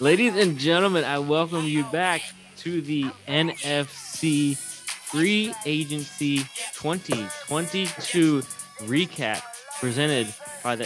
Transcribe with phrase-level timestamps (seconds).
[0.00, 2.22] Ladies and gentlemen, I welcome you back
[2.58, 6.38] to the NFC Free Agency
[6.74, 8.42] 2022
[8.82, 9.42] recap
[9.80, 10.84] presented by the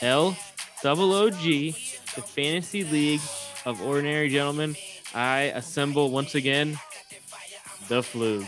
[0.00, 1.74] FLOOG,
[2.14, 3.20] the Fantasy League
[3.66, 4.74] of Ordinary Gentlemen.
[5.14, 6.78] I assemble once again
[7.88, 8.46] the FLOOG.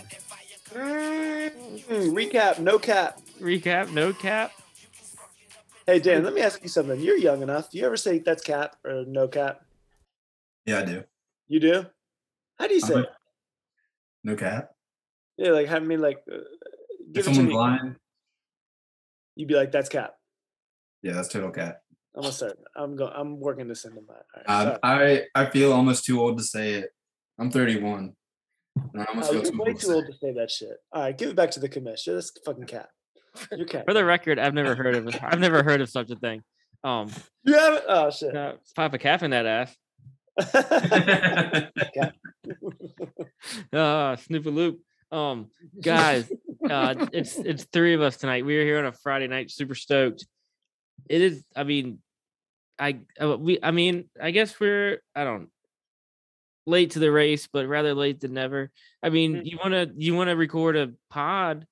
[0.72, 3.20] Mm, recap, no cap.
[3.38, 4.52] Recap, no cap.
[5.86, 6.98] Hey Dan, let me ask you something.
[6.98, 7.70] You're young enough.
[7.70, 9.65] Do you ever say that's cap or no cap?
[10.66, 11.04] Yeah, I do.
[11.48, 11.86] You do?
[12.58, 13.06] How do you say it?
[14.24, 14.70] No cap.
[15.36, 17.54] Yeah, like I me like uh, If give it to someone's me.
[17.54, 17.96] lying,
[19.36, 20.14] You'd be like, "That's cap."
[21.02, 21.78] yeah, that's total cap.
[22.16, 22.58] I'm gonna start.
[22.74, 23.12] I'm going.
[23.14, 24.48] I'm working to send them that.
[24.48, 24.64] All
[24.98, 26.90] right, I I feel almost too old to say it.
[27.38, 28.14] I'm 31.
[28.92, 30.32] And I almost Oh, feel you're too way old to too old say to say
[30.34, 30.76] that shit.
[30.92, 32.14] All right, give it back to the commission.
[32.14, 32.88] That's fucking cap.
[33.52, 33.84] You're cap.
[33.86, 35.14] For the record, I've never heard of.
[35.22, 36.42] I've never heard of such a thing.
[36.82, 37.10] Um,
[37.44, 37.84] you haven't.
[37.86, 38.34] Oh shit.
[38.34, 39.76] uh, pop a cap in that ass.
[43.72, 44.80] Uh Snoop a loop.
[45.12, 46.30] Um, guys,
[46.68, 48.44] uh, it's it's three of us tonight.
[48.44, 50.26] We are here on a Friday night, super stoked.
[51.08, 51.44] It is.
[51.54, 51.98] I mean,
[52.78, 53.58] I uh, we.
[53.62, 55.00] I mean, I guess we're.
[55.14, 55.48] I don't
[56.66, 58.70] late to the race, but rather late than never.
[59.02, 59.42] I mean, Mhm.
[59.46, 61.66] you want to you want to record a pod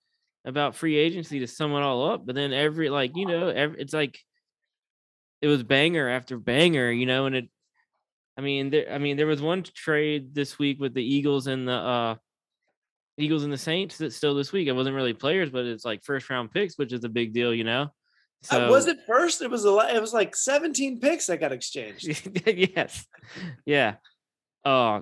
[0.44, 3.80] about free agency to sum it all up, but then every like you know, every,
[3.80, 4.18] it's like
[5.42, 7.48] it was banger after banger, you know, and it.
[8.36, 8.92] I mean, there.
[8.92, 12.14] I mean, there was one trade this week with the Eagles and the uh
[13.16, 14.66] Eagles and the Saints that's still this week.
[14.66, 17.54] It wasn't really players, but it's like first round picks, which is a big deal,
[17.54, 17.88] you know.
[18.50, 19.41] Uh, was it first?
[19.41, 19.70] It was a.
[19.70, 22.28] lot- It was like 17 picks that got exchanged.
[22.46, 23.06] yes,
[23.64, 23.94] yeah.
[24.64, 25.00] Uh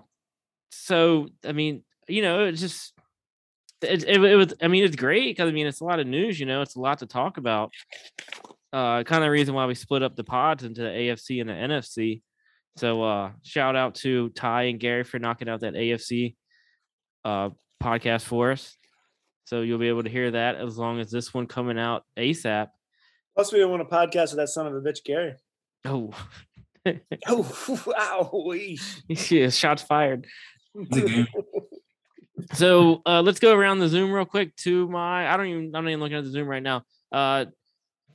[0.71, 2.93] so I mean, you know, it's just
[3.81, 4.55] it, it, it was.
[4.63, 6.39] I mean, it's great because I mean, it's a lot of news.
[6.39, 7.73] You know, it's a lot to talk about.
[8.73, 11.55] Uh, kind of reason why we split up the pods into the AFC and the
[11.55, 12.23] NFC.
[12.77, 16.37] So uh, shout out to Ty and Gary for knocking out that AFC
[17.25, 17.51] uh
[17.83, 18.77] podcast for us.
[19.45, 22.69] So you'll be able to hear that as long as this one coming out ASAP.
[23.35, 25.35] Plus, we don't want a podcast with that son of a bitch, Gary.
[25.85, 26.13] Oh,
[27.29, 28.53] Oh, ow.
[29.09, 30.27] yeah, shots fired.
[30.75, 31.29] It's a goon.
[32.55, 35.33] So uh, let's go around the Zoom real quick to my.
[35.33, 35.65] I don't even.
[35.77, 36.83] I'm not even looking at the Zoom right now.
[37.13, 37.45] Uh,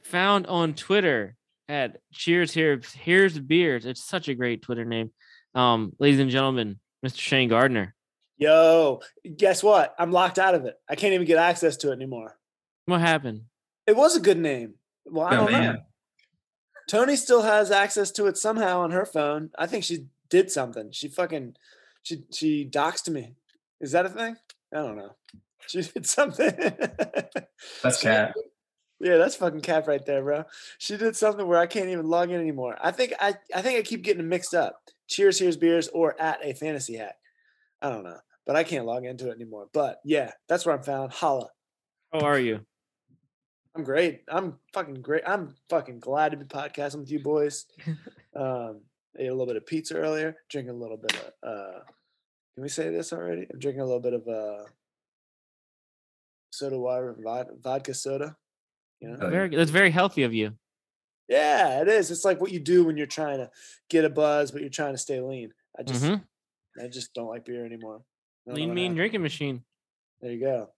[0.03, 1.36] found on Twitter
[1.69, 2.81] at Cheers Here.
[2.95, 3.85] Here's beers.
[3.85, 5.11] It's such a great Twitter name.
[5.55, 7.19] Um, ladies and gentlemen, Mr.
[7.19, 7.93] Shane Gardner.
[8.37, 9.01] Yo,
[9.35, 9.95] guess what?
[9.97, 10.75] I'm locked out of it.
[10.87, 12.37] I can't even get access to it anymore.
[12.85, 13.41] What happened?
[13.87, 14.75] It was a good name.
[15.05, 15.75] Well, I Oh, don't know.
[16.87, 19.49] Tony still has access to it somehow on her phone.
[19.57, 20.91] I think she did something.
[20.91, 21.55] She fucking
[22.03, 23.33] she she doxed me.
[23.81, 24.37] Is that a thing?
[24.73, 25.15] I don't know.
[25.67, 26.49] She did something.
[27.83, 28.33] That's cat.
[28.99, 30.43] Yeah, that's fucking cap right there, bro.
[30.79, 32.77] She did something where I can't even log in anymore.
[32.81, 34.81] I think I I think I keep getting mixed up.
[35.07, 37.15] Cheers, here's beers, or at a fantasy hack.
[37.81, 39.67] I don't know, but I can't log into it anymore.
[39.71, 41.11] But yeah, that's where I'm found.
[41.13, 41.49] Holla.
[42.11, 42.65] How are you?
[43.75, 44.23] I'm great.
[44.27, 45.21] I'm fucking great.
[45.27, 47.65] I'm fucking glad to be podcasting with you boys.
[48.35, 48.81] Um,
[49.17, 50.35] ate a little bit of pizza earlier.
[50.47, 51.49] Drinking a little bit of.
[51.49, 51.79] uh
[52.53, 53.47] Can we say this already?
[53.51, 54.65] I'm drinking a little bit of uh
[56.51, 57.17] soda water,
[57.63, 58.35] vodka soda.
[58.99, 59.17] You know?
[59.21, 59.29] Oh, yeah.
[59.31, 59.55] Very.
[59.55, 60.53] That's very healthy of you.
[61.27, 62.09] Yeah, it is.
[62.09, 63.49] It's like what you do when you're trying to
[63.89, 65.51] get a buzz, but you're trying to stay lean.
[65.77, 66.23] I just, Mhm.
[66.81, 68.01] I just don't like beer anymore.
[68.47, 68.95] I Lean mean happened.
[68.97, 69.63] drinking machine.
[70.21, 70.69] There you go.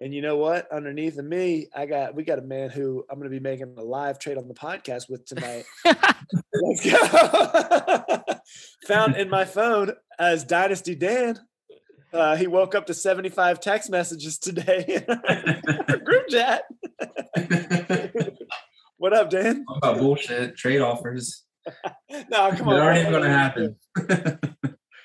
[0.00, 0.66] And you know what?
[0.72, 3.74] Underneath of me, I got we got a man who I'm going to be making
[3.76, 5.64] a live trade on the podcast with tonight.
[5.84, 8.22] Let's go.
[8.88, 11.38] Found in my phone as Dynasty Dan.
[12.12, 15.04] Uh, he woke up to 75 text messages today.
[16.04, 16.64] Group chat.
[18.98, 19.64] what up, Dan?
[19.64, 21.44] Talk about bullshit trade offers.
[22.28, 22.80] No, come They're on.
[22.80, 23.12] already man.
[23.12, 23.76] going to happen.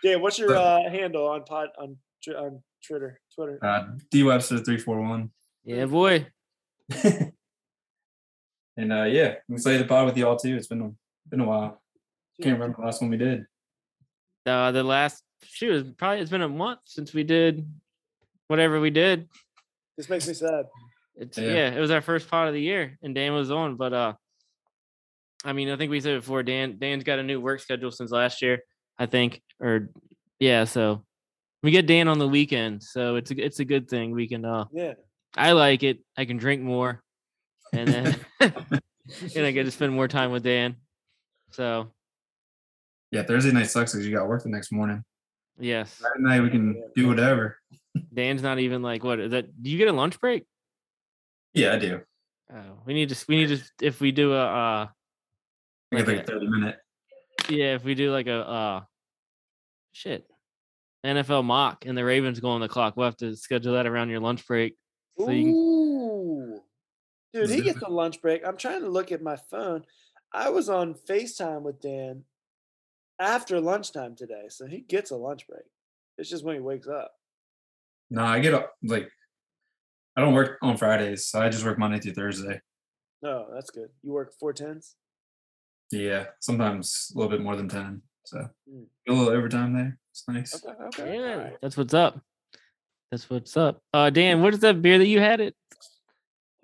[0.04, 1.98] Dan, what's your uh, handle on pod on
[2.36, 3.20] on Twitter?
[3.34, 3.64] Twitter.
[3.64, 5.30] uh, D Webster three four one.
[5.64, 6.26] yeah, boy.
[8.76, 10.56] And uh, yeah, we played the pod with y'all too.
[10.56, 10.92] It's been a,
[11.30, 11.82] been a while.
[12.42, 13.46] Can't remember the last one we did.
[14.46, 17.68] Uh, the last shoot is probably it's been a month since we did
[18.48, 19.28] whatever we did.
[19.98, 20.66] This makes me sad.
[21.16, 21.52] It's Yeah.
[21.52, 21.70] yeah.
[21.76, 23.76] it was our first pot of the year, and Dan was on.
[23.76, 24.14] But uh,
[25.44, 28.12] I mean, I think we said before Dan Dan's got a new work schedule since
[28.12, 28.60] last year.
[29.00, 29.90] I think, or
[30.40, 31.04] yeah, so
[31.64, 34.12] we get Dan on the weekend, so it's a it's a good thing.
[34.12, 34.94] We can uh, Yeah.
[35.36, 36.00] I like it.
[36.16, 37.04] I can drink more,
[37.74, 40.78] and then and I get to spend more time with Dan.
[41.52, 41.92] So
[43.12, 45.04] Yeah, Thursday night sucks because you got work the next morning.
[45.60, 47.58] Yes, Friday night we can do whatever.
[48.14, 49.62] Dan's not even like what is that?
[49.62, 50.46] Do you get a lunch break?
[51.54, 52.02] Yeah, I do.
[52.54, 54.88] Oh, we need to we need to if we do a uh
[55.92, 56.78] Like like a thirty minute.
[57.50, 58.82] yeah, if we do like a uh
[59.92, 60.26] shit
[61.06, 64.10] NFL mock and the Ravens go on the clock, we'll have to schedule that around
[64.10, 64.76] your lunch break.
[65.18, 66.62] So you can, Ooh.
[67.34, 68.46] Dude, he gets a lunch break.
[68.46, 69.84] I'm trying to look at my phone.
[70.34, 72.24] I was on FaceTime with Dan
[73.20, 75.64] after lunchtime today, so he gets a lunch break.
[76.18, 77.12] It's just when he wakes up.
[78.10, 79.10] No, I get up like
[80.16, 82.62] I don't work on Fridays, so I just work Monday through Thursday.
[83.22, 83.90] No, that's good.
[84.04, 84.96] You work four tens?
[85.92, 88.02] Yeah, sometimes a little bit more than ten.
[88.26, 88.86] So Mm.
[89.08, 89.98] a little overtime there.
[90.12, 90.54] It's nice.
[90.66, 91.18] Okay, okay.
[91.20, 91.58] yeah, all right.
[91.62, 92.20] that's what's up.
[93.12, 93.82] That's what's up.
[93.94, 95.56] Uh Dan, what is that beer that you had it?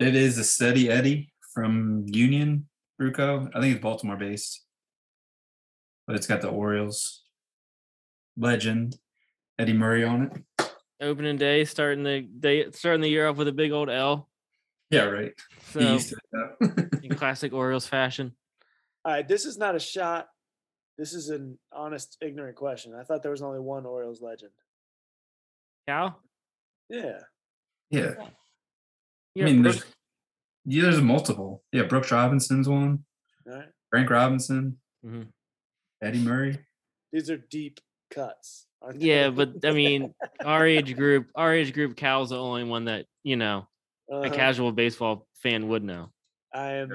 [0.00, 2.68] It is a Steady Eddie from Union
[2.98, 3.48] Brew Co.
[3.54, 4.64] I think it's Baltimore based,
[6.06, 7.22] but it's got the Orioles
[8.36, 8.96] legend
[9.58, 10.22] Eddie Murray on
[10.58, 10.68] it.
[11.00, 14.28] Opening day, starting the day starting the year off with a big old L.
[14.90, 15.32] Yeah, right.
[15.72, 18.32] So He used to in classic Orioles fashion.
[19.04, 20.28] All right, this is not a shot.
[20.96, 22.94] This is an honest, ignorant question.
[22.94, 24.52] I thought there was only one Orioles legend.
[25.88, 26.20] Cal?
[26.88, 27.18] Yeah.
[27.90, 28.12] yeah.
[29.34, 29.92] Yeah, I mean, Brooks- there's
[30.66, 31.64] yeah, there's multiple.
[31.72, 33.04] Yeah, Brooks Robinson's one.
[33.48, 33.68] All right.
[33.90, 35.26] Frank Robinson, Mhm.
[36.04, 36.58] Eddie Murray.
[37.12, 37.80] These are deep
[38.10, 38.66] cuts.
[38.82, 39.06] aren't they?
[39.06, 40.14] Yeah, but I mean,
[40.44, 43.66] our age group, our age group, Cal's the only one that you know
[44.10, 44.34] a Uh-huh.
[44.34, 46.10] casual baseball fan would know.
[46.52, 46.90] I am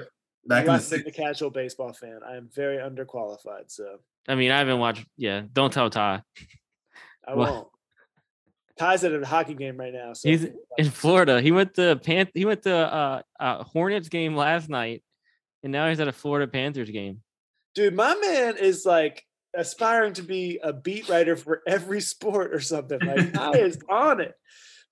[0.46, 2.20] Back in the less than a casual baseball fan.
[2.26, 3.98] I am very underqualified, so
[4.28, 5.06] I mean, I haven't watched.
[5.16, 6.22] Yeah, don't tell Ty.
[7.26, 7.50] I What?
[7.50, 7.68] won't.
[8.78, 10.14] Ty's at a hockey game right now.
[10.14, 10.46] So He's
[10.78, 11.42] in Florida.
[11.42, 12.28] He went to Pan.
[12.32, 15.02] He went to uh, uh Hornets game last night,
[15.62, 17.20] and now he's at a Florida Panthers game.
[17.74, 19.24] Dude, my man is like
[19.56, 23.00] aspiring to be a beat writer for every sport or something.
[23.00, 24.34] Like Ty is on it.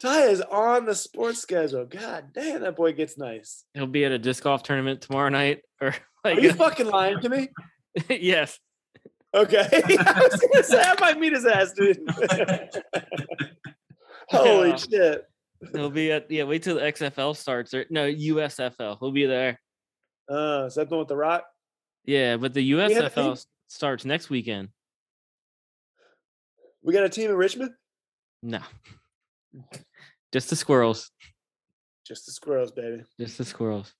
[0.00, 1.84] Ty is on the sports schedule.
[1.84, 3.64] God damn, that boy gets nice.
[3.74, 5.94] He'll be at a disc golf tournament tomorrow night, or Are
[6.24, 7.48] like you fucking lying to me?
[8.08, 8.58] yes,
[9.34, 9.66] Okay.
[9.72, 11.98] I was gonna say I might meet his ass, dude.
[14.30, 14.76] Holy Yeah.
[14.76, 15.24] shit.
[15.72, 16.30] he'll be at.
[16.30, 17.74] Yeah, wait till the XFL starts.
[17.74, 18.98] Or no, USFL.
[19.00, 19.60] He'll be there.
[20.30, 21.44] Uh, is that the one with the rock?
[22.08, 24.70] Yeah, but the USFL starts next weekend.
[26.82, 27.72] We got a team in Richmond?
[28.42, 28.60] No,
[30.32, 31.10] just the squirrels.
[32.06, 33.02] Just the squirrels, baby.
[33.20, 33.92] Just the squirrels.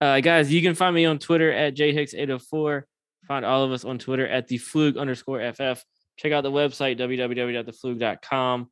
[0.00, 2.84] Uh, guys, you can find me on Twitter at jhicks804.
[3.26, 5.82] Find all of us on Twitter at the floog underscore ff.
[6.18, 8.70] Check out the website www.thefloog.com.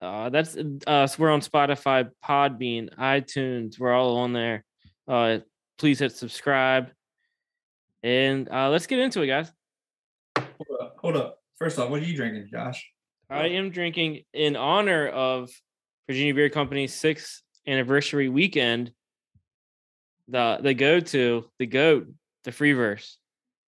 [0.00, 0.56] Uh, that's
[0.86, 3.78] uh, so we're on Spotify, Podbean, iTunes.
[3.78, 4.64] We're all on there.
[5.06, 5.40] Uh,
[5.76, 6.88] please hit subscribe,
[8.02, 9.50] and uh, let's get into it, guys.
[10.36, 11.38] hold up, hold up.
[11.58, 12.86] First off, what are you drinking, Josh?
[13.28, 15.50] I am drinking in honor of
[16.08, 18.92] Virginia Beer Company's sixth anniversary weekend.
[20.28, 22.08] The the go to the goat
[22.44, 23.18] the free verse.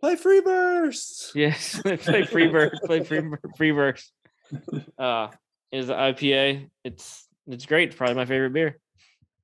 [0.00, 1.32] Play free burst.
[1.34, 2.78] Yes, play free verse.
[2.84, 3.22] Play free
[3.56, 4.10] free verse.
[4.98, 5.28] Uh,
[5.70, 6.70] is the IPA.
[6.82, 7.88] It's it's great.
[7.90, 8.78] It's probably my favorite beer,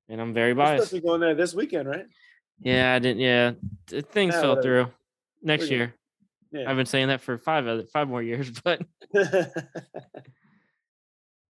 [0.08, 0.90] and I'm very We're supposed biased.
[0.90, 2.06] to be going there this weekend, right?
[2.60, 3.20] Yeah, I didn't.
[3.20, 3.52] Yeah,
[3.86, 4.62] things fell whatever.
[4.62, 4.92] through.
[5.42, 5.94] Next year,
[6.52, 6.70] Yeah.
[6.70, 8.80] I've been saying that for five other five more years, but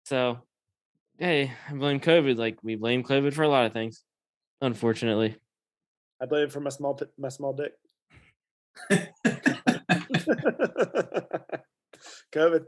[0.04, 0.38] so
[1.18, 2.36] hey, I blame COVID.
[2.36, 4.02] Like we blame COVID for a lot of things,
[4.60, 5.36] unfortunately.
[6.20, 7.72] I blame it for my small my small dick.
[12.32, 12.64] COVID.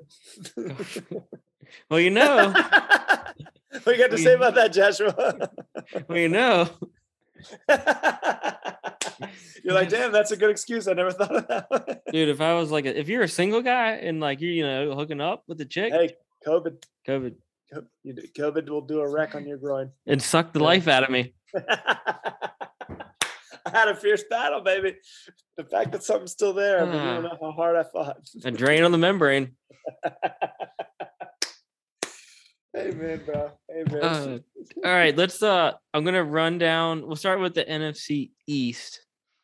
[1.90, 2.52] Well, you know,
[3.82, 5.50] what you got to say about that, Joshua?
[6.08, 6.68] well, you know,
[9.64, 10.86] You're like, damn, that's a good excuse.
[10.86, 12.02] I never thought of that.
[12.12, 12.28] dude.
[12.28, 14.94] If I was like, a, if you're a single guy and like you're, you know,
[14.94, 16.14] hooking up with a chick, hey,
[16.46, 16.82] COVID.
[17.08, 17.34] COVID,
[17.72, 19.90] Co- you do- COVID will do a wreck on your groin.
[20.06, 20.66] it sucked the Yeah.
[20.66, 21.34] life out of me.
[23.66, 24.94] I had a fierce battle, baby.
[25.56, 27.14] The fact that something's still there, I mean, you Ah.
[27.14, 28.18] don't know how hard I fought.
[28.44, 29.56] A drain on the membrane.
[32.76, 33.50] Amen, bro.
[33.70, 34.02] Amen.
[34.02, 34.38] Uh,
[34.84, 35.42] all right, let's.
[35.42, 37.06] Uh, I'm gonna run down.
[37.06, 39.00] We'll start with the NFC East.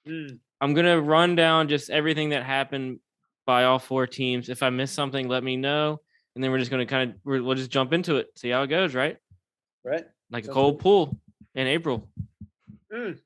[0.06, 3.00] Mm, I'm gonna run down just everything that happened
[3.46, 4.48] by all four teams.
[4.48, 6.00] If I miss something, let me know,
[6.34, 8.68] and then we're just gonna kind of we'll just jump into it, see how it
[8.68, 9.16] goes, right?
[9.84, 10.04] right?
[10.30, 10.82] Like a cold good.
[10.82, 11.20] pool
[11.54, 12.08] in April.
[12.92, 13.18] Mm.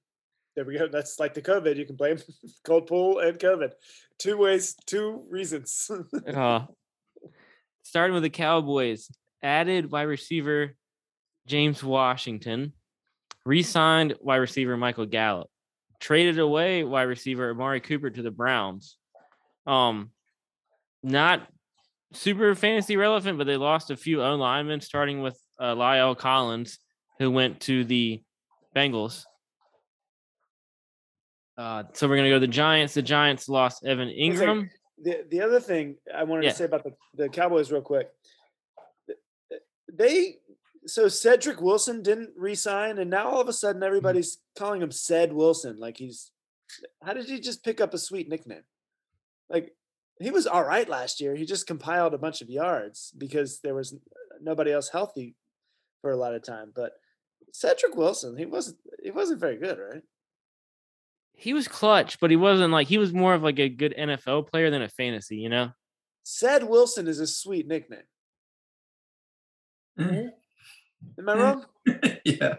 [0.54, 0.88] There we go.
[0.88, 1.76] That's like the COVID.
[1.76, 2.18] You can blame
[2.64, 3.72] cold pool and COVID.
[4.18, 5.90] Two ways, two reasons.
[6.26, 6.66] Uh,
[7.82, 9.10] starting with the Cowboys,
[9.42, 10.74] added wide receiver
[11.46, 12.72] James Washington,
[13.44, 15.48] re-signed wide receiver Michael Gallup,
[16.00, 18.96] traded away wide receiver Amari Cooper to the Browns.
[19.66, 20.10] Um,
[21.02, 21.46] not
[22.12, 26.78] super fantasy relevant, but they lost a few O linemen, starting with uh, La'el Collins,
[27.18, 28.22] who went to the
[28.74, 29.24] Bengals.
[31.56, 32.94] Uh, so we're gonna go to the Giants.
[32.94, 34.08] The Giants lost Evan.
[34.08, 34.68] Engram.
[35.02, 36.50] The the other thing I wanted Yeah.
[36.50, 38.10] to say about the, the Cowboys real quick.
[39.96, 40.38] They
[40.86, 43.86] so Cedrick Wilson didn't resign, and now all of a sudden mm-hmm.
[43.86, 45.78] everybody's calling him Ced Wilson.
[45.78, 46.30] Like he's
[47.02, 48.64] how did he just pick up a sweet nickname?
[49.48, 49.74] Like
[50.20, 51.34] he was all right last year.
[51.34, 53.94] He just compiled a bunch of yards because there was
[54.40, 55.34] nobody else healthy
[56.00, 56.72] for a lot of time.
[56.74, 56.92] But
[57.52, 60.02] Cedrick Wilson, he wasn't he wasn't very good, right?
[61.32, 64.48] He was clutch, but he wasn't like he was more of like a good NFL
[64.48, 65.36] player than a fantasy.
[65.36, 65.70] You know.
[66.24, 68.00] Ced Wilson is a sweet nickname.
[69.98, 70.30] Mm.
[71.18, 71.64] Am I wrong?
[72.24, 72.54] yeah.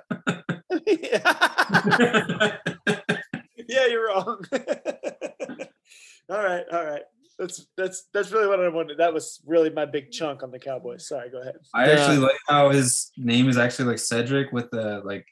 [3.68, 4.44] yeah, you're wrong.
[6.30, 7.02] all right, all right.
[7.38, 8.98] That's that's that's really what I wanted.
[8.98, 11.08] That was really my big chunk on the Cowboys.
[11.08, 11.58] Sorry, go ahead.
[11.74, 15.26] I actually like how his name is actually like Cedrick with the like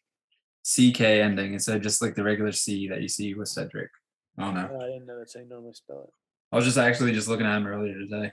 [0.63, 3.89] CK ending instead of just like the regular C that you see with Cedric.
[4.37, 4.69] I don't know.
[4.71, 6.09] Oh, I didn't know that's how you normally spell it.
[6.51, 8.31] I was just actually just looking at him earlier today.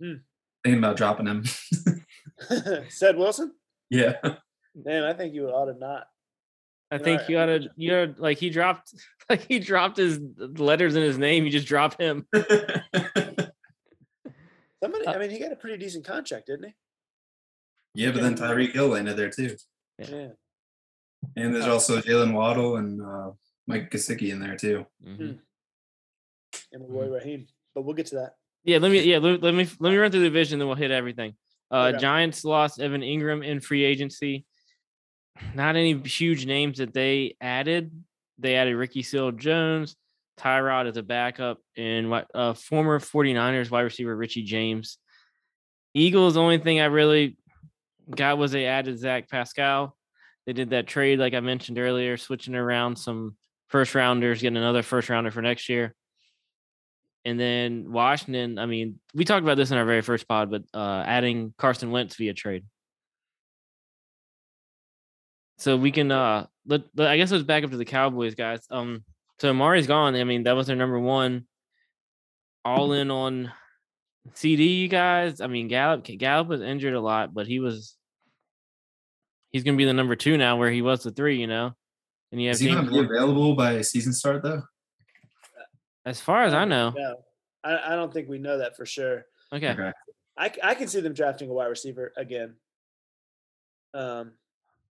[0.00, 0.14] Hmm.
[0.64, 1.44] Thinking about dropping him.
[2.50, 2.84] It.
[2.90, 3.52] Ced Wilson?
[3.90, 4.14] yeah.
[4.74, 6.06] Man, I think you ought to not.
[6.90, 7.68] I think I- you ought to.
[7.76, 8.92] You oughta like he dropped
[9.30, 11.44] like he dropped his letters in his name.
[11.44, 12.26] You just drop him.
[14.82, 16.74] Somebody, Uh, I mean, he got a pretty decent contract, didn't he?
[17.94, 19.56] yeah, but then Tyreek Hill landed there too.
[19.98, 20.06] Yeah.
[20.10, 20.28] Yeah.
[21.36, 23.30] And there's also Jaylen Waddle and uh,
[23.66, 24.84] Mike Gesicki in there too.
[25.06, 25.38] Mhm.
[26.72, 27.46] And my boy Raheem.
[27.74, 28.34] But we'll get to that.
[28.64, 29.00] Yeah, let me.
[29.02, 31.34] Yeah, let, let me let me run through the division, then we'll hit everything.
[31.70, 31.98] Uh, Okay.
[31.98, 34.44] Giants lost Evan Engram in free agency.
[35.54, 37.90] Not any huge names that they added.
[38.38, 39.96] They added Ricky Seal Jones,
[40.38, 44.98] Tyrod as a backup, and what uh, former 49ers wide receiver Richie James.
[45.94, 47.36] Eagles, the only thing I really
[48.10, 49.96] got was they added Zach Pascal.
[50.46, 53.36] They did that trade, like I mentioned earlier, switching around some
[53.68, 55.94] first rounders, getting another first rounder for next year.
[57.24, 60.62] And then Washington, I mean, we talked about this in our very first pod, but
[60.74, 62.64] uh, adding Carson Wentz via trade.
[65.58, 68.60] So we can, uh, let, let- I guess let's back up to the Cowboys, guys.
[68.70, 69.04] Um,
[69.40, 70.14] so Amari's gone.
[70.14, 71.46] I mean, that was their number one.
[72.64, 73.52] All in on
[74.34, 75.40] CeeDee, you guys.
[75.40, 77.96] I mean, Gallup, Gallup was injured a lot, but he was,
[79.50, 81.72] he's going to be the number two now, where he was the three, you know.
[82.32, 84.62] And you have Is he gonna be available by season start though?
[86.04, 86.92] As far as I know.
[86.96, 87.16] No,
[87.62, 89.24] I, I don't think we know that for sure.
[89.52, 89.70] Okay.
[89.70, 89.92] Okay.
[90.36, 92.54] I, c- I can see them drafting a wide receiver again.
[93.94, 94.32] Um,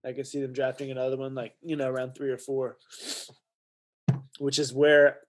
[0.03, 2.77] I could see them drafting another one, like you know, around three or four,
[4.39, 5.19] which is where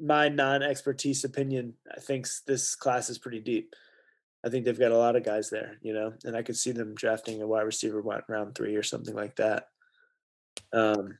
[0.00, 3.74] my non-expertise opinion thinks this class is pretty deep.
[4.44, 6.72] I think they've got a lot of guys there, you know, and I could see
[6.72, 9.68] them drafting a wide receiver wa- round three or something like that.
[10.72, 11.16] Um,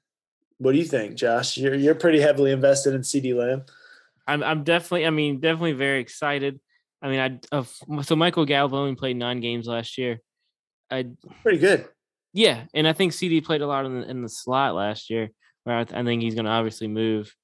[0.59, 1.57] what do you think, Josh?
[1.57, 3.65] You're you're pretty heavily invested in CeeDee Lamb.
[4.27, 6.61] I'm I'm definitely I mean definitely very excited.
[7.03, 10.21] I mean I uh, so Michael Gallup only played nine games last year.
[10.91, 11.07] I
[11.43, 11.89] Pretty good.
[12.33, 15.31] yeah, and I think CeeDee played a lot in the, in the slot last year.
[15.65, 17.35] Where I, th- I think he's going to obviously move.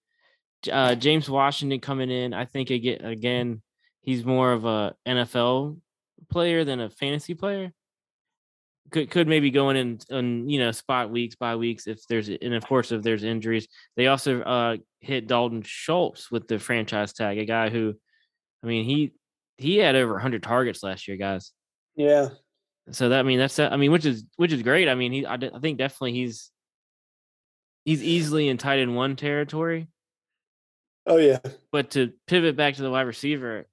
[0.71, 3.63] Uh, James Washington coming in, I think again again
[4.03, 5.79] he's more of a NFL
[6.31, 7.73] player than a fantasy player.
[8.91, 12.29] Could could maybe go in and, and you know spot weeks by weeks if there's
[12.29, 13.69] and of course if there's injuries.
[13.97, 17.95] They also uh hit Dalton Schultz with the franchise tag, a guy who,
[18.63, 19.13] I mean he
[19.59, 21.53] he had over 100 targets last year, guys.
[21.97, 22.31] Yeah.
[22.91, 24.89] So that I mean that's I mean which is which is great.
[24.89, 26.51] I mean he I, d- I think definitely he's
[27.85, 29.89] he's easily in tight end one territory.
[31.07, 31.39] Oh yeah.
[31.73, 33.67] But to pivot back to the wide receiver,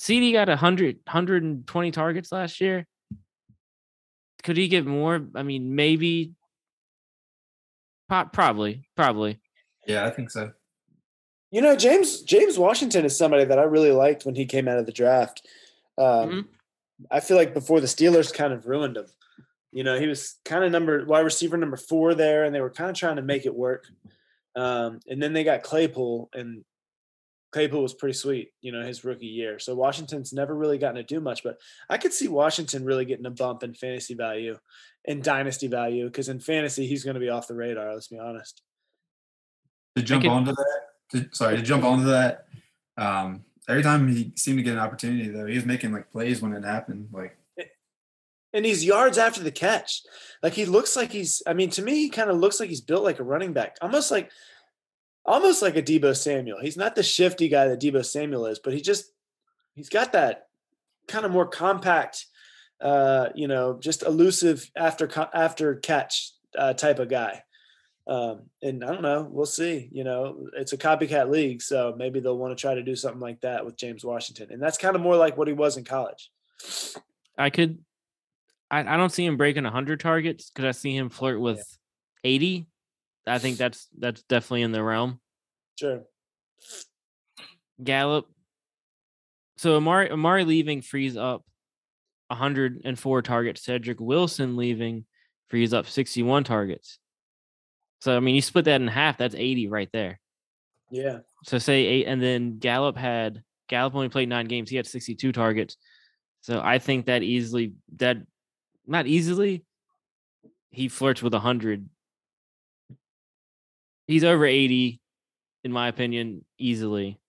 [0.00, 2.86] CeeDee got 100 120 targets last year.
[4.42, 5.26] Could he get more?
[5.34, 6.32] I mean maybe.
[8.08, 9.38] Probably, probably.
[9.86, 10.52] Yeah, I think so.
[11.52, 14.78] You know, James James Washington is somebody that I really liked when he came out
[14.78, 15.46] of the draft.
[15.98, 16.48] Um, Mhm.
[17.10, 19.06] I feel like before the Steelers kind of ruined him.
[19.72, 22.70] You know, he was kind of number wide receiver number four there, and they were
[22.70, 23.86] kind of trying to make it work.
[24.56, 26.64] Um, and then they got Claypool, and
[27.52, 28.50] Claypool was pretty sweet.
[28.60, 29.58] You know, his rookie year.
[29.58, 33.26] So Washington's never really gotten to do much, but I could see Washington really getting
[33.26, 34.58] a bump in fantasy value
[35.06, 37.92] and dynasty value because in fantasy he's going to be off the radar.
[37.92, 38.62] Let's be honest.
[39.96, 40.80] To jump could- onto that,
[41.10, 42.46] to, sorry, to jump onto that.
[42.96, 46.40] Um, every time he seemed to get an opportunity, though, he was making like plays
[46.40, 47.08] when it happened.
[47.12, 47.36] Like,
[48.52, 50.02] and he's yards after the catch.
[50.42, 51.42] Like he looks like he's.
[51.46, 53.76] I mean, to me, he kind of looks like he's built like a running back,
[53.80, 54.30] almost like,
[55.30, 56.60] almost like a Deebo Samuel.
[56.60, 59.12] He's not the shifty guy that Deebo Samuel is, but he just
[59.74, 60.48] he's got that
[61.06, 62.26] kind of more compact,
[62.80, 67.42] uh, you know, just elusive after after catch uh, type of guy.
[68.08, 69.88] Um, and I don't know, we'll see.
[69.92, 73.20] You know, it's a copycat league, so maybe they'll want to try to do something
[73.20, 75.84] like that with James Washington, and that's kind of more like what he was in
[75.84, 76.30] college.
[77.38, 77.78] I could.
[78.68, 81.64] I, I don't see him breaking hundred targets because I see him flirt with
[82.24, 82.66] eighty.
[83.30, 85.20] I think that's that's definitely in the realm.
[85.78, 86.02] Sure.
[87.82, 88.26] Gallup.
[89.56, 91.44] So Amari Amari leaving frees up
[92.28, 93.64] 104 targets.
[93.64, 95.04] Cedrick Wilson leaving
[95.48, 96.98] frees up 61 targets.
[98.00, 99.18] So I mean, you split that in half.
[99.18, 100.18] That's 80 right there.
[100.90, 101.20] Yeah.
[101.44, 104.68] So say eight, and then Gallup had Gallup only played nine games.
[104.68, 105.76] He had 62 targets.
[106.42, 108.18] So I think that easily that
[108.86, 109.64] not easily
[110.70, 111.88] he flirts with 100.
[114.10, 115.00] He's over 80
[115.62, 117.20] in my opinion easily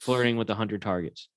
[0.00, 1.28] flirting with 100 targets.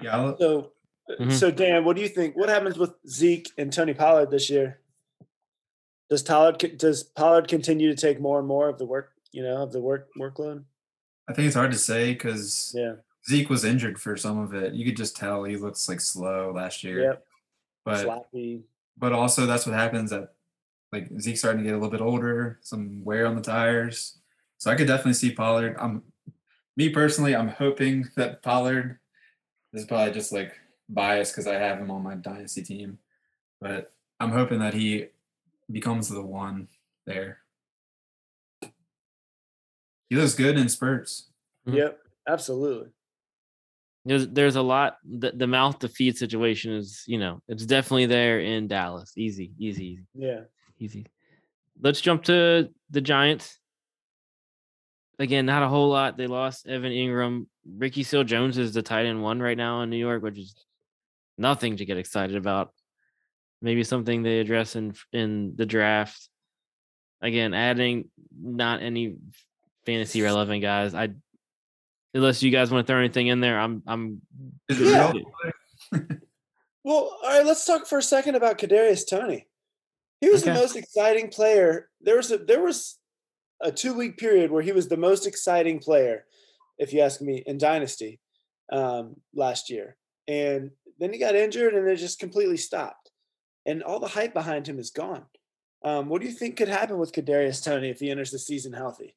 [0.00, 0.38] Gallup.
[0.40, 0.72] So,
[1.08, 1.30] Mhm.
[1.32, 2.36] so Dan, what do you think?
[2.36, 4.80] What happens with Zeke and Tony Pollard this year?
[6.10, 9.12] Does Pollard does Pollard continue to take more and more of the work?
[9.30, 10.64] You know, of the work workload.
[11.28, 12.96] I think it's hard to say because Yeah.
[13.28, 14.74] Zeke was injured for some of it.
[14.74, 17.02] You could just tell he looks like slow last year.
[17.02, 17.26] Yep.
[17.84, 18.64] But Sloppy.
[18.96, 20.35] but also that's what happens at
[20.92, 24.18] like Zeke's starting to get a little bit older, some wear on the tires.
[24.58, 25.76] So I could definitely see Pollard.
[25.78, 26.02] I'm
[26.76, 28.98] me personally, I'm hoping that Pollard
[29.72, 30.52] this is probably just like
[30.88, 32.98] bias because I have him on my dynasty team.
[33.60, 35.06] But I'm hoping that he
[35.70, 36.68] becomes the one
[37.06, 37.38] there.
[40.08, 41.30] He looks good in spurts.
[41.66, 41.76] Mhm.
[41.76, 41.98] Yep.
[42.28, 42.90] Absolutely.
[44.04, 48.06] There's there's a lot the, the mouth to feed situation is, you know, it's definitely
[48.06, 49.12] there in Dallas.
[49.16, 50.40] Easy, easy, easy, Yeah.
[50.78, 51.06] Easy.
[51.80, 53.58] Let's jump to the Giants.
[55.18, 56.16] Again, not a whole lot.
[56.16, 57.46] They lost Evan Engram.
[57.78, 60.54] Ricky Seal Jones is the tight end one right now in New York, which is
[61.38, 62.72] nothing to get excited about.
[63.62, 66.28] Maybe something they address in in the draft.
[67.22, 69.16] Again, adding not any
[69.86, 70.94] fantasy relevant guys.
[70.94, 71.08] I
[72.12, 74.20] unless you guys want to throw anything in there, I'm I'm
[74.68, 75.12] Is good it Yeah.
[75.12, 76.02] with real?
[76.10, 76.18] it.
[76.84, 77.44] Well, all right.
[77.44, 79.48] Let's talk for a second about Kadarius Toney.
[80.20, 81.90] He was the most exciting player.
[82.00, 82.98] There was a there was
[83.60, 86.24] a two week period where he was the most exciting player,
[86.78, 88.20] if you ask me, in Dynasty
[88.72, 89.96] um, last year.
[90.28, 93.10] And then he got injured, and it just completely stopped.
[93.66, 95.24] And all the hype behind him is gone.
[95.84, 98.72] Um, what do you think could happen with Kadarius Toney if he enters the season
[98.72, 99.14] healthy?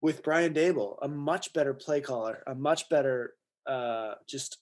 [0.00, 3.34] With Brian Daboll, a much better play caller, a much better
[3.66, 4.58] uh, just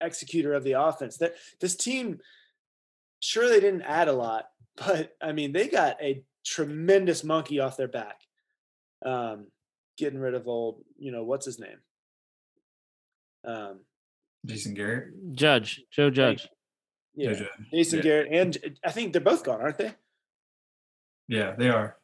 [0.00, 1.18] executor of the offense.
[1.18, 2.18] That this team,
[3.20, 7.76] sure they didn't add a lot, but I mean they got a tremendous monkey off
[7.76, 8.20] their back.
[9.04, 9.48] Um,
[9.98, 11.78] getting rid of old, you know, what's his name?
[13.44, 13.80] Um,
[14.46, 15.34] Jason Garrett.
[15.34, 16.48] Judge, Joe Judge.
[17.14, 17.46] yeah, Jojo.
[17.72, 18.02] Jason Yeah.
[18.02, 19.94] Garrett, and I think they're both gone, aren't they?
[21.28, 21.96] Yeah, they are.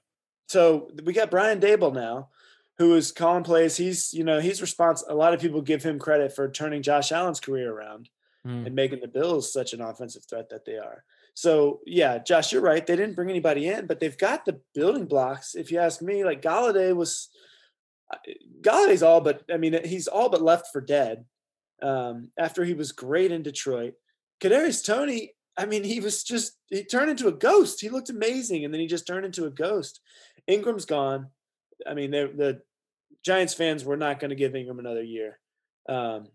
[0.48, 2.28] So we got Brian Daboll now,
[2.78, 3.76] who is calling plays.
[3.76, 5.12] He's, you know, he's responsible.
[5.12, 8.08] A lot of people give him credit for turning Josh Allen's career around.
[8.46, 8.64] Mm.
[8.64, 11.04] and making the Bills such an offensive threat that they are.
[11.34, 12.86] So yeah, Josh, you're right.
[12.86, 15.54] They didn't bring anybody in, but they've got the building blocks.
[15.54, 17.28] If you ask me, like Golladay was,
[18.12, 18.18] uh,
[18.60, 21.24] Golladay's all but I mean he's all but left for dead.
[21.82, 23.94] Um, after he was great in Detroit,
[24.42, 25.32] Kadarius Toney.
[25.56, 27.80] I mean, he was just he turned into a ghost.
[27.80, 30.00] He looked amazing, and then he just turned into a ghost.
[30.48, 31.28] Engram's gone.
[31.86, 32.62] I mean, the
[33.24, 35.38] Giants fans were not going to give Engram another year.
[35.88, 36.28] Um,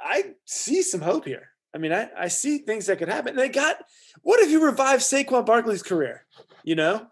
[0.00, 1.50] I see some hope here.
[1.74, 3.36] I mean, I, I see things that could happen.
[3.36, 3.76] They got
[4.22, 6.24] what if you revive Saquon Barkley's career?
[6.64, 7.06] You know?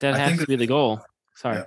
[0.00, 1.00] That I has to be the goal.
[1.34, 1.56] Sorry.
[1.58, 1.64] Yeah.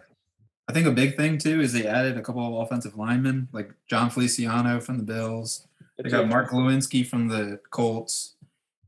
[0.68, 3.74] I think a big thing too is they added a couple of offensive linemen, like
[3.88, 5.68] Jon Feliciano from the Bills.
[5.98, 8.36] They got Mark Glowinski from the Colts,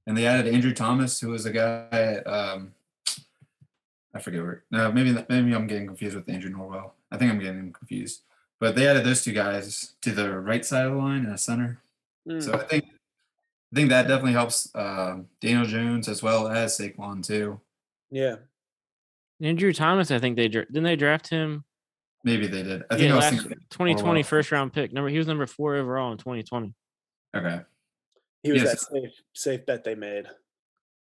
[0.07, 1.87] and they added Andrew Thomas, who was a guy.
[1.91, 2.73] At, um,
[4.13, 4.63] I forget where.
[4.71, 6.91] No, maybe maybe I'm getting confused with Andrew Norwell.
[7.11, 8.21] I think I'm getting confused.
[8.59, 11.37] But they added those two guys to the right side of the line and a
[11.37, 11.81] center.
[12.27, 16.77] Mm, So I think I think that definitely helps uh, Daniel Jones as well as
[16.77, 17.59] Saquon too.
[18.11, 18.35] yeah.
[19.41, 21.65] Andrew Thomas, I think they didn't they draft him.
[22.23, 22.83] Maybe they did.
[22.89, 24.93] I think yeah, I was last 2020 first round pick.
[24.93, 26.73] Number he was number four overall in 2020.
[27.35, 27.61] Okay,
[28.43, 28.71] He was Yes.
[28.71, 30.27] that safe safe bet they made.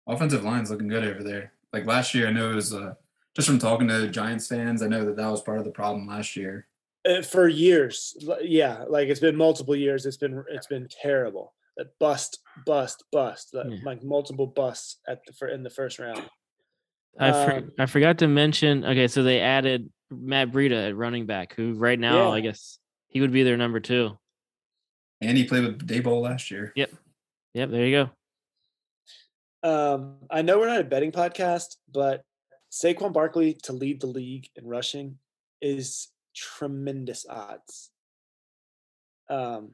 [0.07, 1.51] offensive line's looking good over there.
[1.73, 2.93] Like last year, I know it was uh,
[3.35, 4.81] just from talking to Giants fans.
[4.83, 6.67] I know that that was part of the problem last year.
[7.07, 8.15] Uh, for years.
[8.41, 10.05] Yeah, like it's been multiple years.
[10.05, 11.53] It's been it's been terrible.
[11.79, 13.49] Uh, Bust, bust, bust.
[13.53, 13.77] Like, Yeah.
[13.83, 16.23] like multiple busts at the fir- in the first round.
[17.19, 18.85] I for, Um, I forgot to mention.
[18.85, 22.35] Okay, so they added Matt Breida at running back, who right now Yeah.
[22.35, 24.17] I guess he would be their number two.
[25.19, 26.71] And he played with Daboll last year.
[26.75, 26.91] Yep
[27.53, 28.09] yep, there you
[29.63, 29.69] go.
[29.69, 32.23] Um, I know we're not a betting podcast, but
[32.71, 35.17] Saquon Barkley to lead the league in rushing
[35.61, 37.91] is tremendous odds.
[39.29, 39.71] Um,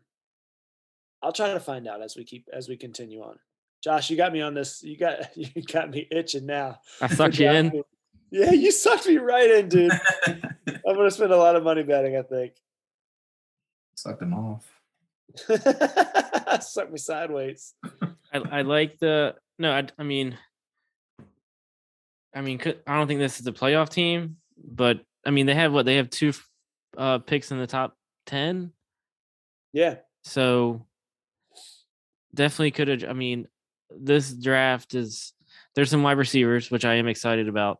[1.21, 3.39] I'll try to find out as we keep as we continue on.
[3.83, 4.83] Josh, you got me on this.
[4.83, 6.79] You got you got me itching now.
[7.01, 7.83] I sucked you in.
[8.31, 9.91] Yeah, you sucked me right in, dude.
[10.27, 12.15] I'm gonna spend a lot of money betting.
[12.15, 12.53] I think.
[13.95, 14.65] Suck them off.
[16.61, 17.73] Suck me sideways.
[18.31, 19.71] I, I like the no.
[19.71, 20.37] I, I mean,
[22.33, 25.55] I mean, could- I don't think this is a playoff team, but I mean, they
[25.55, 26.31] have what they have two
[26.97, 28.71] uh, picks in the top ten,
[29.73, 30.85] Yeah, so
[32.33, 33.03] definitely could have.
[33.09, 33.47] I mean,
[33.89, 35.33] this draft is
[35.75, 37.79] there's some wide receivers which I am excited about,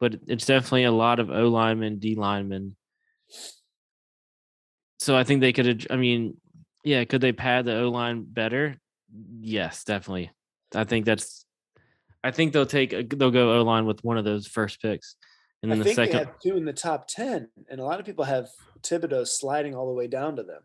[0.00, 2.76] but it's definitely a lot of O linemen, D linemen.
[4.98, 5.86] So I think they could have.
[5.90, 6.36] I mean,
[6.82, 8.76] yeah, could they pad the O line better?
[9.40, 10.30] Yes, definitely.
[10.74, 11.44] I think that's.
[12.22, 13.10] I think they'll take.
[13.10, 15.16] They'll go O line with one of those first picks,
[15.64, 16.26] and I the think they second.
[16.26, 18.48] have two in the top ten, and a lot of people have
[18.82, 20.62] Thibodeaux sliding all the way down to them.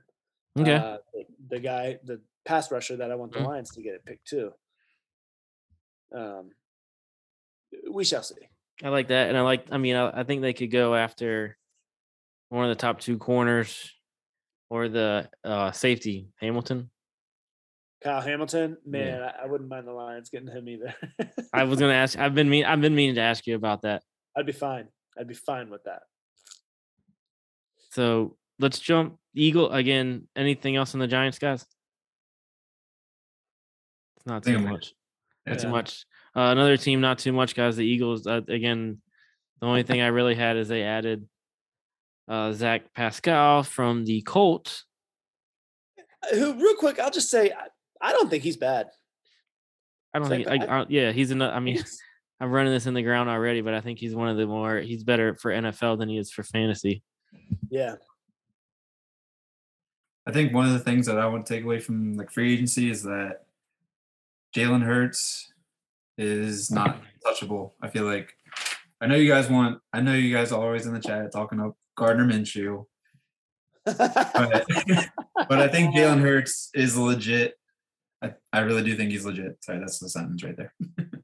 [0.59, 0.75] Okay.
[0.75, 3.45] Uh, the, the guy, the pass rusher that I want the Mhm.
[3.47, 4.51] Lions to get it picked too.
[6.15, 6.51] Um,
[7.91, 8.35] we shall see.
[8.83, 9.65] I like that, and I like.
[9.71, 11.57] I mean, I, I think they could go after
[12.49, 13.91] one of the top two corners,
[14.69, 16.89] or the uh, safety Hamilton.
[18.01, 18.91] Kyle Hamilton, Yeah.
[18.91, 20.95] man, I, I wouldn't mind the Lions getting him either.
[21.53, 22.17] I was gonna ask.
[22.17, 22.65] I've been mean.
[22.65, 24.01] I've been meaning to ask you about that.
[24.39, 24.87] I'd be fine.
[25.19, 26.03] I'd be fine with that.
[27.91, 30.27] So let's jump Eagle again.
[30.33, 31.65] Anything else on the Giants, guys?
[34.15, 34.93] It's not too I'm much.
[35.45, 35.61] Not Yeah.
[35.63, 36.05] too much.
[36.33, 37.75] Uh, another team, not too much, guys.
[37.75, 38.25] The Eagles.
[38.25, 39.01] Uh, again,
[39.59, 41.27] the only thing I really had is they added
[42.29, 44.85] uh, Zach Pascal from the Colts.
[46.31, 47.67] Uh, Who, real quick, I'll just say, I,
[47.99, 48.87] I don't think he's bad.
[50.13, 50.47] I don't Zach think.
[50.47, 51.53] I, Pa- I, yeah, he's another.
[51.53, 51.97] I mean, He's-
[52.39, 54.77] I'm running this in the ground already, but I think he's one of the more.
[54.77, 57.03] He's better for NFL than he is for fantasy.
[57.69, 57.95] yeah,
[60.25, 62.53] I think one of the things that I want to take away from like free
[62.53, 63.45] agency is that
[64.55, 65.51] Jalen Hurts
[66.19, 67.71] is not touchable.
[67.81, 68.33] I feel like
[69.01, 69.79] I know you guys want.
[69.91, 72.85] I know you guys are always in the chat talking up Gardner Minshew,
[73.85, 73.97] but
[75.49, 77.55] but I think Jalen Hurts is legit.
[78.21, 79.63] I, I really do think he's legit.
[79.63, 80.73] Sorry, that's the sentence right there.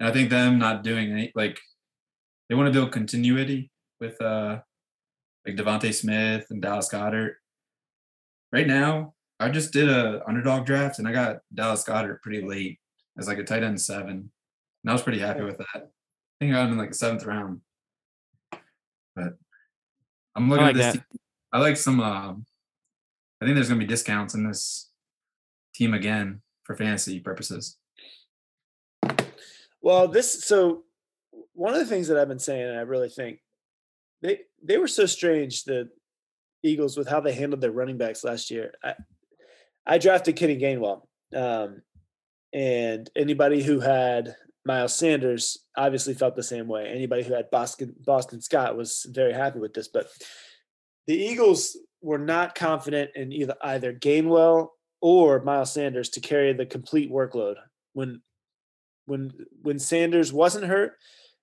[0.00, 1.58] and I think them not doing any like
[2.48, 4.58] they want to build continuity with uh
[5.46, 7.34] like DeVonta Smith and Dallas Goedert.
[8.52, 12.78] Right now, I just did a underdog draft and I got Dallas Goedert pretty late
[13.18, 14.30] as like a tight end seven.
[14.84, 15.66] And I was pretty happy with that.
[15.74, 15.80] I
[16.40, 17.60] think I got him in like the seventh round.
[19.14, 19.34] But
[20.34, 20.92] I'm looking like at this.
[20.94, 21.04] team.
[21.52, 22.44] I like some um
[23.40, 24.90] I think there's gonna be discounts in this
[25.74, 27.76] team again for fantasy purposes.
[29.82, 30.84] Well, this so
[31.52, 33.40] one of the things that I've been saying, and I really think
[34.22, 35.88] they they were so strange the
[36.62, 38.72] Eagles with how they handled their running backs last year.
[38.82, 38.94] I
[39.86, 41.02] I drafted Kenny Gainwell,
[41.34, 41.82] um,
[42.52, 44.34] and anybody who had
[44.64, 46.88] Miles Sanders obviously felt the same way.
[46.88, 50.08] Anybody who had Boston Boston Scott was very happy with this, but
[51.06, 54.68] the Eagles were not confident in either either Gainwell
[55.00, 57.56] or Miles Sanders to carry the complete workload
[57.92, 58.22] when
[59.06, 60.92] when when Sanders wasn't hurt,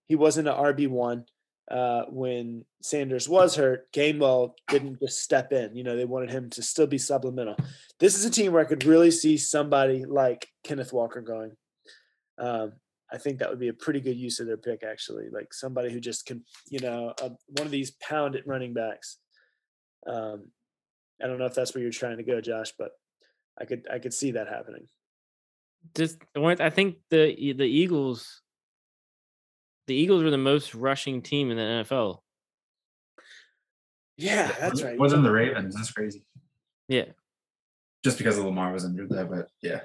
[0.06, 1.26] he wasn't an RB one.
[1.72, 5.76] Uh, when Sanders was hurt, Gainwell didn't just step in.
[5.76, 7.56] You know, they wanted him to still be supplemental.
[8.00, 11.54] This is a team where I could really see somebody like Kenneth Walker going.
[12.38, 12.74] Um,
[13.12, 15.30] I think that would be a pretty good use of their pick, actually.
[15.32, 19.18] Like somebody who just can, you know, uh, one of these pound it running backs.
[20.06, 20.48] Um,
[21.24, 22.92] I don't know if that's where you're trying to go, Josh, but
[23.60, 24.88] I could I could see that happening.
[25.96, 28.42] Just I think the the Eagles
[29.88, 32.20] the Eagles were the most rushing team in the NFL.
[34.18, 34.98] Yeah, that's right.
[34.98, 35.76] Wasn't the Ravens?
[35.76, 36.24] That's crazy.
[36.88, 37.06] Yeah.
[38.04, 39.82] Just because of Lamar was injured there, but yeah.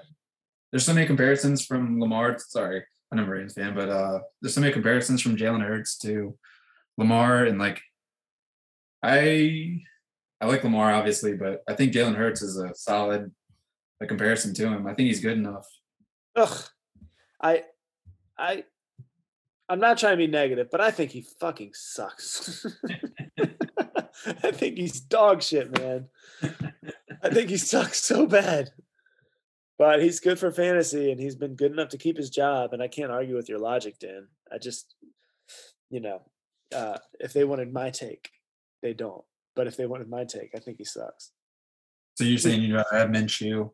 [0.71, 2.37] There's so many comparisons from Lamar.
[2.39, 6.37] Sorry, I'm a Ravens fan, but uh there's so many comparisons from Jalen Hurts to
[6.99, 7.81] Lamar and like
[9.03, 9.81] I
[10.41, 13.33] I like Lamar obviously, but I think Jalen Hurts is a solid
[14.01, 14.87] a comparison to him.
[14.87, 15.67] I think he's good enough.
[16.39, 16.65] Ugh.
[17.41, 17.65] I
[18.39, 18.65] I
[19.69, 22.65] I'm not trying to be negative, but I think he fucking sucks.
[24.27, 26.09] I think he's dog shit, man.
[27.23, 28.71] I think he sucks so bad.
[29.79, 32.73] But he's good for fantasy and he's been good enough to keep his job.
[32.73, 34.27] And I can't argue with your logic, Dan.
[34.53, 34.95] I just,
[35.91, 36.23] you know,
[36.75, 38.31] uh, if they wanted my take,
[38.83, 39.23] they don't.
[39.55, 41.31] But if they wanted my take, I think he sucks.
[42.17, 43.71] So you're saying you know, I have Minshew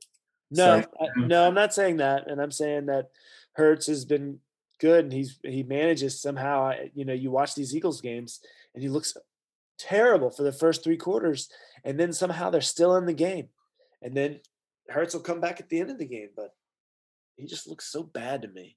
[0.54, 1.26] No, So- I, mm.
[1.28, 3.10] no, I'm not saying that, and I'm saying that
[3.52, 4.40] Hurts has been
[4.80, 6.64] good, and he's he manages somehow.
[6.64, 8.40] I, you know, you watch these Eagles games,
[8.74, 9.16] and he looks
[9.78, 11.48] terrible for the first three quarters,
[11.84, 13.48] and then somehow they're still in the game,
[14.02, 14.40] and then
[14.88, 16.54] Hurts will come back at the end of the game, but
[17.36, 18.76] he just looks so bad to me.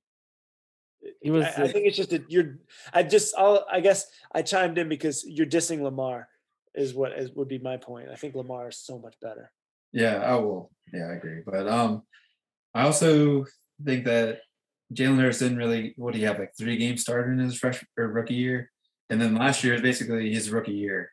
[1.21, 2.57] He was I, I think it's just that you're.
[2.93, 3.35] I just.
[3.37, 6.27] I'll, I guess I chimed in because you're dissing Lamar.
[6.73, 8.09] Is what is, would be my point.
[8.09, 9.51] I think Lamar is so much better.
[9.97, 10.69] Yeah, I will.
[10.93, 11.41] Yeah, I agree.
[11.43, 12.03] But um,
[12.75, 13.45] I also
[13.83, 14.41] think that
[14.93, 15.95] Jalen Hurts didn't really.
[15.97, 18.69] What do you have like three games started in his freshman or rookie year,
[19.09, 21.09] and then last year is basically his rookie year.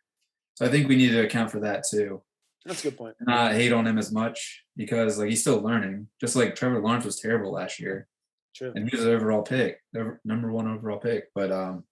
[0.57, 2.23] So I think we need to account for that too.
[2.67, 3.17] That's a good point.
[3.23, 6.09] Not hate on him as much because like he's still learning.
[6.21, 8.07] Just like Trevor Lawrence was terrible last year,
[8.55, 8.73] True.
[8.75, 9.79] and he was an overall pick,
[10.27, 11.31] number one overall pick.
[11.35, 11.85] But um,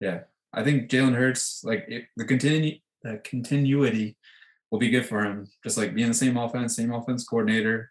[0.00, 0.20] yeah,
[0.52, 4.16] I think Jalen Hurts like it, the continue the continuity
[4.70, 5.48] will be good for him.
[5.64, 7.90] Just like being the same offense, same offense coordinator,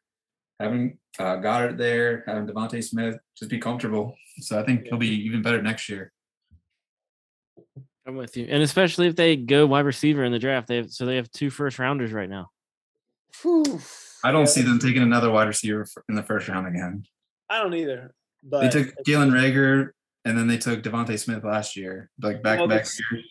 [0.60, 4.16] having uh, Goedert there, having DeVonta Smith, just be comfortable.
[4.40, 6.12] So I think he'll be even better next year.
[8.08, 10.92] I'm with you, and especially if they go wide receiver in the draft, they have
[10.92, 12.50] so they have two first rounders right now.
[13.42, 13.80] Whew.
[14.24, 17.04] I don't Yeah, see them taking another wide receiver in the first round again.
[17.50, 18.14] I don't either.
[18.44, 19.90] But They took Jalen Reagor
[20.26, 23.26] and then they took DeVonta Smith last year, like back to Well, back years.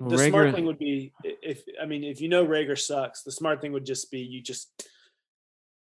[0.00, 3.32] Well, the smart thing would be if I mean if you know Reagor sucks, the
[3.32, 4.88] smart thing would just be you just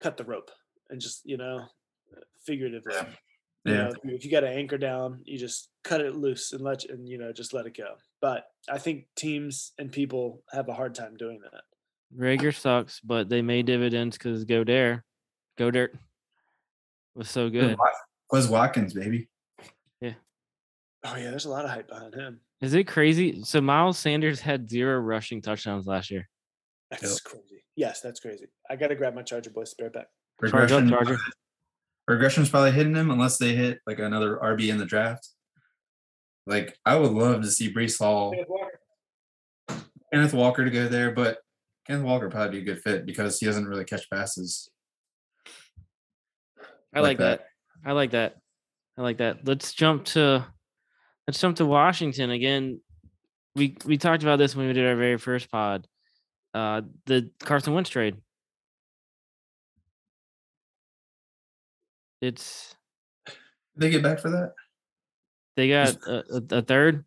[0.01, 0.51] cut the rope
[0.89, 1.65] and just you know
[2.45, 2.93] figuratively.
[2.93, 3.05] Yeah.
[3.65, 3.77] You Yeah.
[3.83, 6.61] know, if you- if you got to anchor down, you just cut it loose and
[6.61, 7.95] let and you know just let it go.
[8.21, 11.63] But I think teams and people have a hard time doing that.
[12.15, 15.03] Reagor sucks, but they made dividends because Go Dare,
[15.57, 15.93] Go Dirt
[17.15, 17.77] was so good.
[18.31, 19.27] Was Watkins, baby.
[19.99, 20.13] Yeah.
[21.03, 22.39] Oh yeah, there's a lot of hype behind him.
[22.61, 23.43] Is it crazy?
[23.43, 26.27] So Miles Sanders had zero rushing touchdowns last year.
[26.89, 27.63] That's crazy.
[27.75, 28.45] Yes, that's crazy.
[28.69, 29.71] I got to grab my Charger boys.
[29.71, 30.07] Spare back.
[30.41, 31.17] Charge Regression, Charger.
[32.09, 35.29] regression's probably hitting him unless they hit like another RB in the draft.
[36.45, 38.33] Like I would love to see Breece Hall,
[40.11, 41.39] Kenneth Walker to go there, but
[41.85, 44.69] Kenneth Walker probably be a good fit because he doesn't really catch passes.
[46.93, 47.45] I like that.
[47.85, 48.37] I like that.
[48.97, 49.45] I like that.
[49.45, 50.45] Let's jump to
[51.27, 52.81] let's jump to Washington again.
[53.55, 55.87] We we talked about this when we did our very first pod.
[56.53, 58.15] Uh the Carson Wentz trade.
[62.21, 62.75] It's
[63.75, 64.53] They get back for that.
[65.55, 67.05] they got a, a, a third.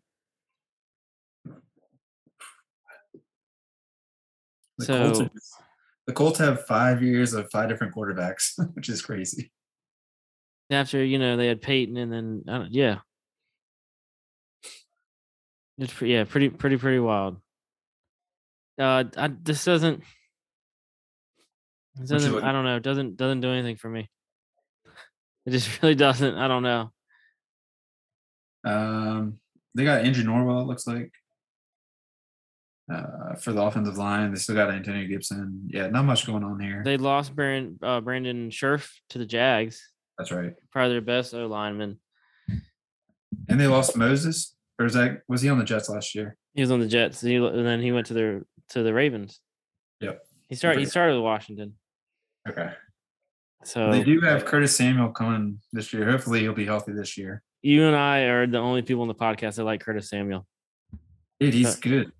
[4.77, 5.29] The Colts, So- are-
[6.07, 9.51] the Colts have five years of five different quarterbacks, which is crazy.
[10.69, 12.99] after you know they had Peyton and then I don't, yeah,
[15.77, 17.37] it's pre- yeah pretty pretty pretty wild.
[18.79, 20.03] Uh, I, this doesn't.
[21.95, 22.43] This doesn't.
[22.43, 22.79] I don't know.
[22.79, 24.09] Doesn't doesn't do anything for me.
[25.43, 26.37] It just really doesn't.
[26.37, 26.91] I don't know.
[28.63, 29.39] Um,
[29.73, 31.11] they got Andrew Norwell, it looks like.
[32.91, 35.67] Uh, for the offensive line, they still got Antonio Gibson.
[35.71, 36.83] Yeah, not much going on here.
[36.83, 39.81] They lost Brandon uh, Brandon Scherff to the Jags,
[40.17, 40.53] That's right.
[40.71, 41.99] probably their best O lineman.
[43.47, 46.35] And they lost Moses, or is that was he on the Jets last year?
[46.55, 49.39] He was on the Jets, he, and then he went to their to the Ravens.
[49.99, 50.19] Yep.
[50.49, 50.79] He started.
[50.79, 51.75] He started with Washington.
[52.49, 52.71] Okay.
[53.63, 56.09] So they do have Curtis Samuel coming this year.
[56.09, 57.43] Hopefully, he'll be healthy this year.
[57.61, 60.47] you and I are the only people on the podcast that like Curtis Samuel.
[61.39, 62.11] Dude, he's good.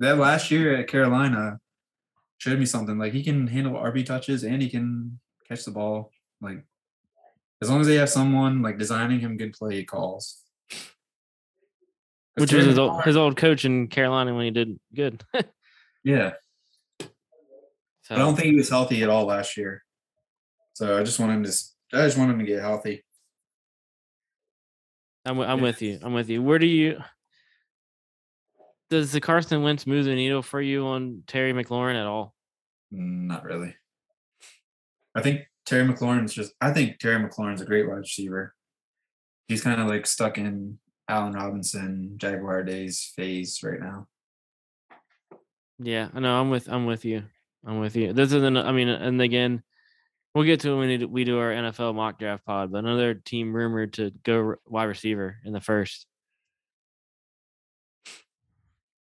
[0.00, 1.60] That last year at Carolina
[2.38, 2.98] showed me something.
[2.98, 6.10] Like he can handle RB touches and he can catch the ball.
[6.40, 6.64] Like
[7.62, 10.42] as long as they have someone like designing him good play calls.
[12.40, 15.22] Which was his old, his old coach in Carolina when he did good.
[16.02, 16.32] Yeah,
[18.10, 19.84] so I don't think he was healthy at all last year.
[20.72, 21.52] So I just want him to.
[21.92, 23.04] I just want him to get healthy.
[25.24, 25.62] I'm I'm yeah.
[25.62, 26.00] with you.
[26.02, 26.42] I'm with you.
[26.42, 27.00] Where do you
[28.88, 32.34] does the Carson Wentz move the needle for you on Terry McLaurin at all?
[32.90, 33.76] Not really.
[35.14, 36.52] I think Terry McLaurin's just.
[36.60, 38.56] I think Terry McLaurin's a great wide receiver.
[39.46, 44.06] He's kind of like stuck in Allen Robinson Jaguar days phase right now.
[45.80, 46.40] Yeah, I know.
[46.40, 47.24] I'm with I'm with you.
[47.66, 48.12] I'm with you.
[48.12, 48.56] This isn't.
[48.56, 49.62] I mean, and again,
[50.34, 52.70] we'll get to it when we do, our NFL mock draft pod.
[52.70, 56.06] But another team rumored to go wide receiver in the first.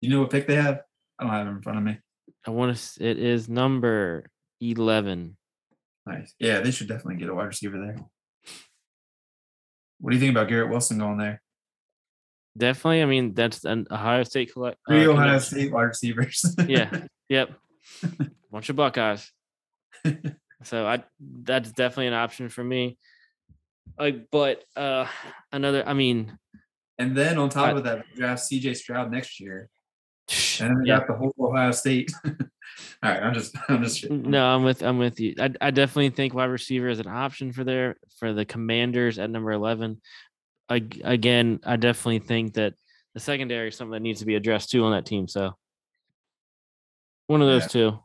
[0.00, 0.82] You know what pick they have?
[1.18, 1.98] I don't have it in front of me.
[2.46, 3.04] I want to.
[3.04, 4.30] It is number
[4.60, 5.36] eleven.
[6.06, 6.32] Nice.
[6.38, 7.96] Yeah, they should definitely get a wide receiver there.
[10.00, 11.42] What do you think about Garrett Wilson going there?
[12.58, 13.02] Definitely.
[13.02, 14.78] I mean, that's an Ohio State collect.
[14.88, 15.58] uh, Three Ohio connection.
[15.58, 16.56] State wide receivers.
[16.68, 17.04] Yeah.
[17.28, 17.50] Yep.
[18.52, 19.30] Bunch of Buckeyes.
[20.64, 22.98] So I that's definitely an option for me.
[23.96, 25.06] Like, but uh
[25.52, 26.36] another, I mean,
[26.98, 29.68] and then on top I- of that, draft CJ Stroud next year.
[30.60, 30.98] And then yeah.
[30.98, 32.12] got the whole Ohio State.
[32.24, 32.32] All
[33.02, 34.10] right, I'm just I'm just.
[34.10, 35.34] No, I'm with I'm with you.
[35.38, 39.30] I I definitely think wide receiver is an option for there for the Commanders at
[39.30, 40.02] number eleven.
[40.68, 42.74] I, again, I definitely think that
[43.14, 45.26] the secondary is something that needs to be addressed too on that team.
[45.28, 45.56] So
[47.26, 47.68] one of those Yeah.
[47.90, 47.98] two.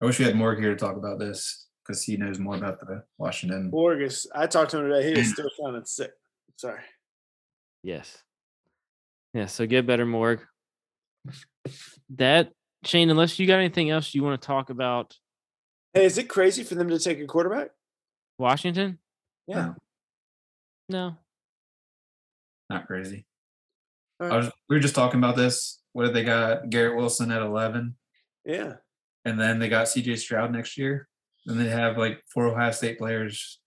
[0.00, 2.80] I wish we had Morg here to talk about this because he knows more about
[2.80, 3.70] the Washington.
[3.70, 5.12] Borges, I talked to him today.
[5.14, 6.12] He is still sounding sick.
[6.56, 6.80] Sorry.
[7.82, 8.22] Yes.
[9.32, 9.46] Yeah.
[9.46, 10.40] So get better, Morg.
[12.16, 12.52] That
[12.84, 15.16] Shane, unless you got anything else you want to talk about
[15.94, 17.70] Hey, is it crazy for them to take a quarterback?
[18.38, 18.98] Washington?
[19.46, 19.74] Yeah.
[20.88, 21.16] No, No.
[22.70, 23.26] Not crazy.
[24.20, 24.32] Right.
[24.32, 25.80] was, we were just talking about this.
[25.92, 26.70] What did they got?
[26.70, 27.96] Garrett Wilson at 11,
[28.44, 28.74] Yeah.
[29.24, 31.08] and then they got CJ Stroud next year.
[31.46, 33.60] And they have like four Ohio State players: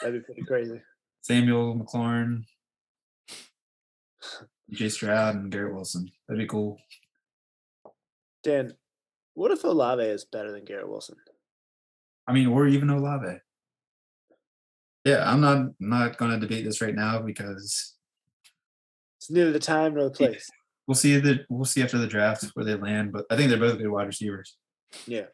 [0.00, 0.80] That'd be pretty crazy.
[1.22, 2.44] Samuel McLaurin,
[4.72, 6.10] CJ Stroud, and Garrett Wilson.
[6.28, 6.78] That'd be cool.
[8.42, 8.74] Dan,
[9.34, 11.16] what if Olave is better than Garrett Wilson?
[12.28, 13.38] I mean, or even Olave.
[15.04, 17.94] Yeah, I'm not I'm not going to debate this right now because
[19.26, 20.28] It's neither the time nor the Yeah.
[20.28, 20.48] place.
[20.86, 23.10] we'll see the we'll see after the draft where they land.
[23.12, 24.56] But I think they're both good wide receivers.
[25.04, 25.24] Yeah.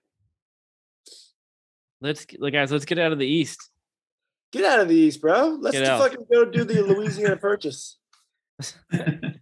[2.01, 3.69] Let's get- like guys, let's get out of the East.
[4.51, 5.59] Get out of the East, bro.
[5.61, 7.99] Let's just fucking go do the Louisiana purchase.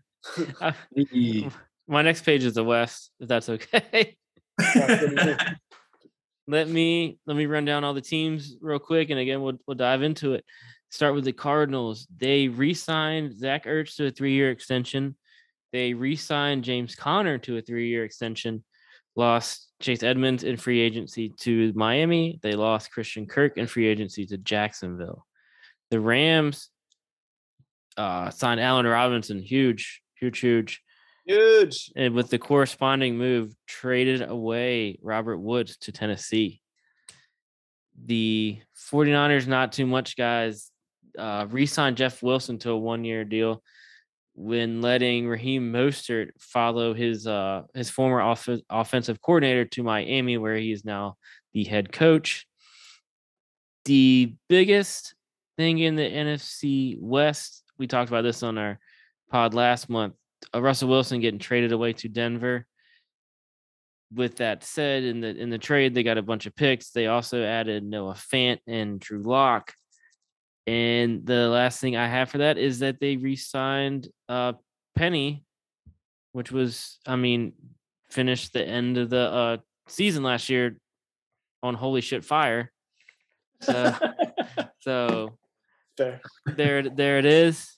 [0.61, 0.73] Uh,
[1.89, 4.17] my next page is the West, if that's okay.
[6.47, 9.77] let me let me run down all the teams real quick, and again we'll we'll
[9.77, 10.45] dive into it.
[10.91, 12.07] Start with the Cardinals.
[12.17, 15.17] They re-signed Zach Ertz to a three-year extension.
[15.73, 18.65] They re-signed James Conner to a three-year extension.
[19.17, 22.39] Lost Chase Edmonds in free agency to Miami.
[22.43, 25.27] They lost Christian Kirk in free agency to Jacksonville.
[25.91, 26.71] The Rams
[27.97, 30.83] uh, signed Allen Robinson, huge, huge, huge
[31.27, 31.93] Huge.
[31.97, 36.61] and with the corresponding move, traded away Robert Woods to Tennessee.
[38.07, 38.59] The
[38.91, 40.71] 49ers, not too much, guys,
[41.21, 43.63] uh, re signed Jeff Wilson to a one year deal
[44.35, 50.57] when letting Raheem Mostert follow his uh, his former off- offensive coordinator to Miami, where
[50.57, 51.17] he is now
[51.53, 52.47] the head coach.
[53.85, 55.15] The biggest
[55.57, 58.79] thing in the NFC West, we talked about this on our
[59.31, 60.15] pod last month
[60.55, 62.67] uh, Russell Wilson getting traded away to Denver.
[64.13, 66.91] With that said, in the in the trade, they got a bunch of picks.
[66.91, 69.73] They also added Noah Fant and Drew Lock.
[70.71, 74.53] And the last thing I have for that is that they re-signed uh,
[74.95, 75.45] Penny,
[76.31, 77.55] which was, I mean,
[78.09, 79.57] finished the end of the uh,
[79.89, 80.77] season last year
[81.61, 82.71] on holy shit fire.
[83.63, 83.97] So,
[84.79, 85.39] so
[85.97, 86.21] Fair.
[86.47, 87.77] there there it is.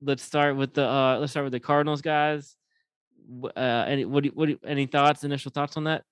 [0.00, 2.54] Let's start with the uh let's start with the Cardinals guys.
[3.56, 6.04] Uh any what do you, what do you, any thoughts, initial thoughts on that?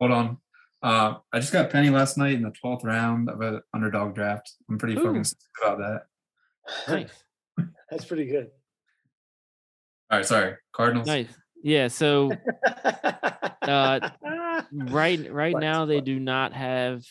[0.00, 0.38] Hold on.
[0.82, 4.52] Uh, I just got Penny last night in the 12th round of an underdog draft.
[4.68, 5.04] I'm pretty Ooh.
[5.04, 5.24] fucking
[5.62, 6.02] about that.
[6.88, 7.24] Nice.
[7.90, 8.50] That's pretty good.
[10.10, 10.54] All right, sorry.
[10.72, 11.06] Cardinals.
[11.06, 11.28] nice.
[11.62, 12.32] Yeah, so
[13.62, 14.10] uh
[14.72, 17.04] right right now they do not have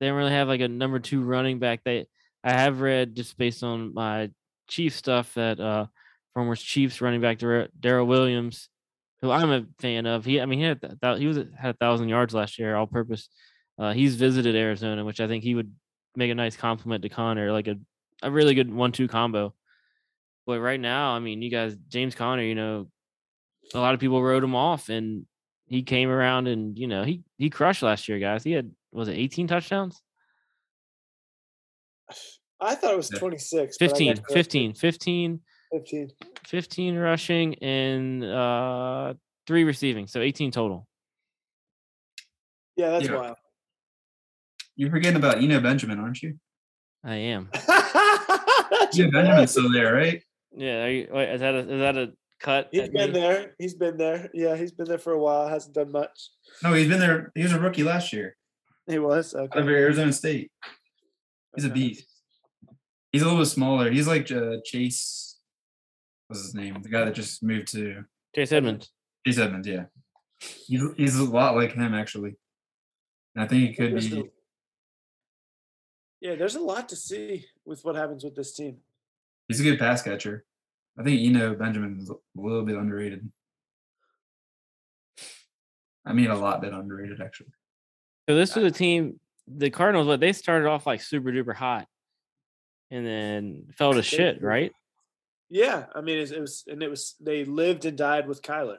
[0.00, 1.84] they don't really have like a number two running back.
[1.84, 2.06] They
[2.42, 4.30] I have read just based on my
[4.68, 5.86] Chief stuff that uh
[6.32, 8.68] former Chiefs running back Dar- Darrel Williams,
[9.22, 10.24] who I'm a fan of.
[10.24, 12.76] He I mean he had th- thou- he was had a thousand yards last year
[12.76, 13.28] all purpose.
[13.78, 15.72] Uh, he's visited Arizona, which I think he would
[16.16, 17.76] make a nice compliment to Conner, like a
[18.22, 19.54] a really good one two combo.
[20.46, 22.88] But right now, I mean, you guys, James Conner, you know,
[23.74, 25.26] a lot of people wrote him off, and
[25.66, 28.42] he came around and you know he he crushed last year, guys.
[28.42, 30.02] He had was it 18 touchdowns?
[32.60, 33.78] I thought it was 26.
[33.78, 35.40] but I got 15, 15, 15,
[35.72, 36.10] 15.
[36.46, 39.14] 15 rushing and uh
[39.46, 40.86] three receiving, so 18 total.
[42.76, 43.14] Yeah, that's Yeah.
[43.16, 43.36] wild.
[44.76, 46.38] You're forgetting about Eno Benjamin, aren't you?
[47.04, 47.48] I am.
[47.66, 49.12] That's Eno right.
[49.12, 50.22] Benjamin's still there, right?
[50.56, 52.68] Yeah, are you, wait, is that a, is that a cut?
[52.72, 53.20] He's been me?
[53.20, 53.54] there.
[53.58, 54.30] He's been there.
[54.32, 55.48] Yeah, he's been there for a while.
[55.48, 56.30] Hasn't done much.
[56.62, 57.30] No, he's been there.
[57.34, 58.36] He was a rookie last year
[58.86, 59.34] He was.
[59.34, 59.68] out of Okay.
[59.74, 60.50] Arizona State.
[61.56, 62.04] He's a beast.
[63.12, 63.90] He's a little bit smaller.
[63.90, 65.29] He's like uh, Chase.
[66.30, 66.80] What's his name?
[66.80, 68.04] The guy that just moved to
[68.36, 68.92] Chase Edmonds.
[69.26, 69.66] Chase Edmonds.
[69.66, 69.86] Yeah,
[70.38, 72.36] he's he's a lot like him actually.
[73.34, 74.14] And I think he could There's be.
[74.14, 74.30] the-
[76.20, 78.76] Yeah, there's a lot to see with what happens with this team.
[79.48, 80.44] He's a good pass catcher.
[80.96, 83.28] I think Eno Benjamin is a little bit underrated.
[86.06, 87.50] I mean, a lot bit underrated actually.
[88.28, 89.18] So this was a team.
[89.48, 91.88] The Cardinals, what they started off like super duper hot,
[92.92, 94.70] and then fell to shit, right?
[95.50, 98.78] Yeah, I mean, it, it was, and it was they lived and died with Kyler.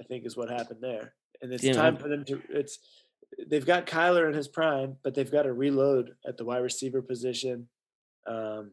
[0.00, 2.40] I think is what happened there, and it's Yeah, time for them to.
[2.48, 2.78] It's
[3.46, 7.02] they've got Kyler in his prime, but they've got to reload at the wide receiver
[7.02, 7.68] position.
[8.26, 8.72] Um,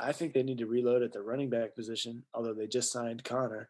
[0.00, 2.92] I, I think they need to reload at the running back position, although they just
[2.92, 3.68] signed Conner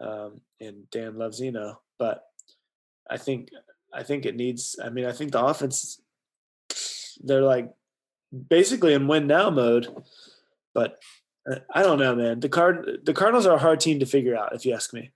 [0.00, 1.76] um, and Dan Lovzino.
[1.98, 2.24] But
[3.08, 3.50] I think
[3.94, 4.76] I think it needs.
[4.82, 6.00] I mean, I think the offense
[7.22, 7.70] they're like
[8.48, 9.88] basically in win now mode,
[10.74, 10.98] but
[11.74, 12.40] I don't know, man.
[12.40, 15.10] The card the Cardinals are a hard team to figure out, if you ask me.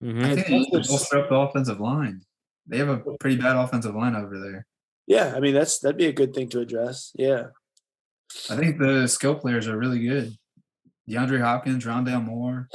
[0.00, 2.22] hmm I think they need to bolster up the offensive line.
[2.66, 4.66] They have a pretty bad offensive line over there.
[5.06, 7.12] Yeah, I mean that's that'd be a good thing to address.
[7.14, 7.48] Yeah,
[8.50, 10.36] I think the skill players are really good.
[11.08, 12.68] DeAndre Hopkins, Rondale Moore.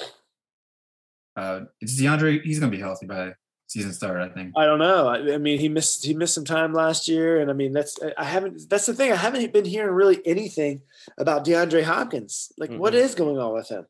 [1.36, 2.42] Uh, it's DeAndre.
[2.44, 3.34] He's gonna be healthy by
[3.70, 4.20] season start.
[4.22, 4.54] I think.
[4.58, 5.08] I don't know.
[5.08, 7.98] I, I mean, he missed he missed some time last year, and I mean that's
[8.18, 8.70] I haven't.
[8.70, 9.12] That's the thing.
[9.12, 10.82] I haven't been hearing really anything
[11.18, 12.52] about DeAndre Hopkins.
[12.58, 12.98] Like, what Mm-mm.
[13.04, 13.86] is going on with him?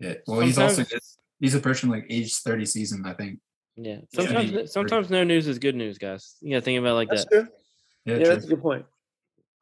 [0.00, 0.14] Yeah.
[0.26, 1.00] Well, he's also Sometimes- good.
[1.40, 3.04] he's approaching like age thirty season.
[3.06, 3.38] I think.
[3.76, 3.98] Yeah.
[4.12, 6.36] Yeah, I Sometimes, mean, sometimes no news is good news, guys.
[6.40, 7.30] You gotta think about it like That's that.
[7.30, 7.48] true.
[8.04, 8.12] Yeah.
[8.14, 8.34] Yeah, true.
[8.34, 8.86] that's a good point.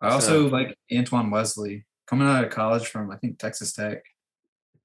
[0.01, 4.03] I also So- like Antoine Wesley coming out of college from I think Texas Tech.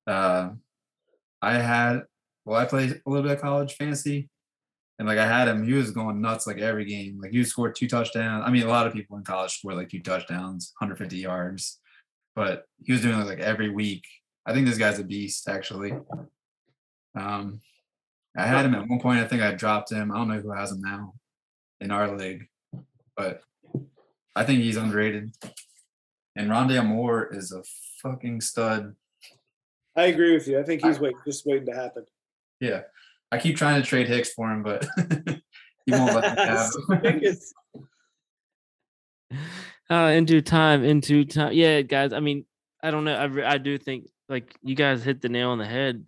[0.05, 0.51] Uh,
[1.41, 2.03] I had
[2.47, 4.29] well, I played a little bit of college fantasy,
[4.97, 5.65] and like I had him.
[5.65, 7.19] He was going nuts like every game.
[7.21, 8.43] Like he scored two touchdowns.
[8.47, 11.81] I mean, a lot of people in college score like two touchdowns, 150 yards,
[12.37, 14.05] but he was doing it like every week.
[14.45, 15.93] I think this guy's a beast, actually.
[17.19, 17.59] Um,
[18.37, 19.19] I had him at one point.
[19.19, 20.09] I think I dropped him.
[20.09, 21.15] I don't know who has him now
[21.81, 22.47] in our league,
[23.17, 23.41] but
[24.37, 25.35] I think he's underrated.
[26.37, 27.63] And Rondale Moore is a
[28.01, 28.95] fucking stud.
[29.97, 30.59] I agree with you.
[30.59, 32.05] I think he's wait, just waiting to happen.
[32.59, 32.81] Yeah.
[33.31, 34.87] I keep trying to trade Hicks for him, but
[35.85, 36.71] he won't let me have
[37.03, 37.37] him.
[39.89, 41.53] Uh, in due time, in due time.
[41.53, 42.11] Yeah, guys.
[42.11, 42.45] I mean,
[42.83, 43.15] I don't know.
[43.15, 46.05] I, re- I do think like you guys hit the nail on the head.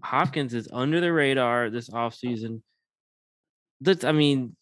[0.00, 2.62] Hopkins is under the radar this offseason.
[3.80, 4.54] That's, I mean,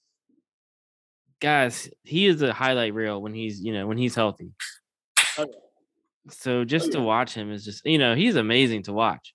[1.41, 4.53] guys, he is a highlight reel when he's, you know, when he's healthy.
[5.37, 5.47] Oh.
[6.31, 7.05] So just to yeah.
[7.05, 9.35] watch him is just, you know, he's amazing to watch.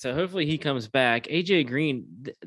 [0.00, 1.24] So hopefully he comes back.
[1.24, 2.06] AJ Green,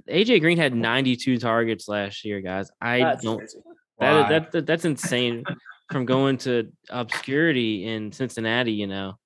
[0.10, 2.72] AJ Green had 92 targets last year, guys.
[2.82, 3.60] I that's don't crazy.
[4.00, 5.44] that is that, that that's insane
[5.92, 9.20] from going to obscurity in Cincinnati, you know.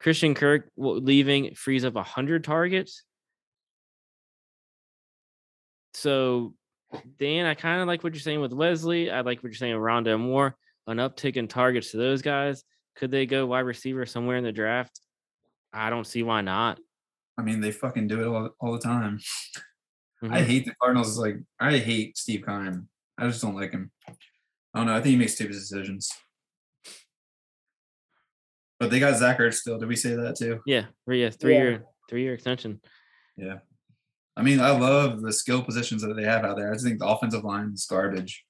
[0.00, 3.02] Christian Kirk leaving frees up 100 targets.
[5.92, 6.54] So,
[7.18, 9.10] Dan, I kind of like what you're saying with Wesley.
[9.10, 10.56] I like what you're saying with Rondale Moore.
[10.86, 12.64] An uptick in targets to those guys.
[12.96, 14.98] Could they go wide receiver somewhere in the draft?
[15.74, 16.80] I don't see why not.
[17.38, 19.18] I mean, they fucking do it all, all the time.
[20.22, 20.44] I Mhm.
[20.44, 21.18] hate the Cardinals.
[21.18, 22.88] Like, I hate Steve Keim.
[23.16, 23.90] I just don't like him.
[24.08, 24.14] I
[24.74, 24.92] don't know.
[24.94, 26.10] I think he makes stupid decisions.
[28.78, 29.78] But they got Zach Ertz still.
[29.78, 30.60] Did we say that too?
[30.66, 31.62] Yeah, three, yeah, three Yeah.
[31.62, 32.80] year, three year extension.
[33.36, 33.60] Yeah.
[34.36, 36.70] I mean, I love the skill positions that they have out there.
[36.70, 38.44] I just think the offensive line is garbage.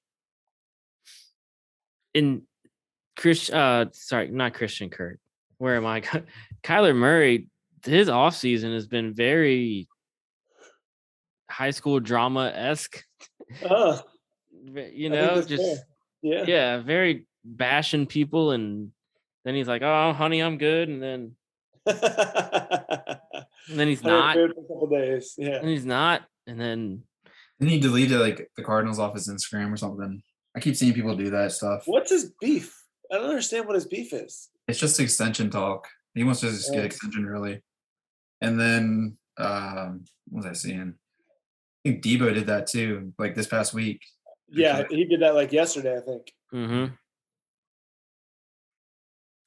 [2.13, 2.45] in
[3.15, 5.17] Chris, uh, sorry, not Christian Kirk.
[5.59, 6.01] Where am I?
[6.63, 7.47] Kyler Murray,
[7.85, 9.87] his offseason has been very
[11.49, 13.03] high school drama esque.
[13.69, 14.01] Oh,
[14.75, 15.85] uh, You know, just fair.
[16.21, 16.43] yeah.
[16.47, 18.91] yeah, very bashing people, and
[19.43, 21.35] then he's like, "Oh, honey, I'm good," and then
[21.85, 21.99] and
[23.69, 25.33] then he's not, For a couple days.
[25.37, 25.57] Yeah.
[25.57, 27.03] and he's not, and then
[27.59, 30.21] Then he deleted like the Cardinals off his Instagram or something.
[30.55, 31.83] I keep seeing people do that stuff.
[31.85, 32.77] What's his beef?
[33.11, 34.49] I don't understand what his beef is.
[34.67, 35.87] It's just extension talk.
[36.13, 36.85] He wants to just get oh.
[36.85, 37.63] extension really.
[38.41, 40.95] And then um what was I seeing?
[41.85, 44.01] I think Deebo did that too, like this past week.
[44.49, 46.31] Yeah, he did that like yesterday, I think.
[46.53, 46.93] mhm.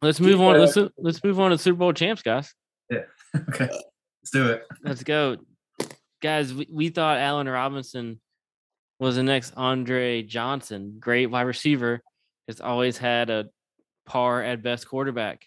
[0.03, 0.59] let's move on.
[0.59, 2.53] Let's let's move on to Super Bowl champs, guys.
[2.90, 3.01] Yeah.
[3.49, 3.68] Okay.
[3.68, 4.62] Let's do it.
[4.84, 5.36] Let's go.
[6.22, 8.20] Guys, we, we thought Allen Robinson
[9.01, 12.01] was the next Andre Johnson, great wide receiver.
[12.47, 13.47] Has always had a
[14.07, 15.47] par at best quarterback.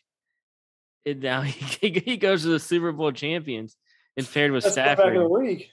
[1.07, 3.75] And now he, he goes to the Super Bowl champions
[4.17, 5.63] and paired with That's the of the Stafford.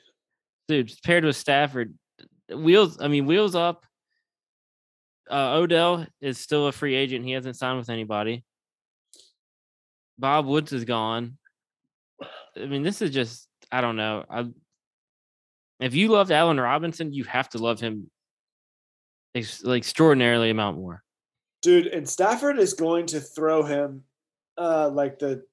[0.68, 1.94] Dude, paired with Stafford.
[2.54, 3.84] Wheels, I mean, wheels up.
[5.30, 7.24] Uh, Odell is still a free agent.
[7.24, 8.44] He hasn't signed with anybody.
[10.18, 11.38] Bob Woods is gone.
[12.56, 14.24] I mean, this is just I don't know.
[14.30, 14.46] I
[15.80, 18.10] if you loved Allen Robinson, you have to love him
[19.34, 21.02] ex- like extraordinarily amount more.
[21.62, 24.04] Dude, and Stafford is going to throw him
[24.56, 25.44] uh like the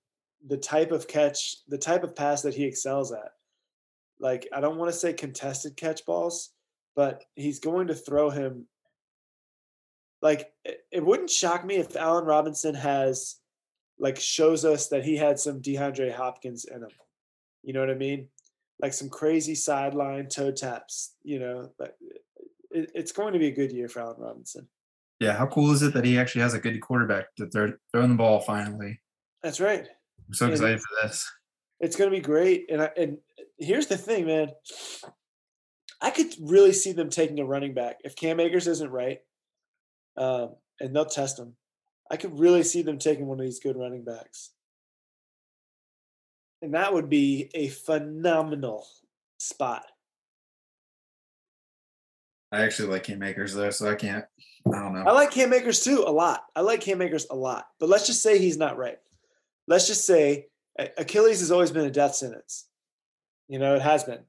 [0.47, 3.32] the type of catch, the type of pass that he excels at.
[4.20, 6.52] like I don't want to say contested catch balls,
[6.95, 8.68] but he's going to throw him.
[10.22, 13.38] Like it, it wouldn't shock me if Allen Robinson has,
[13.99, 16.89] like, shows us that he had some DeAndre Hopkins in him.
[17.64, 18.28] You know what I mean?
[18.80, 21.16] Like some crazy sideline toe taps.
[21.24, 21.97] You know, but
[22.70, 24.68] it, it's going to be a good year for Allen Robinson.
[25.22, 28.09] Yeah, how cool is it that he actually has a good quarterback that they're throwing
[28.09, 28.99] the ball finally?
[29.43, 29.88] That's right.
[30.28, 31.32] I'm so And- excited for this.
[31.80, 32.65] It's going to be great.
[32.72, 33.17] And I, and
[33.59, 34.49] here's the thing, man.
[36.01, 39.19] I could really see them taking a running back if Cam Akers isn't right,
[40.17, 41.55] um, and they'll test him.
[42.09, 44.51] I could really see them taking one of these good running backs,
[46.63, 48.88] and that would be a phenomenal
[49.38, 49.86] spot.
[52.52, 54.26] I actually like Cam Akers though, so I can't.
[54.68, 55.04] I don't know.
[55.04, 56.43] I like Cam Akers too a lot.
[56.56, 58.97] I like Cam Akers a lot, but let's just say he's not right.
[59.68, 60.47] Let's just say
[60.97, 62.68] Achilles has always been a death sentence.
[63.47, 64.20] You know, it has been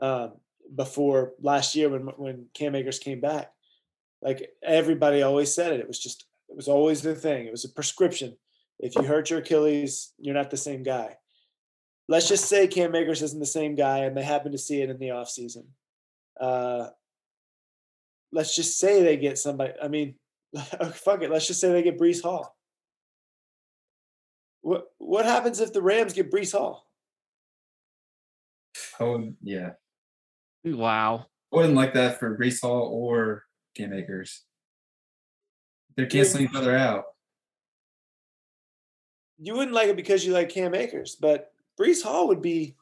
[0.00, 0.32] um,
[0.74, 3.52] before last year when when Cam Akers came back.
[4.20, 5.80] Like everybody always said it.
[5.80, 7.46] It was just it was always the thing.
[7.46, 8.36] It was a prescription.
[8.78, 11.16] If you hurt your Achilles, you're not the same guy.
[12.08, 14.88] Let's just say Cam Akers isn't the same guy, and they happen to see it
[14.88, 15.64] in the offseason.
[16.40, 16.88] Uh,
[18.32, 19.72] let's just say they get somebody.
[19.82, 20.14] I mean,
[20.92, 21.30] fuck it.
[21.30, 22.54] Let's just say they get Breece Hall.
[24.62, 26.84] What what happens if the Rams get Breece Hall?
[29.00, 29.70] Oh yeah,
[30.64, 31.26] Wow.
[31.52, 33.44] I wouldn't like that for Breece Hall or
[33.76, 34.42] Cam Akers.
[35.96, 37.04] They're canceling each other out.
[39.38, 41.50] You wouldn't like it because you like Cam Akers, but
[41.80, 42.76] Breece Hall would be.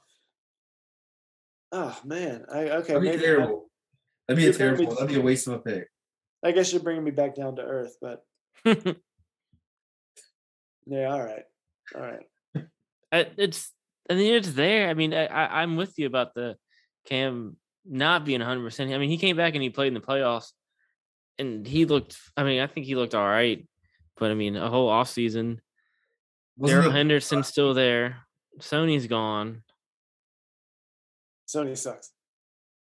[1.73, 2.95] Oh man, I okay.
[2.95, 3.71] That'd maybe I- terrible.
[4.29, 4.95] That'd be a You're be- terrible.
[4.95, 5.89] That'd be a waste of a pick.
[6.45, 8.23] I guess you're bringing me back down to earth, but
[10.87, 11.45] yeah, all right,
[11.95, 12.27] all right.
[13.13, 13.73] I- it's
[14.11, 14.89] I mean it's there.
[14.89, 16.57] I mean I, I I'm with you about the
[17.07, 18.63] Cam not being 100.
[18.63, 20.53] percent I mean he came back and he played in the playoffs,
[21.39, 22.17] and he looked.
[22.37, 23.67] I mean I think he looked all right,
[24.17, 25.61] but I mean a whole off season.
[26.63, 28.19] Darrell the- Henderson's still there.
[28.61, 29.63] Sony's gone,
[31.47, 32.11] Sony sucks.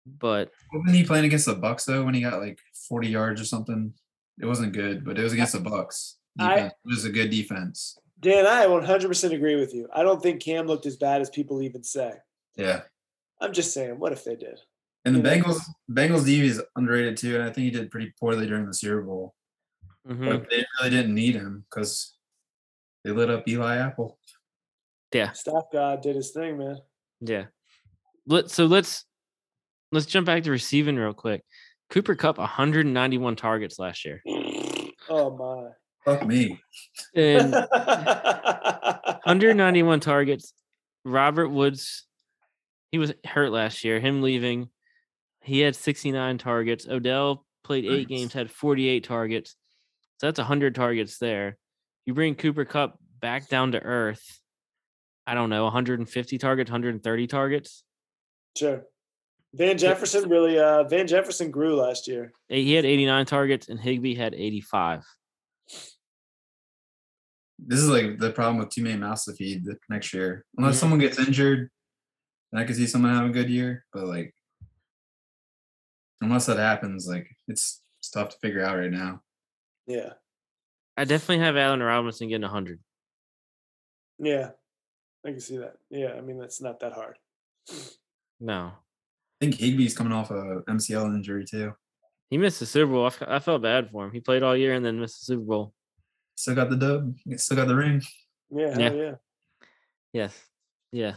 [0.06, 3.44] But Wasn't he playing against the Bucks though when he got like 40 yards or
[3.44, 3.92] something?
[4.40, 6.18] It wasn't good, but it was against the Bucks.
[6.38, 7.98] I- it was a good defense.
[8.20, 9.88] Dan, I 100% agree with you.
[9.92, 12.12] I don't think Cam looked as bad as people even say.
[12.56, 12.82] Yeah.
[13.40, 14.58] I'm just saying, what if they did?
[15.04, 17.90] And the You know, Bengals Bengals D is underrated too, and I think he did
[17.90, 19.34] pretty poorly during the Super Bowl.
[20.08, 22.16] mhm, But they really didn't need him because
[23.04, 24.18] they lit up Eli Apple.
[25.12, 26.78] yeah, Staff God did his thing, man.
[27.20, 27.44] yeah.
[28.26, 29.04] Let so let's
[29.96, 31.42] let's jump back to receiving real quick.
[31.90, 34.20] Cooper Kupp 191 targets last year,
[35.08, 35.70] Oh my.
[36.04, 36.60] Fuck me.
[37.14, 37.52] and
[39.24, 40.52] 191 targets.
[41.04, 42.06] Robert Woods,
[42.92, 43.98] he was hurt last year.
[44.00, 44.68] Him leaving,
[45.42, 46.86] he had 69 targets.
[46.88, 48.18] Odell played eight Nice.
[48.18, 49.56] games, had 48 targets.
[50.18, 51.56] So that's 100 targets there.
[52.04, 54.40] You bring Cooper Kupp back down to earth.
[55.26, 57.82] I don't know, 150 targets, 130 targets.
[58.56, 58.84] Sure.
[59.56, 62.32] Van Jefferson really uh Van Jefferson grew last year.
[62.48, 65.04] He had 89 targets, and Higbee had 85.
[67.58, 70.44] This is like the problem with too many mouths to feed the next year.
[70.58, 70.80] Unless Yeah.
[70.80, 71.70] someone gets injured,
[72.52, 73.86] then I could see someone having a good year.
[73.94, 74.34] But like,
[76.20, 79.22] unless that happens, like it's, it's tough to figure out right now.
[79.86, 80.12] Yeah.
[80.98, 82.78] I definitely have Allen Robinson getting 100.
[84.18, 84.50] Yeah.
[85.24, 85.76] I can see that.
[85.90, 87.16] Yeah, I mean that's not that hard.
[88.38, 88.85] No, I
[89.40, 91.72] think Higbee's coming off a MCL injury too.
[92.30, 93.10] he missed the Super Bowl.
[93.26, 94.12] I, I felt bad for him.
[94.12, 95.72] He played all year and then missed the Super Bowl.
[96.36, 97.14] Still got the dub.
[97.38, 98.02] Still got the ring.
[98.50, 98.92] Yeah, Yeah.
[98.92, 99.14] yeah.
[100.12, 100.42] Yes.
[100.92, 101.14] Yeah.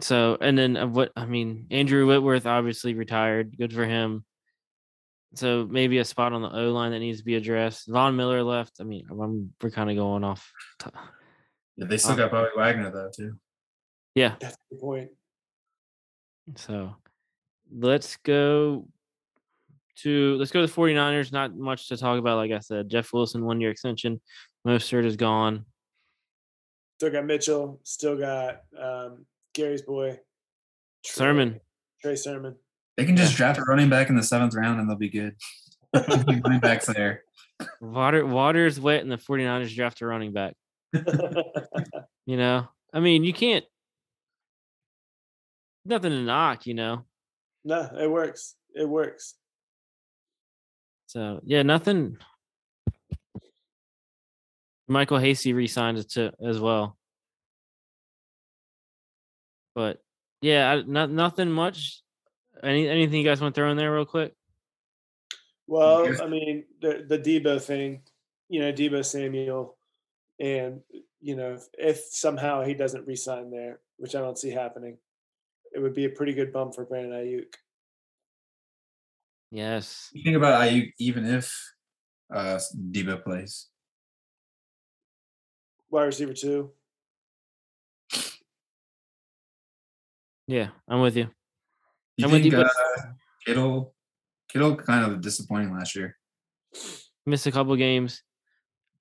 [0.00, 1.10] So, and then uh, what?
[1.16, 3.56] I mean, Andrew Whitworth obviously retired.
[3.58, 4.24] Good for him.
[5.34, 7.88] So maybe a spot on the O line that needs to be addressed.
[7.88, 8.74] Von Miller left.
[8.80, 10.50] I mean, I'm, we're kind of going off.
[10.80, 10.90] t-
[11.76, 13.34] Yeah, they still Uh, got Bobby Wagner though too.
[14.14, 14.34] Yeah.
[14.40, 15.10] That's the point.
[16.56, 16.94] So
[17.72, 18.86] let's go
[20.02, 21.32] to let's go to the 49ers.
[21.32, 22.36] Not much to talk about.
[22.36, 24.20] Like I said, Jeff Wilson one year extension.
[24.66, 25.64] Mostert is gone.
[26.98, 29.24] Still got Mitchell, still got um
[29.54, 30.18] Gary's boy.
[31.04, 31.60] Trey- Sermon.
[32.02, 32.56] Trey Sermon.
[32.96, 35.34] They can just draft a running back in the seventh round and they'll be good.
[35.94, 37.22] running backs there.
[37.80, 40.54] Water water is wet and the 49ers draft a running back.
[42.26, 43.64] You know, I mean, you can't.
[45.84, 47.04] Nothing to knock, you know.
[47.64, 48.54] no, it works.
[48.74, 49.34] It works.
[51.06, 52.16] So yeah, nothing.
[54.90, 56.96] JaMycal Hasty re-signed it to as well,
[59.74, 60.00] but
[60.42, 62.02] Yeah, I, not nothing much.
[62.62, 64.34] Any anything you guys want to throw in there real quick?
[65.66, 68.02] Well, I mean, the the Deebo thing,
[68.48, 69.76] you know, Deebo Samuel,
[70.40, 70.80] and
[71.20, 74.98] you know, if, if somehow he doesn't resign there, which I don't see happening,
[75.80, 77.54] it would be a pretty good bump for Brandon Aiyuk.
[79.50, 80.10] Yes.
[80.12, 81.52] You think about Aiyuk even if
[82.32, 82.60] uh
[82.92, 83.68] Deebo plays.
[85.90, 86.70] Wide receiver two.
[90.46, 91.28] Yeah, I'm with you.
[92.16, 92.68] You I'm with think you, uh,
[93.46, 93.94] Kittle
[94.52, 96.16] Kittle kind of disappointing last year.
[97.24, 98.22] Missed a couple games.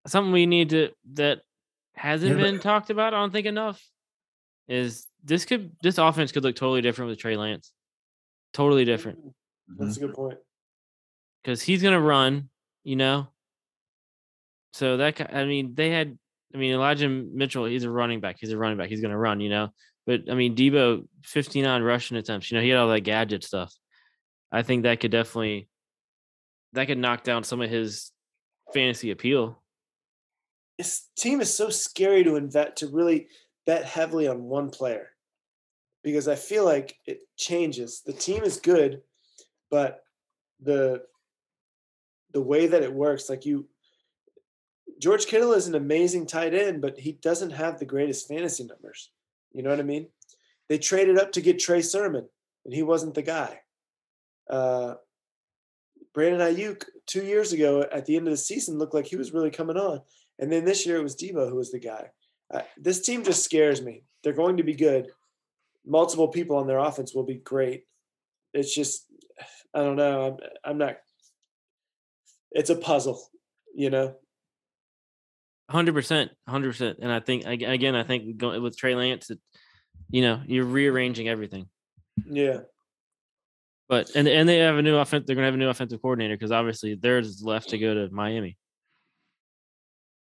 [0.07, 1.41] Something we need to that
[1.95, 3.13] hasn't Yeah, but- been talked about.
[3.13, 3.83] I don't think enough
[4.67, 7.71] is this could this offense could look totally different with Trey Lance.
[8.53, 9.19] Totally different
[9.77, 10.03] That's Mm-hmm.
[10.03, 10.37] a good point.
[11.43, 12.49] because he's gonna run.
[12.83, 13.27] You know.
[14.73, 16.17] So that I mean they had
[16.53, 19.39] I mean Elijah Mitchell he's a running back he's a running back he's gonna run
[19.39, 19.69] you know
[20.07, 23.73] but I mean Deebo 59 rushing attempts you know he had all that gadget stuff.
[24.51, 25.67] I think that could definitely
[26.73, 28.11] that could knock down some of his
[28.73, 29.61] fantasy appeal.
[30.77, 33.27] This team is so scary to invest to really
[33.69, 35.09] bet heavily on one player
[36.03, 38.01] because I feel like it changes.
[38.03, 39.03] The team is good,
[39.69, 39.99] but
[40.59, 41.03] the
[42.33, 43.67] the way that it works, like you
[44.99, 49.11] George Kittle is an amazing tight end, but he doesn't have the greatest fantasy numbers.
[49.53, 50.07] You know what I mean?
[50.67, 52.27] They traded up to get Trey Sermon,
[52.65, 53.59] and he wasn't the guy.
[54.49, 54.95] Uh,
[56.15, 59.31] Brandon Aiyuk two years ago at the end of the season looked like he was
[59.31, 60.01] really coming on,
[60.39, 62.09] and then this year it was Deebo who was the guy.
[62.51, 64.03] Uh, this team just scares me.
[64.23, 65.07] They're going to be good.
[65.85, 67.83] Multiple people on their offense will be great.
[68.53, 69.05] It's just,
[69.73, 70.27] I don't know.
[70.27, 70.37] I'm,
[70.71, 70.97] I'm not.
[72.51, 73.21] It's a puzzle,
[73.75, 74.15] you know.
[75.69, 79.39] Hundred percent, hundred percent, and I think again, I think with Trey Lance, it,
[80.09, 81.67] you know, you're rearranging everything.
[82.27, 82.61] Yeah,
[83.87, 85.25] But and and they have a new offense.
[85.27, 88.09] They're gonna have a new offensive coordinator because obviously theirs is left to go to
[88.11, 88.57] Miami.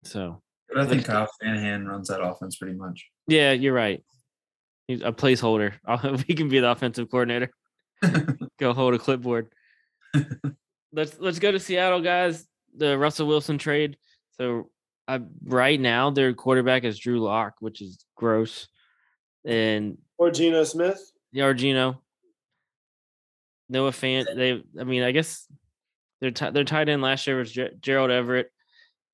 [0.04, 3.06] So But I think Kyle Shanahan runs that offense pretty much.
[3.28, 4.02] yeah, you're right.
[4.88, 5.74] He's a placeholder.
[6.28, 7.50] we can be the offensive coordinator.
[8.58, 9.48] Go hold a clipboard.
[10.92, 12.46] let's let's go to Seattle, guys.
[12.76, 13.96] The Russell Wilson trade.
[14.32, 14.70] So
[15.08, 18.68] I, right now their quarterback is Drew Lock, which is gross,
[19.44, 21.00] and or Geno Smith.
[21.34, 21.98] Yargino.
[23.68, 24.26] Noah Fant.
[24.36, 25.46] They, I mean, I guess
[26.20, 28.50] their ti- their tight end last year was Ger- Gerald Everett.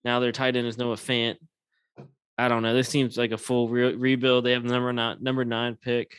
[0.05, 1.37] Now their tight end is Noah Fant.
[2.39, 2.73] I don't know.
[2.73, 4.45] This seems like a full re- rebuild.
[4.45, 6.17] They have number nine, number nine pick.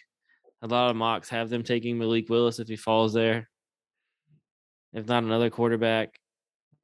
[0.62, 3.50] A lot of mocks have them taking Malik Willis if he falls there.
[4.94, 6.20] If not another quarterback.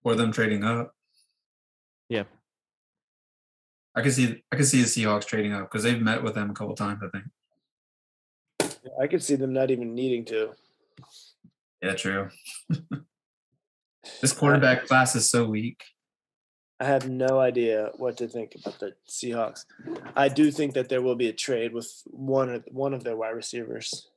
[0.04, 0.94] or them trading up.
[2.10, 2.24] Yeah.
[3.94, 6.50] I can see I can see the Seahawks trading up because they've met with them
[6.50, 7.26] a couple times, I think.
[9.02, 10.52] I could see them not even needing to.
[11.82, 12.30] Yeah, true.
[14.22, 15.84] this quarterback class is so weak.
[16.80, 19.66] I have no idea what to think about the Seahawks.
[20.16, 23.16] I do think that there will be a trade with one of one of their
[23.16, 24.08] wide receivers.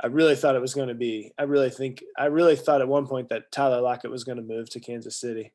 [0.00, 1.32] I really thought it was going to be.
[1.38, 2.04] I really think.
[2.16, 5.16] I really thought at one point that Tyler Lockett was going to move to Kansas
[5.16, 5.52] City.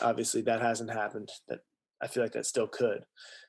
[0.00, 1.30] Obviously, that hasn't happened.
[1.48, 1.60] That
[2.00, 3.04] I feel like that still could.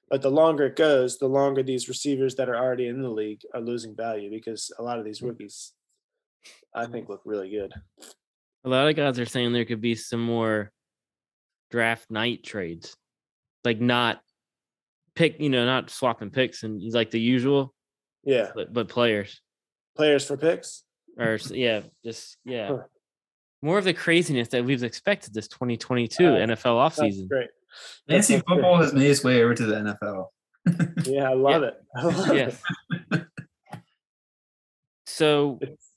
[0.09, 3.41] But the longer it goes, the longer these receivers that are already in the league
[3.53, 5.27] are losing value because a lot of these hmm.
[5.27, 5.71] rookies,
[6.75, 7.73] I think, look really good.
[8.65, 10.71] A lot of guys are saying there could be some more
[11.71, 12.95] draft night trades,
[13.65, 14.21] like not
[15.15, 17.73] pick, you know, not swapping picks and like the usual,
[18.23, 19.41] Yeah, but but players
[19.95, 20.83] players for picks.
[21.19, 22.77] or yeah, just yeah, Huh.
[23.61, 27.27] more of the craziness that we've expected this 2022 Uh, NFL offseason.
[27.27, 27.49] great.
[28.07, 28.45] That Fantasy great.
[28.47, 30.27] football has made its way over to the NFL.
[31.05, 31.73] Yeah, I love it.
[31.95, 32.61] I love Yes.
[33.11, 33.25] it.
[35.05, 35.89] So It's-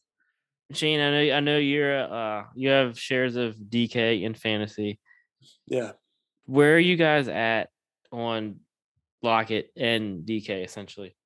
[0.73, 4.99] Shane, I know I know you're uh you have shares of DK in fantasy.
[5.67, 5.93] Yeah.
[6.47, 7.71] Where are you guys at
[8.11, 8.61] on
[9.23, 11.17] Lockett and DK essentially?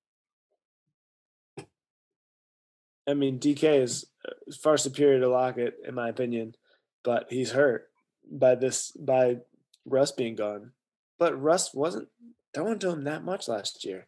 [3.08, 6.54] I mean, DK is uh, far superior to Lockett, in my opinion,
[7.02, 7.88] but he's hurt
[8.30, 9.38] by this by
[9.84, 10.72] Russ being gone.
[11.18, 12.08] But Russ wasn't
[12.54, 14.06] throwing to him that much last year.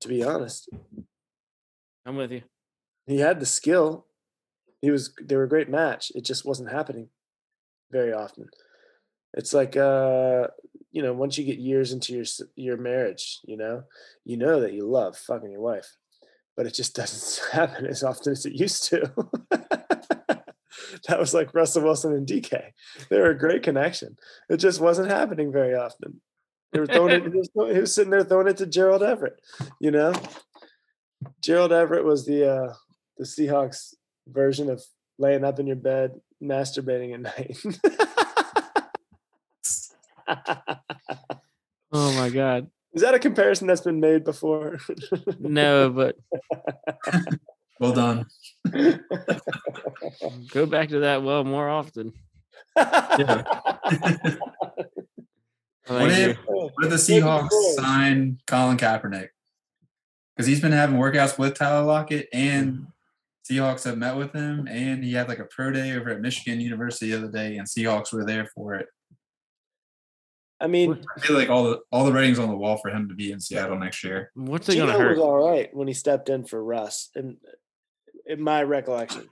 [0.00, 0.68] To be honest,
[2.06, 2.42] I'm with you.
[3.06, 4.06] he had the skill.
[4.80, 6.10] He was they were a great match.
[6.14, 7.08] It just wasn't happening
[7.90, 8.48] very often.
[9.34, 10.48] It's like uh,
[10.92, 12.24] you know, once you get years into your
[12.56, 13.84] your marriage, you know,
[14.24, 15.96] you know that you love fucking your wife,
[16.56, 19.12] but it just doesn't happen as often as it used to.
[21.08, 22.72] that was like Russell Wilson and DK.
[23.08, 24.16] They were a great connection.
[24.48, 26.20] It just wasn't happening very often.
[26.72, 27.22] They were throwing it.
[27.22, 29.40] He was, he was sitting there throwing it to Gerald Everett.
[29.80, 30.12] You know,
[31.42, 32.74] Gerald Everett was the uh,
[33.18, 33.94] the Seahawks
[34.32, 34.82] version of
[35.18, 37.58] laying up in your bed masturbating at night.
[41.92, 42.70] Oh my god.
[42.92, 44.78] Is that a comparison that's been made before?
[45.40, 46.16] No, but
[47.80, 48.26] Well done.
[50.52, 52.12] go back to that well more often.
[52.76, 53.42] Yeah.
[55.86, 59.28] Thank if- What if the Seahawks sign Colin Kaepernick?
[60.36, 62.86] Because he's been having workouts with Tyler Lockett, and
[63.50, 66.60] Seahawks have met with him, and he had like a pro day over at Michigan
[66.60, 68.86] University the other day, and Seahawks were there for it.
[70.60, 73.08] I mean, I feel like all the all the ratings on the wall for him
[73.08, 74.30] to be in Seattle next year.
[74.34, 75.16] What's it Geno gonna hurt?
[75.16, 77.38] was all right when he stepped in for Russ, in
[78.26, 79.26] in my recollection.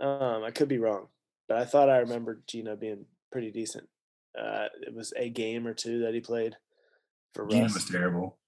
[0.00, 1.08] Um, I could be wrong,
[1.48, 3.88] but I thought I remembered Geno being pretty decent.
[4.38, 6.56] Uh, it was a game or two that he played
[7.34, 7.74] for Geno Russ.
[7.74, 8.38] was terrible.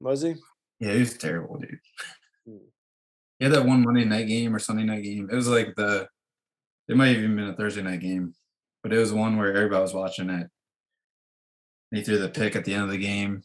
[0.00, 0.34] Was he?
[0.78, 1.79] Yeah, he was terrible, dude.
[3.38, 5.28] He had that one Monday night game or Sunday night game.
[5.30, 6.08] It was like the
[6.88, 8.34] it might have even been a Thursday night game,
[8.82, 10.48] but it was one where everybody was watching it.
[11.92, 13.42] He threw the pick at the end of the game.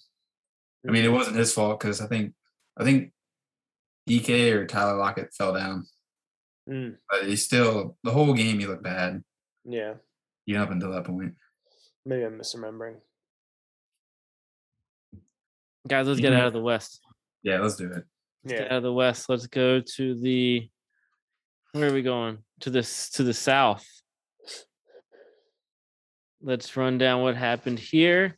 [0.88, 2.34] I mean, it wasn't his fault because I think
[2.78, 3.12] I think
[4.10, 5.86] DK or Tyler Lockett fell down,
[6.70, 9.24] Mm, but he still the whole game he looked bad,
[9.64, 9.96] yeah,
[10.48, 11.36] even up until that point.
[12.06, 12.98] maybe I'm misremembering.
[15.88, 16.42] Guys, let's get Yeah.
[16.42, 17.02] out of the West.
[17.44, 18.06] Yeah, let's do it.
[18.48, 19.30] Get out Yeah, of the West.
[19.30, 20.70] Let's go to the
[21.74, 22.38] where are we going?
[22.62, 23.86] To this to the south.
[26.42, 28.38] Let's run down what happened here.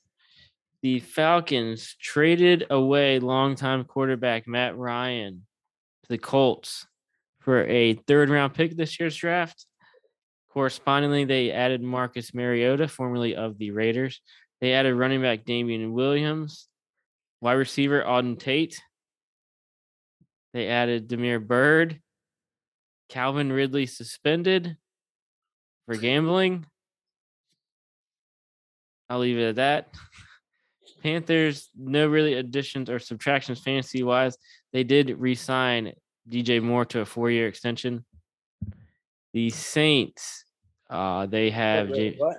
[0.82, 5.46] The Falcons traded away longtime quarterback Matt Ryan
[6.04, 6.88] to the Colts
[7.42, 9.66] for a third round pick this year's draft.
[10.50, 14.22] Correspondingly, they added Marcus Mariota, formerly of the Raiders.
[14.62, 16.68] They added running back Damien Williams,
[17.42, 18.82] wide receiver Auden Tate.
[20.58, 22.02] They added Damiere Byrd,
[23.10, 24.76] Calvin Ridley suspended
[25.86, 26.66] for gambling.
[29.08, 29.90] I'll leave it at that.
[31.04, 34.36] Panthers, no really additions or subtractions fantasy wise.
[34.74, 35.94] They did re sign
[36.28, 38.04] DJ Moore to a four year extension.
[39.34, 40.44] The Saints,
[40.90, 42.38] uh, they Wait, have wait, J- what?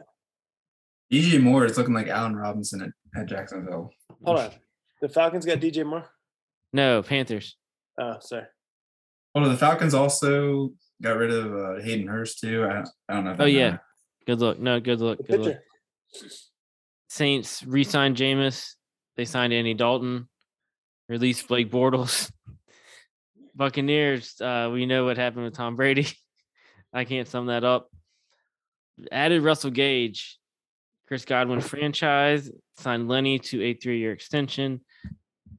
[1.12, 3.92] DJ Moore is looking like Allen Robinson at, at Jacksonville.
[4.24, 4.50] Hold on.
[5.02, 6.10] The Falcons got DJ Moore.
[6.72, 7.56] no Panthers.
[7.98, 8.44] Oh, sorry.
[9.34, 10.72] Well, the Falcons also
[11.02, 12.64] got rid of uh, Hayden Hurst too.
[12.64, 13.32] I, I don't know.
[13.32, 13.64] If Oh, yeah.
[13.70, 13.80] matters.
[14.26, 14.58] Good look.
[14.58, 15.18] No, good look.
[15.18, 15.56] The Good look.
[16.12, 16.30] pitcher.
[17.08, 18.72] Saints re-signed Jameis.
[19.16, 20.28] They signed Andy Dalton.
[21.08, 22.30] Released Blake Bortles.
[23.54, 24.40] Buccaneers.
[24.40, 26.06] Uh, we know what happened with Tom Brady.
[26.92, 27.90] I can't sum that up.
[29.10, 30.38] Added Russell Gage.
[31.06, 34.80] Chris Godwin franchise signed Lenny to a three-year extension.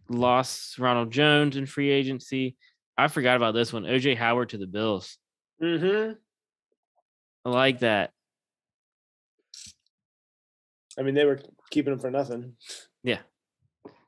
[0.10, 2.56] Lost Ronald Jones in free agency.
[2.98, 3.84] I forgot about this one.
[3.84, 5.18] OJ Howard to the Bills.
[5.62, 6.14] Mm-hmm.
[7.46, 8.12] I like that.
[10.98, 11.40] I mean, they were
[11.72, 12.54] keeping him for nothing.
[13.04, 13.20] Yeah.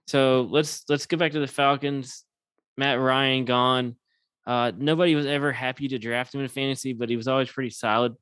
[0.07, 2.25] So let's let's get back to the Falcons.
[2.77, 3.95] Matt Ryan gone.
[4.45, 7.69] Uh, nobody was ever happy to draft him in fantasy, but he was always pretty
[7.69, 8.15] solid.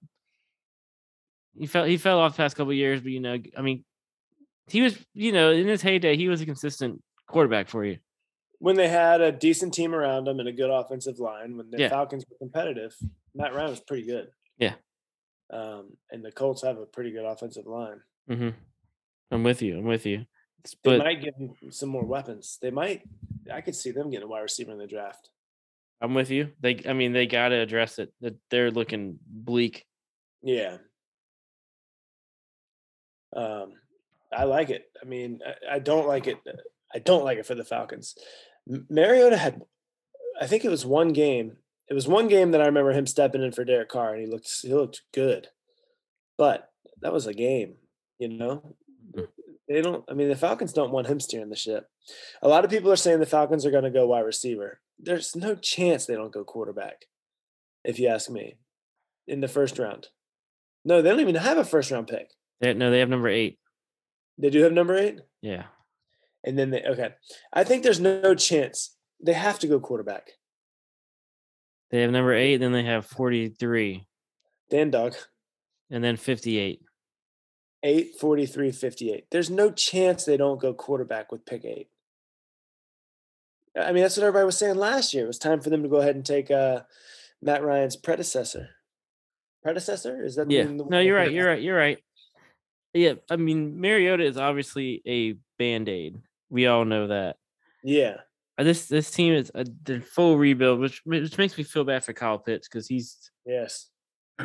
[1.58, 3.84] He fell he fell off the past couple of years, but you know, I mean,
[4.68, 8.00] he was you know in his heyday he was a consistent quarterback for you.
[8.60, 11.80] When they had a decent team around them and a good offensive line, when the
[11.80, 11.90] Yeah.
[11.90, 12.94] Falcons were competitive,
[13.34, 14.32] Matt Ryan was pretty good.
[14.58, 14.76] Yeah.
[15.50, 18.02] Um, and the Colts have a pretty good offensive line.
[18.28, 18.50] hmm
[19.32, 19.78] I'm with you.
[19.78, 20.26] I'm with you.
[20.84, 22.58] They might give him some more weapons.
[22.62, 23.04] They might.
[23.52, 25.30] I could see them getting a wide receiver in the draft.
[26.02, 26.52] I'm with you.
[26.60, 28.12] They, I mean, they got to address it.
[28.22, 29.86] That they're looking bleak.
[30.42, 30.78] Yeah.
[33.36, 33.74] Um,
[34.34, 34.86] I like it.
[35.02, 36.38] I mean, I, I don't like it.
[36.94, 38.16] I don't like it for the Falcons.
[38.90, 39.62] Mariota had,
[40.40, 41.58] I think it was one game.
[41.90, 44.28] It was one game that I remember him stepping in for Derek Carr, and he
[44.32, 45.48] looked he looked good,
[46.38, 46.70] but
[47.02, 47.76] that was a game.
[48.20, 48.76] You know,
[49.12, 49.28] Mhm.
[49.68, 50.04] they don't.
[50.08, 51.88] I mean, the Falcons don't want him steering the ship.
[52.44, 54.82] A lot of people are saying the Falcons are going to go wide receiver.
[55.00, 57.06] There's no chance they don't go quarterback,
[57.84, 58.58] if you ask me,
[59.28, 60.10] in the first round.
[60.86, 62.32] No, they don't even have a first round pick.
[62.62, 63.58] They, no, they have number eight.
[64.38, 65.66] They do have number eight, Yeah.
[66.44, 67.10] And then they okay.
[67.54, 70.32] I think there's no chance they have to go quarterback.
[71.92, 72.58] They have number eight.
[72.58, 74.08] Then they have 43,
[74.70, 75.16] Dan Dog,
[75.90, 76.82] and then 58.
[77.82, 79.26] 8, 43, 58.
[79.32, 81.88] There's no chance they don't go quarterback with pick eight.
[83.80, 85.24] I mean, that's what everybody was saying last year.
[85.24, 86.82] It was time for them to go ahead and take uh,
[87.42, 88.70] Matt Ryan's predecessor.
[89.64, 90.24] Predecessor?
[90.24, 90.64] Is that Yeah.
[90.64, 91.32] No, you're right.
[91.32, 91.62] You're right.
[91.62, 92.00] You're right.
[92.94, 96.18] Yeah, I mean Mariota is obviously a band aid.
[96.50, 97.38] We all know that.
[97.84, 98.18] Yeah.
[98.58, 99.66] Uh, This this team is a
[100.02, 103.90] full rebuild, which which makes me feel bad for Kyle Pitts because he's Yes.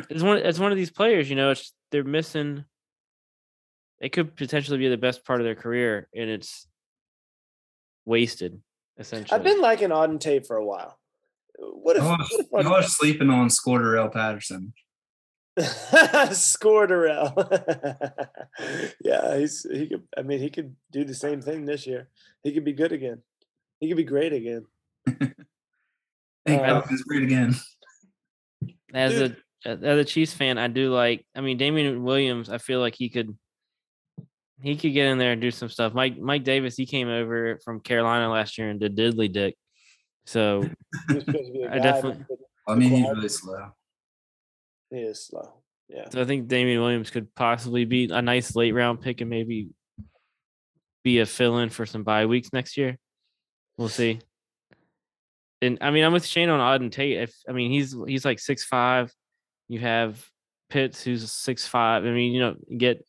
[0.09, 1.29] it's one it's one of these players.
[1.29, 2.65] You know, it's they're missing.
[3.99, 6.67] It could potentially be the best part of their career, and it's
[8.05, 8.61] wasted.
[8.97, 10.97] Essentially, I've been liking Auden Tate for a while.
[11.57, 12.17] What if, Y'all
[12.49, 14.73] what are, y'all are sleeping on Scorderell Patterson.
[15.57, 17.31] if Scorderell?
[19.03, 20.03] yeah, he's he could.
[20.17, 22.09] I mean, he could do the same thing this year.
[22.43, 23.21] He could be good again.
[23.79, 24.65] He could be great again.
[25.07, 27.55] Thank Uh, God he's great again.
[28.93, 29.37] as Dude.
[29.65, 31.25] a as a Chiefs fan, I do like.
[31.35, 32.49] I mean, Damien Williams.
[32.49, 33.35] I feel like he could
[34.61, 35.93] he could get in there and do some stuff.
[35.93, 36.75] Mike Mike Davis.
[36.75, 39.55] He came over from Carolina last year and did diddly dick.
[40.25, 40.61] So
[41.07, 42.25] He was supposed to be a I guy, definitely-
[42.67, 43.71] I mean, he's really slow.
[44.91, 45.53] He is slow.
[45.89, 46.09] Yeah.
[46.09, 49.69] So I think Damien Williams could possibly be a nice late round pick and maybe
[51.03, 52.97] be a fill in for some bye weeks next year.
[53.77, 54.19] We'll see.
[55.61, 57.17] And I mean, I'm with Shane on Auden Tate.
[57.17, 59.13] If I mean, he's he's like six five.
[59.67, 60.23] You have
[60.69, 62.03] Pitts, who's six five.
[62.03, 63.05] I mean, you know, get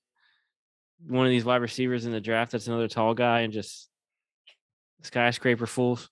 [1.07, 3.89] one of these wide receivers in the draft that's another tall guy and just
[5.03, 6.09] skyscraper fools.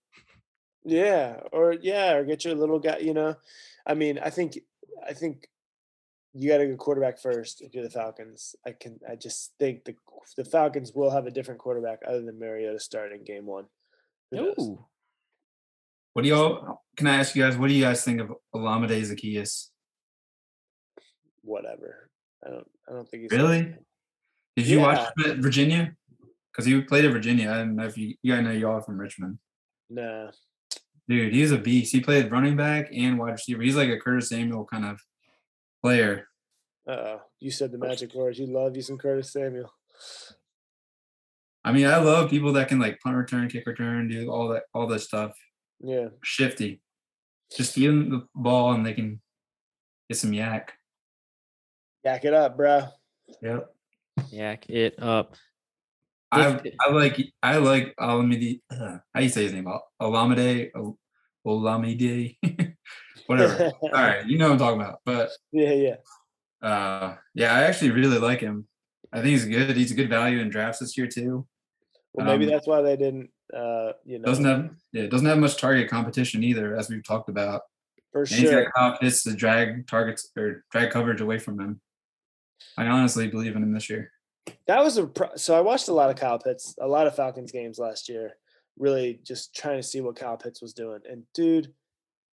[0.84, 2.98] Yeah, or yeah, or get your little guy.
[2.98, 3.36] You know,
[3.86, 4.58] I mean, I think,
[5.06, 5.48] I think
[6.34, 8.56] you got to go quarterback first if you're the Falcons.
[8.66, 9.94] I can, I just think the
[10.36, 13.66] the Falcons will have a different quarterback other than Mariota starting game one.
[14.34, 14.84] Ooh.
[16.12, 16.82] What do y'all?
[16.96, 17.56] Can I ask you guys?
[17.56, 19.68] What do you guys think of Olamide Zaccheaus?
[21.42, 22.10] Whatever.
[22.44, 22.70] I don't.
[22.88, 23.74] I don't think he's Really?
[24.56, 25.92] Did you watch him at Virginia?
[26.52, 27.50] Because he played at Virginia.
[27.50, 28.14] I don't know if you.
[28.22, 29.38] Yeah, I know y'all from Richmond.
[29.90, 30.30] Nah.
[31.08, 31.92] Dude, he's a beast.
[31.92, 33.62] He played running back and wide receiver.
[33.62, 35.00] He's like a Curtis Samuel kind of
[35.84, 36.26] player.
[36.88, 37.20] Uh oh.
[37.40, 38.38] You said the magic words.
[38.38, 39.70] You love you some Curtis Samuel.
[41.62, 44.62] I mean, I love people that can like punt return, kick return, do all that,
[44.72, 45.32] all that stuff.
[45.80, 46.08] Yeah.
[46.22, 46.80] Shifty.
[47.54, 49.20] Just give them the ball and they can
[50.08, 50.72] get some yak.
[52.02, 52.84] Yak it up, bro.
[53.42, 53.74] Yep.
[54.30, 55.36] Yak it up.
[56.32, 58.60] I I like I like Olamide.
[58.70, 59.68] Uh, how you say his name?
[59.68, 60.70] Ol- Olamide.
[63.26, 63.72] Whatever.
[63.82, 65.00] All right, you know what I'm talking about.
[65.04, 65.96] But Yeah, yeah.
[66.68, 68.66] uh, yeah, I actually really like him.
[69.12, 69.76] I think he's good.
[69.76, 71.46] He's a good value in drafts this year too.
[72.12, 73.30] Well, maybe Um, that's why they didn't.
[73.52, 77.28] Uh, you know, Doesn't have yeah, doesn't have much target competition either, as we've talked
[77.28, 77.62] about.
[78.12, 78.72] for And he's sure.
[78.74, 81.80] got Pitts to drag targets or drag coverage away from him.
[82.76, 84.10] I honestly believe in him this year.
[84.66, 87.14] That was a pro- so I watched a lot of Kyle Pitts, a lot of
[87.14, 88.32] Falcons games last year.
[88.78, 91.72] Really, just trying to see what Kyle Pitts was doing, and dude,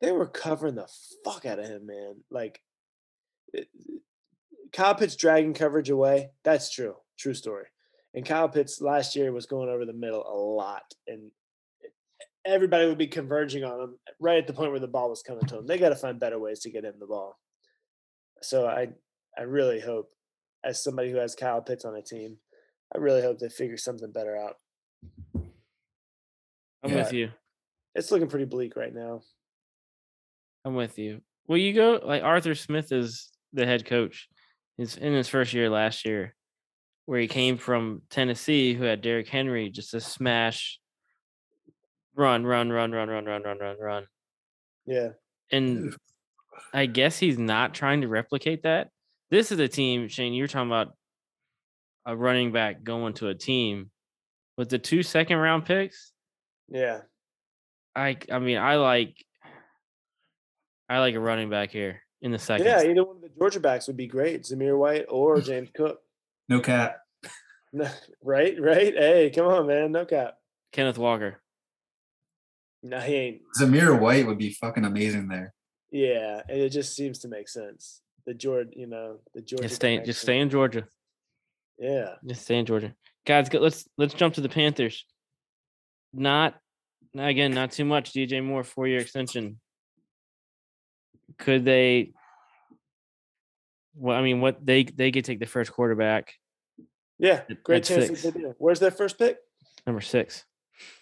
[0.02, 0.88] they were covering the
[1.26, 2.24] fuck out of him, man.
[2.32, 2.62] Like,
[3.54, 3.70] it-
[4.72, 6.32] Kyle Pitts dragging coverage away.
[6.43, 7.66] That's true, true story.
[8.14, 11.32] And Kyle Pitts last year was going over the middle a lot, and
[12.45, 15.45] everybody would be converging on him right at the point where the ball was coming
[15.47, 15.68] to him.
[15.68, 17.39] They got to find better ways to get him the ball.
[18.41, 18.89] So I,
[19.38, 20.12] I really hope
[20.64, 22.38] as somebody who has Kyle Pitts on a team,
[22.93, 24.58] I really hope they figure something better out.
[25.36, 26.95] I'm Yeah.
[27.04, 27.32] with you.
[27.95, 29.22] It's looking pretty bleak right now.
[30.66, 31.22] I'm with you.
[31.47, 34.28] Well, you go like Arthur Smith is the head coach.
[34.78, 36.36] He's in his first year last year,
[37.05, 40.80] where he came from Tennessee, who had Derrick Henry, just a smash,
[42.16, 44.05] run, run, run, run, run, run, run, run, run.
[44.86, 45.10] Yeah.
[45.51, 45.95] And
[46.74, 48.89] I guess he's not trying to replicate that.
[49.32, 50.34] This is a team, Shane.
[50.34, 50.93] You're talking about
[52.05, 53.91] a running back going to a team
[54.57, 56.12] with the two second round picks.
[56.68, 57.01] Yeah.
[57.95, 59.16] I I mean I like
[60.90, 62.66] I like a running back here in the second.
[62.66, 62.82] Yeah.
[62.82, 64.44] Either one of the Georgia backs would be great.
[64.44, 66.00] Zamir White or James Cook.
[66.48, 66.98] No cap.
[67.72, 67.88] No,
[68.24, 68.60] right?
[68.60, 68.94] Right?
[68.96, 69.92] Hey, come on, man.
[69.92, 70.36] No cap.
[70.72, 71.40] Kenneth Walker.
[72.82, 73.42] No, he ain't.
[73.60, 75.54] Zamir White would be fucking amazing there.
[75.92, 76.42] Yeah.
[76.50, 78.02] And it just seems to make sense.
[78.26, 79.64] The Georgia, you know, the Georgia.
[79.64, 80.88] Just stay just stay in Georgia.
[81.78, 82.16] Yeah.
[82.26, 82.94] Just stay in Georgia.
[83.26, 85.06] Guys, go, let's let's jump to the Panthers.
[86.14, 86.56] Not
[87.18, 88.14] again, not too much.
[88.14, 89.60] DJ Moore, four year extension.
[91.38, 92.14] Could they
[94.00, 96.34] well, I mean, what they they could take the first quarterback,
[97.18, 97.42] Yeah.
[97.64, 98.56] Great chance they do.
[98.58, 99.38] Where's their first pick?
[99.86, 100.46] number six.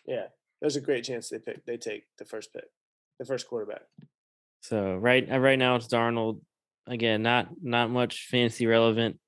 [0.06, 0.28] Yeah.
[0.62, 1.66] There's a great chance they pick.
[1.66, 2.66] They take the first pick,
[3.20, 3.84] the first quarterback.
[4.62, 6.42] So right uh, right now it's Darnold.
[6.88, 9.20] Again, not not much fancy relevant.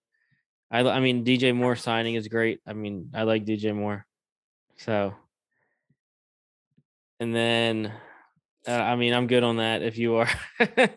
[0.71, 2.59] I I mean DJ Moore signing is great.
[2.65, 4.05] I mean I like DJ Moore.
[4.77, 5.13] So
[7.19, 7.93] and then
[8.69, 10.29] uh, I mean I'm good on that if you are.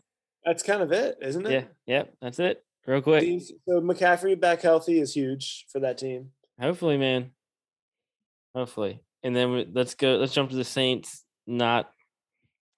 [0.45, 1.53] That's kind of it, isn't it?
[1.53, 2.65] yeah, yep, that's it.
[2.85, 3.41] real quick.
[3.69, 6.31] So McCaffrey back healthy is huge for that team.
[6.61, 7.31] Hopefully, man.
[8.55, 10.17] Hopefully, and then we, let's go.
[10.17, 11.25] Let's jump to the Saints.
[11.47, 11.91] Not,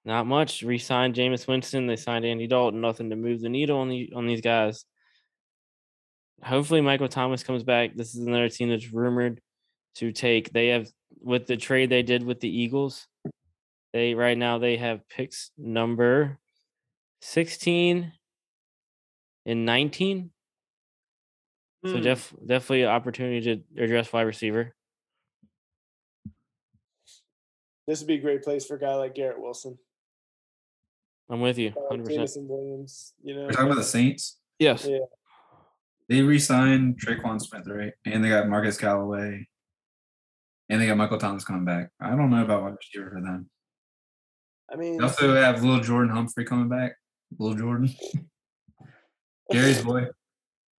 [0.05, 0.63] not much.
[0.63, 1.87] Re-signed Jameis Winston.
[1.87, 2.81] They signed Andy Dalton.
[2.83, 4.85] Nothing to move the needle on the on these guys.
[6.43, 7.97] Hopefully, Michael Thomas comes back.
[7.97, 9.41] This is another team that's rumored
[9.97, 10.53] to take.
[10.53, 10.89] They have
[11.21, 13.07] with the trade they did with the Eagles.
[13.95, 16.41] They right now they have picks number
[17.23, 18.13] sixteen
[19.47, 20.33] and nineteen.
[21.87, 22.03] So Hmm.
[22.03, 24.75] def, definitely an opportunity to address wide receiver.
[27.87, 29.79] This would be a great place for a guy like Garrett Wilson,
[31.31, 32.21] I'm with you, hundred percent.
[32.21, 33.15] Jameson Williams.
[33.23, 34.39] You know, We're talking about the Saints.
[34.59, 34.87] Yes.
[34.87, 34.99] Yeah.
[36.09, 37.93] They re-signed Tre'Quan Smith, right?
[38.05, 39.47] And they got Marquez Callaway.
[40.69, 41.91] And they got Michael Thomas coming back.
[42.01, 43.51] I don't know about wide receiver for them.
[44.73, 46.93] I mean, They also have little Jordan Humphrey coming back.
[47.39, 47.91] Little Jordan.
[49.51, 50.07] Gary's boy.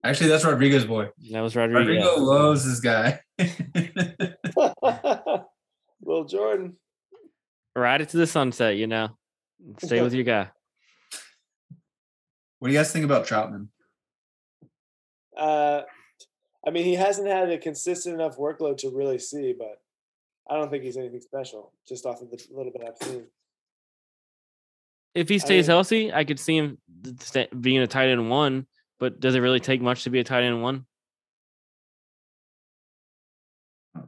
[0.04, 1.08] Actually, that's Rodrigo's boy.
[1.32, 1.80] That was Rodrigo.
[1.80, 3.20] Rodrigo loves this guy.
[6.02, 6.76] Little Jordan.
[7.74, 9.08] Ride it to the sunset, you know.
[9.78, 10.48] Stay with your guy.
[12.58, 13.68] what do you guys think about Trautman?
[15.36, 15.82] Uh,
[16.66, 19.80] I mean, he hasn't had a consistent enough workload to really see, but
[20.48, 21.72] I don't think he's anything special.
[21.86, 23.26] Just off of the little bit I've seen.
[25.16, 26.78] If he stays mean- healthy, I could see him
[27.60, 28.66] being a tight end one.
[28.98, 30.86] But does it really take much to be a tight end one?
[33.96, 34.02] Uh,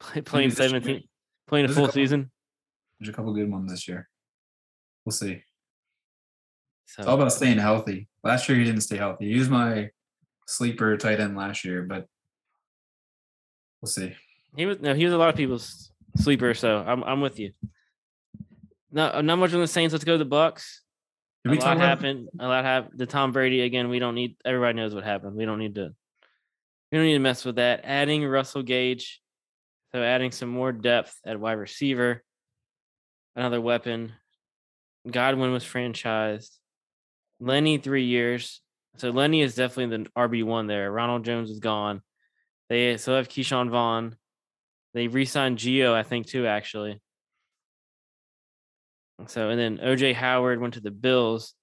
[0.24, 0.56] Playing year.
[0.56, 1.02] seventeen,
[1.46, 2.30] playing a There's a full couple- season.
[2.98, 4.08] There's a couple good ones this year.
[5.04, 5.42] We'll see.
[6.98, 8.08] It's all about staying healthy.
[8.22, 9.32] Last year he didn't stay healthy.
[9.32, 9.90] He was my
[10.46, 12.06] sleeper tight end last year, but
[13.80, 14.14] we'll see.
[14.56, 16.52] he was no, he was a lot of people's sleeper.
[16.54, 17.52] So I'm I'm with you.
[18.92, 19.92] No, uh, not much on the Saints.
[19.92, 20.80] Let's go to the Bucs.
[21.44, 22.28] Did a we lot talk about happened.
[22.38, 22.98] A lot happened.
[22.98, 23.88] The Tom Brady again.
[23.88, 24.36] We don't need.
[24.44, 25.34] Everybody knows what happened.
[25.34, 25.94] We don't need to.
[26.90, 27.80] We don't need to mess with that.
[27.84, 29.20] Adding Russell Gage,
[29.92, 32.22] so adding some more depth at wide receiver,
[33.34, 34.12] another weapon.
[35.10, 36.50] Godwin was franchised.
[37.40, 38.60] Lenny three years.
[38.98, 40.92] So Lenny is definitely the RB one there.
[40.92, 42.02] Ronald Jones is gone.
[42.68, 44.16] They still have Ke'Shawn Vaughn.
[44.94, 46.46] They re-signed Gio, I think, too.
[46.46, 47.00] Actually.
[49.26, 51.54] So and then OJ Howard went to the Bills.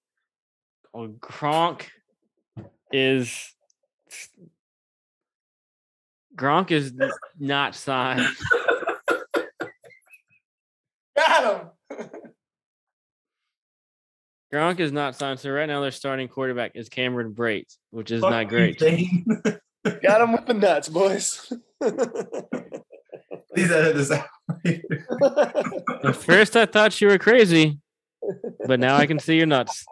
[0.94, 1.84] Oh, Gronk
[2.92, 3.54] is
[6.36, 6.94] Gronk is
[7.38, 8.26] not signed.
[11.16, 12.00] Got him.
[14.54, 15.40] Gronk is not signed.
[15.40, 18.80] So right now their starting quarterback is Cameron Brate, which is Fuck not great.
[20.02, 21.52] Got him with the nuts, boys.
[23.60, 24.26] Please edit this out.
[26.06, 27.80] At first I thought you were crazy,
[28.66, 29.86] but now I can see you're nuts.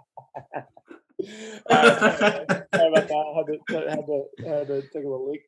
[1.70, 3.12] Alright, sorry about that.
[3.12, 5.42] I had to, had to, had to take a little leak.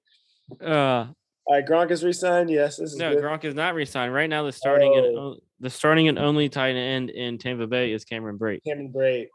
[0.62, 1.16] Uh All
[1.52, 2.50] right, Gronk is re-signed.
[2.50, 3.24] Yes, this is no, good.
[3.24, 4.14] Gronk is not re-signed.
[4.14, 5.22] Right now the starting and Oh.
[5.22, 8.60] o- the starting and only tight end in Tampa Bay is Cameron Brate.
[8.68, 9.28] Cameron Brate.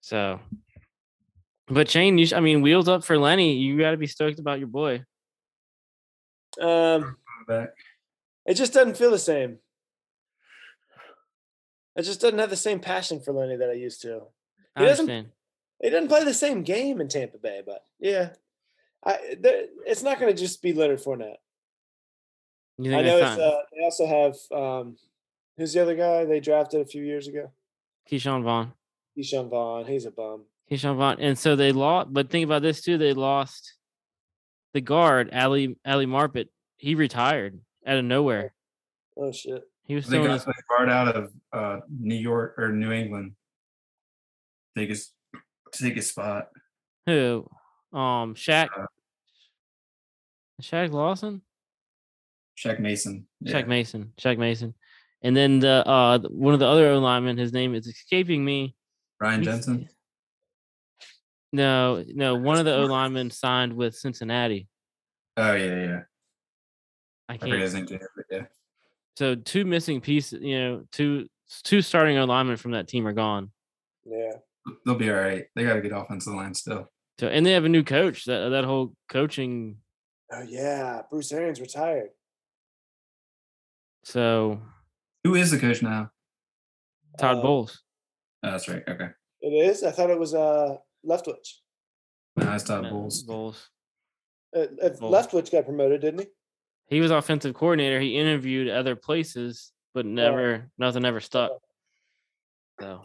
[0.00, 0.40] So,
[1.68, 3.54] but Shane, you sh- I mean, wheels up for Lenny.
[3.56, 5.02] You got to be stoked about your boy.
[6.60, 7.16] Um,
[7.46, 7.70] Back.
[8.46, 9.58] it just doesn't feel the same.
[11.96, 14.22] It just doesn't have the same passion for Lenny that I used to.
[14.76, 15.32] I He doesn't- understand.
[15.82, 18.30] He doesn't play the same game in Tampa Bay, but yeah,
[19.04, 21.36] I there, it's not going to just be Leonard Fournette.
[22.78, 24.96] You I know it's, uh, they also have um,
[25.58, 27.50] who's the other guy they drafted a few years ago?
[28.10, 28.72] Ke'Shawn Vaughn?
[29.18, 29.84] Ke'Shawn Vaughn.
[29.86, 30.44] He's a bum.
[30.70, 32.12] Ke'Shawn Vaughn, and so they lost.
[32.12, 33.74] But think about this too: they lost
[34.72, 36.48] the guard Ali Ali Marpet.
[36.84, 38.52] He retired out of nowhere.
[39.16, 39.62] Oh shit.
[39.86, 42.72] He was They still in got his the guard out of uh, New York or
[42.72, 43.32] New England.
[44.76, 45.10] Take his
[45.72, 46.48] take his spot.
[47.06, 47.48] who?
[47.90, 48.68] Um, Shaq.
[48.78, 48.84] Uh,
[50.60, 51.40] Shaq Lawson.
[52.62, 53.26] Shaq Mason.
[53.46, 54.12] Shaq Mason.
[54.20, 54.74] Shaq Mason.
[55.22, 58.76] And then the uh one of the other O linemen, his name is escaping me.
[59.20, 59.88] Ryan He's- Jensen.
[61.50, 64.68] No, no, one of the O linemen signed with Cincinnati.
[65.38, 66.00] Oh yeah, yeah.
[67.28, 67.52] I I can't.
[67.60, 68.42] his name but Yeah.
[69.16, 70.42] So two missing pieces.
[70.42, 71.28] You know, two
[71.62, 73.50] two starting alignment from that team are gone.
[74.04, 74.32] Yeah.
[74.84, 75.44] They'll be all right.
[75.54, 76.90] They got a good offensive line still.
[77.20, 78.24] So and they have a new coach.
[78.24, 79.78] That that whole coaching.
[80.32, 81.02] Oh yeah.
[81.10, 82.10] Bruce Arians retired.
[84.04, 84.60] So
[85.24, 86.10] Who is the coach now?
[87.18, 87.82] Todd Uh, Bowles.
[88.42, 88.82] Oh, that's right.
[88.86, 89.08] Okay.
[89.40, 89.82] It is.
[89.82, 91.58] I thought it was uh Leftwich.
[92.36, 93.22] No, it's Todd No, Bowles.
[93.22, 93.70] Bowles.
[94.54, 95.14] Uh, uh, Bowles.
[95.14, 96.26] Leftwich got promoted, didn't he?
[96.88, 98.00] He was offensive coordinator.
[98.00, 101.52] He interviewed other places, but never nothing ever stuck.
[102.80, 103.02] So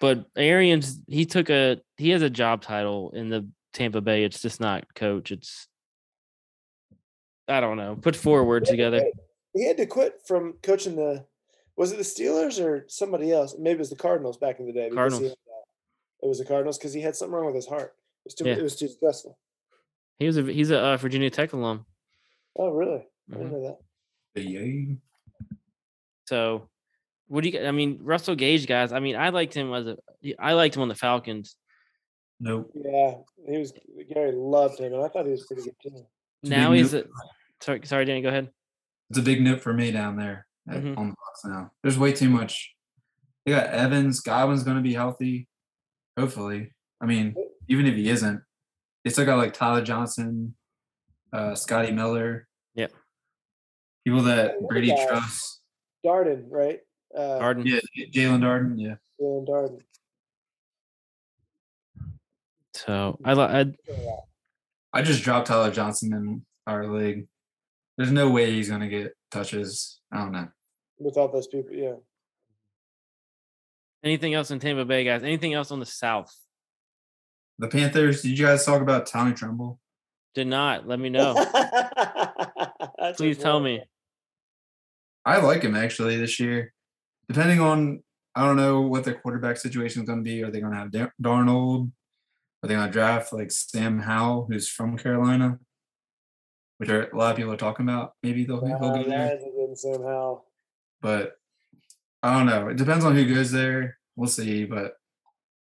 [0.00, 4.24] but Arians, he took a he has a job title in the Tampa Bay.
[4.24, 5.32] It's just not coach.
[5.32, 5.68] It's
[7.48, 7.96] I don't know.
[7.96, 9.02] Put four words together.
[9.54, 11.24] He had to quit from coaching the.
[11.76, 13.54] Was it the Steelers or somebody else?
[13.58, 14.88] Maybe it was the Cardinals back in the day.
[14.88, 15.22] he Cardinals.
[15.22, 17.94] had, uh, it was the Cardinals because he had something wrong with his heart.
[18.24, 18.44] It was too.
[18.46, 18.54] Yeah.
[18.54, 19.38] It was too stressful.
[20.18, 21.84] He was a he's a uh, Virginia Tech alum.
[22.58, 23.06] Oh, really?
[23.32, 23.76] I didn't know
[24.34, 24.42] that.
[24.42, 24.96] Yay.
[26.26, 26.68] So,
[27.28, 27.66] what do you?
[27.66, 28.92] I mean, Russell Gage, guys.
[28.92, 29.96] I mean, I liked him as a.
[30.38, 31.56] I liked him on the Falcons.
[32.40, 32.70] Nope.
[32.74, 33.14] Yeah,
[33.48, 33.72] he was.
[34.12, 36.06] Gary loved him, and I thought he was pretty good too.
[36.42, 37.04] It's Now big he's a.
[37.62, 38.22] Sorry, sorry, Danny.
[38.22, 38.50] Go ahead.
[39.10, 40.98] It's a big note for me down there at, Mhm.
[40.98, 41.70] on the box now.
[41.82, 42.74] There's way too much.
[43.44, 44.20] They got Evans.
[44.20, 45.48] Godwin's going to be healthy.
[46.18, 46.72] Hopefully.
[47.00, 47.34] I mean,
[47.68, 48.42] even if he isn't,
[49.04, 50.56] they still got like Tyler Johnson,
[51.32, 52.46] uh, Scotty Miller.
[52.74, 52.88] Yeah.
[54.04, 55.06] People that Brady guy.
[55.06, 55.60] trusts.
[56.04, 56.80] Darden, right?
[57.16, 57.66] Uh, Arden.
[57.66, 57.80] Yeah,
[58.12, 58.74] Jaelon Darden.
[58.76, 58.94] Yeah.
[59.20, 59.78] Jaelon Darden.
[62.74, 63.74] So I like.
[64.92, 67.26] I just dropped Tyler Johnson in our league.
[67.96, 70.00] There's no way he's going to get touches.
[70.12, 70.48] I don't know.
[70.98, 71.72] Without those people.
[71.72, 71.94] Yeah.
[74.04, 75.22] Anything else in Tampa Bay, guys?
[75.22, 76.34] Anything else on the South?
[77.58, 79.80] The Panthers, did you guys talk about Tommy Tremble?
[80.36, 80.86] Did not.
[80.86, 81.32] Let me know.
[83.16, 83.82] Please tell me.
[85.24, 86.74] I like him actually this year.
[87.26, 88.02] Depending on,
[88.34, 90.44] I don't know what their quarterback situation is going to be.
[90.44, 91.90] Are they going to have Dar- Darnold?
[92.62, 95.58] Are they going to draft like Sam Howell, who's from Carolina?
[96.76, 98.12] Which are a lot of people are talking about.
[98.22, 99.28] Maybe they'll, he'll Uh, go there.
[99.28, 100.42] that didn't somehow.
[101.00, 101.32] But
[102.22, 102.68] I don't know.
[102.68, 103.96] It depends on who goes there.
[104.16, 104.66] We'll see.
[104.66, 104.96] But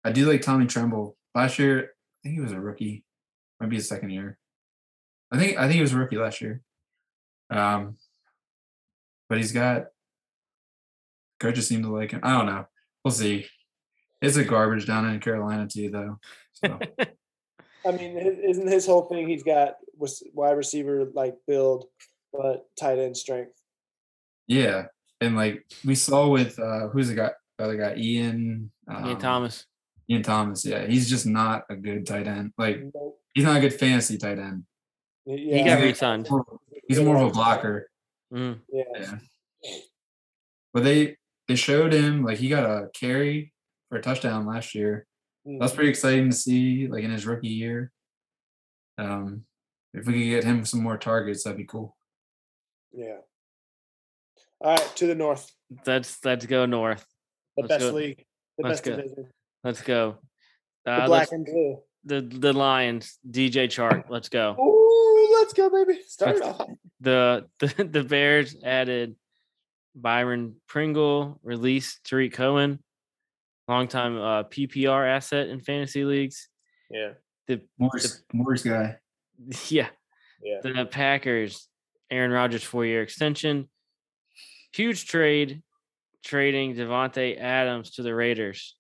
[0.04, 1.16] I do like Tommy Tremble.
[1.34, 3.04] Last year, I think he was a rookie.
[3.58, 4.38] Might be his second year.
[5.32, 6.60] I think I think he was a rookie last year.
[7.50, 7.96] Um,
[9.28, 9.86] but he's got
[11.40, 12.20] coaches seem to like him.
[12.22, 12.66] I don't know.
[13.04, 13.46] We'll see.
[14.20, 16.18] It's a garbage down in Carolina too, though.
[16.54, 16.78] So
[17.86, 19.28] I mean, isn't his whole thing?
[19.28, 21.86] He's got was wide receiver like build,
[22.32, 23.58] but tight end strength.
[24.46, 24.86] yeah,
[25.20, 27.30] and like we saw with uh who's the guy?
[27.58, 28.70] Other guy, Ian.
[28.90, 29.66] Ian um, Thomas.
[30.10, 30.64] Ian Thomas.
[30.64, 32.52] Yeah, he's just not a good tight end.
[32.58, 33.18] Like Nope.
[33.34, 34.64] he's not a good fantasy tight end.
[35.24, 35.82] Yeah, He got Yeah.
[35.84, 36.28] re-signed.
[36.88, 37.88] He's more of a blocker.
[38.32, 38.60] Mm.
[38.72, 38.84] Yeah.
[38.94, 39.18] Yeah.
[40.74, 41.16] But they
[41.48, 43.52] they showed him like he got a carry
[43.88, 45.06] for a touchdown last year.
[45.46, 45.60] Mm.
[45.60, 47.92] That's pretty exciting to see, like in his rookie year.
[48.98, 49.44] Um,
[49.92, 51.96] if we could get him some more targets, that'd be cool.
[52.92, 53.18] Yeah.
[54.60, 55.50] All right, to the north,
[55.86, 57.04] Let's let's go north.
[57.56, 57.96] the Let's best go.
[57.96, 58.24] league,
[58.58, 58.96] the Let's best go.
[58.96, 59.32] division,
[59.64, 60.18] Let's go.
[60.84, 61.82] the Uh, black let's- and blue.
[62.04, 63.18] The the Lions.
[63.28, 64.04] DJ Chark.
[64.08, 64.56] Let's go.
[64.58, 66.00] Ooh, let's go, baby!
[66.06, 66.68] Start it off.
[67.00, 69.16] The the, the Bears added
[69.94, 72.78] Byron Pringle, released Tarik Cohen,
[73.68, 76.48] longtime uh, PPR asset in fantasy leagues.
[76.90, 77.12] Yeah,
[77.46, 78.98] The Morris, Morris guy.
[79.68, 79.88] yeah,
[80.42, 80.60] yeah.
[80.62, 81.68] the Packers,
[82.10, 83.68] Aaron Rodgers four year extension,
[84.72, 85.62] huge trade,
[86.24, 88.76] trading Davante Adams to the Raiders,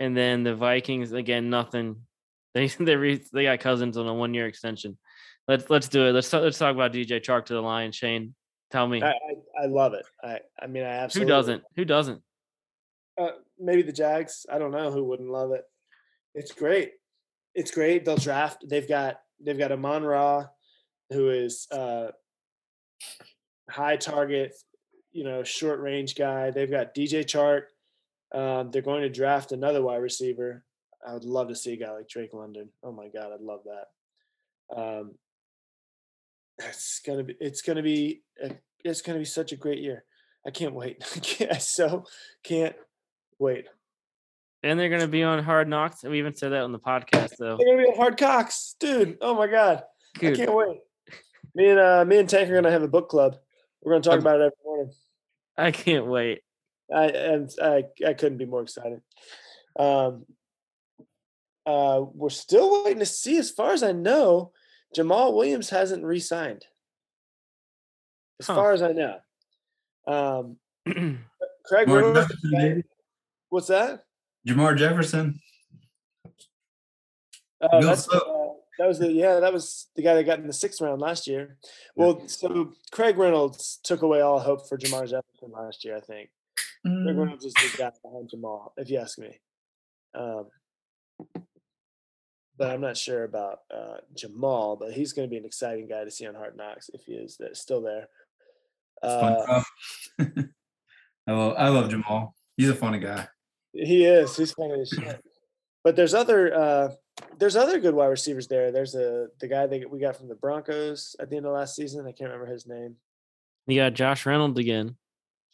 [0.00, 1.96] and then the Vikings again nothing.
[2.54, 4.96] They they re, they got Cousins on a one year extension.
[5.46, 6.12] Let's let's do it.
[6.12, 7.94] Let's talk, let's talk about DJ Chark to the Lions.
[7.94, 8.34] Shane,
[8.70, 10.06] tell me I, I I love it.
[10.24, 11.30] I I mean, I absolutely.
[11.30, 11.62] who doesn't?
[11.76, 12.22] Who doesn't?
[13.20, 13.30] Uh,
[13.60, 14.46] maybe the Jags.
[14.50, 15.64] I don't know who wouldn't love it.
[16.34, 16.92] It's great.
[17.54, 18.04] It's great.
[18.04, 18.64] They'll draft.
[18.66, 20.46] They've got they've got Amon Ra,
[21.10, 22.08] who is uh,
[23.70, 24.54] high target,
[25.12, 26.50] you know, short range guy.
[26.50, 27.62] They've got DJ Chark.
[28.34, 30.64] Um, they're going to draft another wide receiver.
[31.06, 32.70] I would love to see a guy like Drake London.
[32.82, 34.76] Oh my God, I'd love that.
[34.76, 35.14] Um,
[36.58, 37.36] it's gonna be.
[37.40, 38.22] It's gonna be.
[38.84, 40.04] It's gonna be such a great year.
[40.46, 41.02] I can't wait.
[41.16, 42.04] I, can't, so
[42.42, 42.74] can't
[43.38, 43.66] wait.
[44.64, 46.02] And they're gonna be on Hard Knocks.
[46.02, 47.56] We even said that on the podcast though.
[47.56, 49.18] They're gonna be on Hard Cocks, dude.
[49.20, 49.84] Oh my god,
[50.16, 50.78] I can't wait.
[51.54, 53.36] Me and uh, me and Tank are gonna have a book club.
[53.82, 54.20] We're gonna talk Okay.
[54.22, 54.92] about it every morning.
[55.56, 56.40] I can't wait.
[56.94, 59.00] I and I I couldn't be more excited.
[59.78, 60.24] Um,
[61.66, 63.36] uh, we're still waiting to see.
[63.36, 64.52] As far as I know,
[64.96, 66.64] Jamaal Williams hasn't re-signed.
[68.40, 68.54] As Huh.
[68.54, 69.18] far as I know,
[70.06, 70.56] um,
[70.86, 72.28] Craig Jermar Reynolds.
[72.28, 72.84] Jefferson.
[73.50, 74.04] What's that?
[74.46, 75.40] Jermar Jefferson.
[77.60, 78.20] Uh, that's, uh,
[78.78, 81.26] that was the yeah that was the guy that got in the sixth round last
[81.26, 81.58] year.
[81.96, 85.96] Well, so Craig Reynolds took away all hope for Jermar Jefferson last year.
[85.96, 86.30] I think
[86.84, 89.38] Craig Mm, Reynolds is the guy behind Jamaal, if you ask me.
[90.14, 90.46] Um,
[92.56, 94.78] but I'm not sure about uh, Jamaal.
[94.78, 97.12] But he's going to be an exciting guy to see on Hard Knocks if he
[97.12, 98.08] is that still there.
[99.02, 99.62] Uh,
[100.18, 100.48] SpongeBob.
[101.26, 102.32] I love I love Jamaal.
[102.56, 103.28] He's a funny guy.
[103.72, 104.36] He is.
[104.36, 105.22] He's funny as shit.
[105.84, 106.88] But there's other uh
[107.38, 108.72] there's other good wide receivers there.
[108.72, 111.76] There's a the guy that we got from the Broncos at the end of last
[111.76, 112.00] season.
[112.00, 112.96] I can't remember his name.
[113.68, 114.96] You got Josh Reynolds again.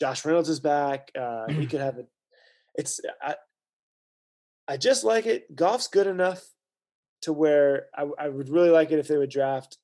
[0.01, 1.11] Josh Reynolds is back.
[1.19, 2.09] Uh he could have it.
[2.75, 3.37] It's I
[4.67, 5.55] I just like it.
[5.55, 6.43] Goff's good enough
[7.23, 9.79] to where I, I would really like it if they would draft.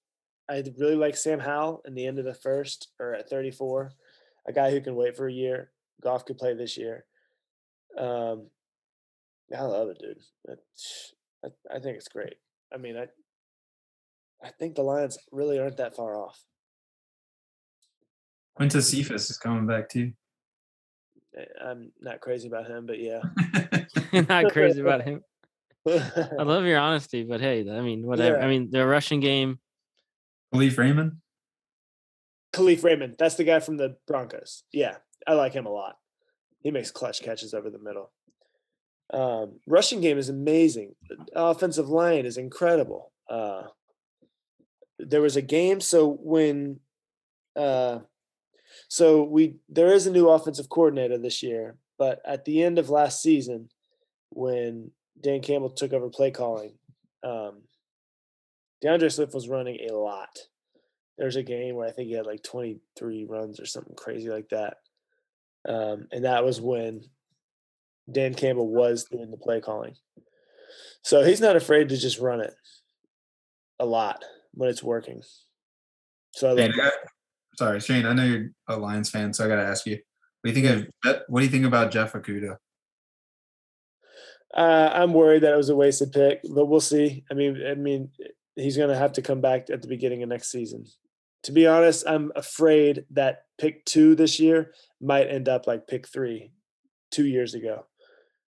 [0.48, 3.92] I'd really like Sam Howell in the end of the first or at 34,
[4.46, 5.70] a guy who can wait for a year.
[6.02, 7.04] Goff could play this year.
[7.96, 8.46] Um,
[9.56, 10.58] I love it, dude.
[11.44, 12.34] I, I think it's great.
[12.72, 13.06] I mean, I
[14.42, 16.42] I think the Lions really aren't that far off.
[18.58, 20.12] Quintez Cephus is coming back too.
[21.36, 23.20] I- I'm not crazy about him, but yeah.
[24.28, 25.22] Not crazy about him.
[25.88, 28.36] I love your honesty, but hey, I mean, whatever.
[28.38, 28.44] Yeah.
[28.44, 29.58] I mean, the Russian game.
[30.54, 31.12] Kalif Raymond.
[32.52, 34.64] Kalif Raymond, that's the guy from the Broncos.
[34.72, 34.96] Yeah,
[35.26, 35.96] I like him a lot.
[36.62, 38.10] He makes clutch catches over the middle.
[39.12, 40.94] Um, rushing game is amazing.
[41.08, 43.12] The offensive line is incredible.
[43.28, 43.62] Uh,
[44.98, 46.80] there was a game, so when,
[47.56, 48.00] uh,
[48.90, 52.90] so we there is a new offensive coordinator this year, but at the end of
[52.90, 53.70] last season,
[54.28, 56.74] when Dan Campbell took over play calling,
[57.24, 57.62] um,
[58.82, 60.36] D'Andre Swift was running a lot
[61.20, 64.48] there's a game where I think he had like 23 runs or something crazy like
[64.48, 64.78] that.
[65.68, 67.02] Um, and that was when
[68.10, 69.96] Dan Campbell was doing the play calling.
[71.02, 72.54] So he's not afraid to just run it
[73.78, 75.22] a lot when it's working.
[76.32, 76.92] So I love that.
[77.56, 78.06] Sorry, Shane.
[78.06, 79.98] I know you're a Lions fan, so I got to ask you.
[80.42, 82.56] What do you think of what do you think about Jeff Okudah?
[84.54, 87.24] Uh, I'm worried that it was a wasted pick, but we'll see.
[87.30, 88.10] I mean, I mean,
[88.56, 90.86] he's going to have to come back at the beginning of next season.
[91.44, 96.08] To be honest, I'm afraid that pick two this year might end up like pick
[96.08, 96.52] three
[97.10, 97.86] two years ago,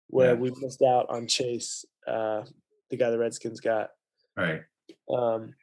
[0.07, 0.39] where Yeah.
[0.39, 2.43] we missed out on Chase, uh,
[2.89, 3.89] the guy the Redskins got.
[4.37, 4.61] Right.
[5.09, 5.53] Um,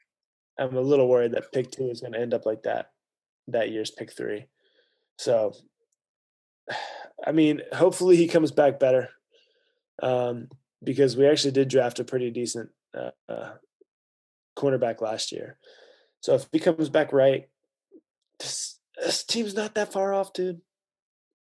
[0.59, 2.91] I'm a little worried that pick two is going to end up like that
[3.48, 4.47] that year's pick three.
[5.18, 5.55] So,
[7.24, 9.09] I mean, hopefully he comes back better
[10.02, 10.48] um,
[10.82, 13.52] because we actually did draft a pretty decent uh, uh,
[14.59, 15.59] cornerback last year.
[16.20, 17.48] So if he comes back right,
[18.40, 20.60] this, this team's not that far off, dude.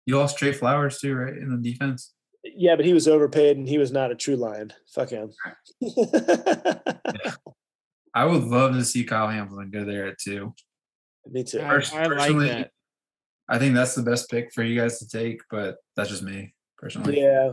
[0.06, 2.14] You lost Trey Flowers too, right, in the defense.
[2.44, 4.72] Yeah, but he was overpaid and he was not a true lion.
[4.94, 5.30] Fuck him.
[8.14, 10.54] I would love to see Kyle Hamilton go there at two.
[11.30, 11.60] Me too.
[11.60, 12.70] I, Pers- I like personally, that.
[13.48, 16.54] I think that's the best pick for you guys to take, but that's just me
[16.76, 17.20] personally.
[17.20, 17.52] Yeah.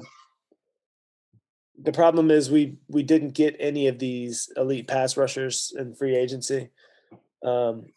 [1.81, 6.15] The problem is we we didn't get any of these elite pass rushers in free
[6.15, 6.69] agency.
[7.43, 7.87] Um,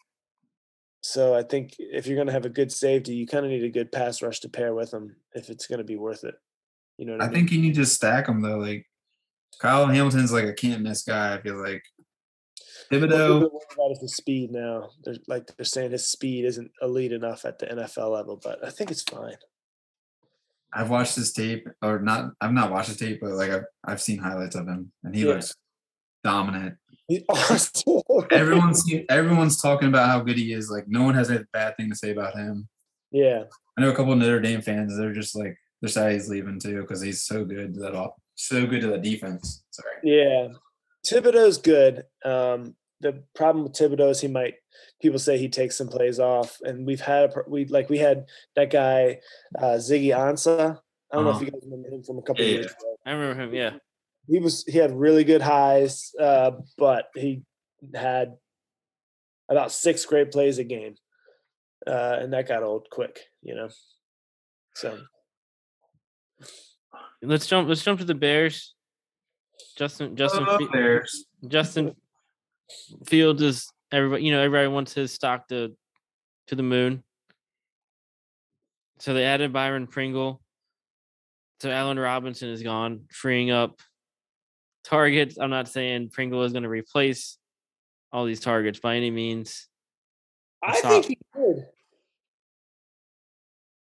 [1.01, 3.63] so I think if you're going to have a good safety, you kind of need
[3.63, 6.35] a good pass rush to pair with them if it's going to be worth it.
[6.99, 7.35] You know what I, I mean?
[7.35, 8.59] think you need to stack them though.
[8.59, 8.85] Like
[9.61, 11.35] Kyle Hamilton's like a can't miss guy.
[11.35, 11.98] I feel like What
[12.90, 13.44] Thibodeaux.
[13.73, 14.90] about is the speed now.
[15.05, 18.70] They're like they're saying his speed isn't elite enough at the NFL level, but I
[18.70, 19.36] think it's fine.
[20.73, 22.32] I've watched his tape, or not.
[22.40, 25.23] I've not watched his tape, but like I've I've seen highlights of him, and he
[25.23, 25.35] Yeah.
[25.35, 25.55] looks
[26.24, 26.77] dominant.
[27.28, 28.02] Awesome.
[28.31, 30.70] Everyone's everyone's talking about how good he is.
[30.70, 32.69] Like no one has a bad thing to say about him.
[33.10, 33.44] yeah.
[33.77, 34.97] I know a couple of Notre Dame fans.
[34.98, 38.10] They're just like they're sad he's leaving too because he's so good to that off,
[38.35, 39.62] so good to the defense.
[39.70, 39.94] Sorry.
[40.02, 40.48] Yeah,
[41.06, 42.02] Thibodeaux's good.
[42.24, 44.55] Um, the problem with Thibodeaux is he might.
[45.01, 48.27] People say he takes some plays off, and we've had a, we like we had
[48.57, 49.19] that guy
[49.59, 50.79] uh, Ziggy Ansah.
[51.12, 51.39] I don't know Uh-huh.
[51.41, 52.97] if you guys remember him from a couple Yeah, years ago.
[53.07, 53.55] I remember him.
[53.55, 53.73] Yeah.
[54.29, 57.43] He was he had really good highs, uh, but he
[57.95, 58.37] had
[59.49, 60.97] about six great plays a game,
[61.87, 63.69] uh, and that got old quick, you know.
[64.75, 64.99] So
[67.23, 67.69] Let's jump.
[67.69, 68.75] Let's jump to the Bears.
[69.77, 70.15] Justin.
[70.16, 70.45] Justin.
[70.47, 71.27] Fe- Bears.
[71.49, 71.95] Justin
[73.07, 74.24] Fields is everybody.
[74.24, 75.77] You know, everybody wants his stock to
[76.49, 77.03] to the moon.
[78.99, 80.40] So they added Byron Pringle.
[81.61, 83.81] So Allen Robinson is gone, freeing up
[84.85, 85.39] targets.
[85.40, 87.39] I'm not saying Pringle is going to replace
[88.12, 89.69] all these targets by any means.
[90.62, 91.66] I saw- think he could.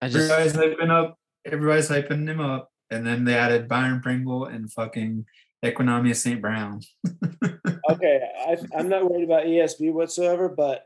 [0.01, 1.17] I just Everybody's hyping up.
[1.45, 5.25] Everybody's hyping him up, and then they added Byron Pringle and fucking
[5.65, 6.41] Equanimeous St.
[6.41, 6.81] Brown.
[7.91, 10.85] okay, I, I'm not worried about ESB whatsoever, but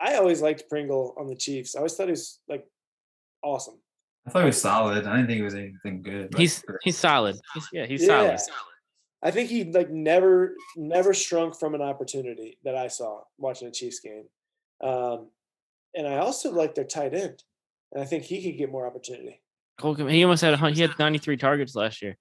[0.00, 1.74] I always liked Pringle on the Chiefs.
[1.74, 2.66] I always thought he was like
[3.42, 3.80] awesome.
[4.26, 5.06] I thought he was solid.
[5.06, 6.30] I didn't think he was anything good.
[6.30, 7.36] but- he's he's solid.
[7.54, 8.36] He's, yeah, he's Yeah.
[8.36, 8.40] solid.
[9.22, 13.72] I think he like never never shrunk from an opportunity that I saw watching a
[13.72, 14.24] Chiefs game.
[14.80, 15.30] Um,
[15.94, 17.42] and I also like their tight end,
[17.92, 19.40] and I think he could get more opportunity.
[19.80, 22.16] He almost had a, hun- he had 93 targets last year,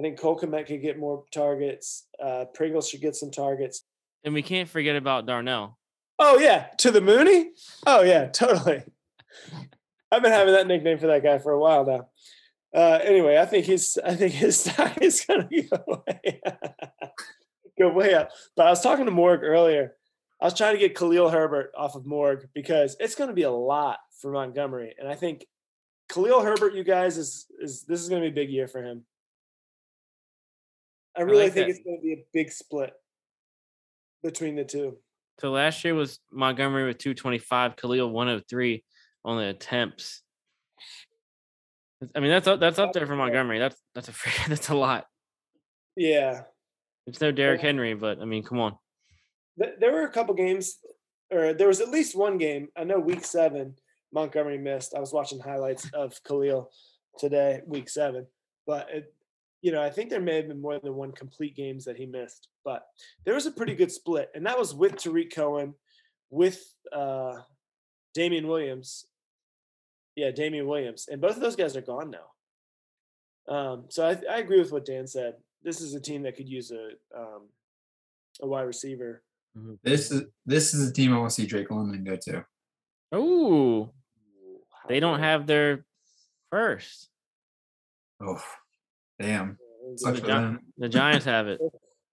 [0.00, 2.06] I think Cole Kmet could get more targets.
[2.18, 3.84] Uh, Pringles should get some targets.
[4.24, 5.76] and we can't forget about Darnell.
[6.18, 7.50] Oh yeah, to the Mooney.
[7.86, 8.82] Oh yeah, totally.
[10.12, 12.08] I've been having that nickname for that guy for a while now.
[12.74, 16.40] Uh, anyway, I think his I think his stock is gonna go way
[17.78, 18.30] go way up.
[18.56, 19.96] But I was talking to Morg earlier.
[20.40, 23.42] I was trying to get Khalil Herbert off of Morg because it's going to be
[23.42, 25.44] a lot for Montgomery, and I think
[26.08, 28.82] Khalil Herbert, you guys, is is this is going to be a big year for
[28.82, 29.04] him.
[31.16, 31.70] I really like think that.
[31.70, 32.92] it's going to be a big split
[34.22, 34.98] between the two.
[35.40, 38.84] So last year was Montgomery with 225, Khalil 103
[39.24, 40.22] on the attempts.
[42.14, 43.58] I mean, that's up, that's up there for Montgomery.
[43.58, 44.12] That's that's a
[44.48, 45.06] that's a lot.
[45.96, 46.42] Yeah,
[47.06, 48.76] It's no Derrick Henry, but I mean, come on.
[49.56, 50.78] There were a couple games,
[51.30, 52.68] or there was at least one game.
[52.76, 53.74] I know week seven,
[54.12, 54.94] Montgomery missed.
[54.94, 56.70] I was watching highlights of Khalil
[57.18, 58.26] today, week seven,
[58.66, 59.14] but it,
[59.62, 62.06] you know, I think there may have been more than one complete games that he
[62.06, 62.48] missed.
[62.64, 62.86] But
[63.24, 65.74] there was a pretty good split, and that was with Tarik Cohen,
[66.30, 66.62] with
[66.92, 67.36] uh,
[68.14, 69.06] Damien Williams.
[70.16, 73.54] Yeah, Damien Williams, and both of those guys are gone now.
[73.54, 75.34] Um, so I, I agree with what Dan said.
[75.62, 77.48] This is a team that could use a um,
[78.42, 79.22] a wide receiver.
[79.82, 82.44] This is this is a team I want to see Drake London go to.
[83.12, 83.90] Oh,
[84.88, 85.84] they don't have their
[86.50, 87.08] first.
[88.20, 88.42] Oh,
[89.20, 89.46] damn.
[89.48, 89.56] have.
[89.96, 90.60] Sucks The, for Gi- them.
[90.78, 91.60] the Giants have it.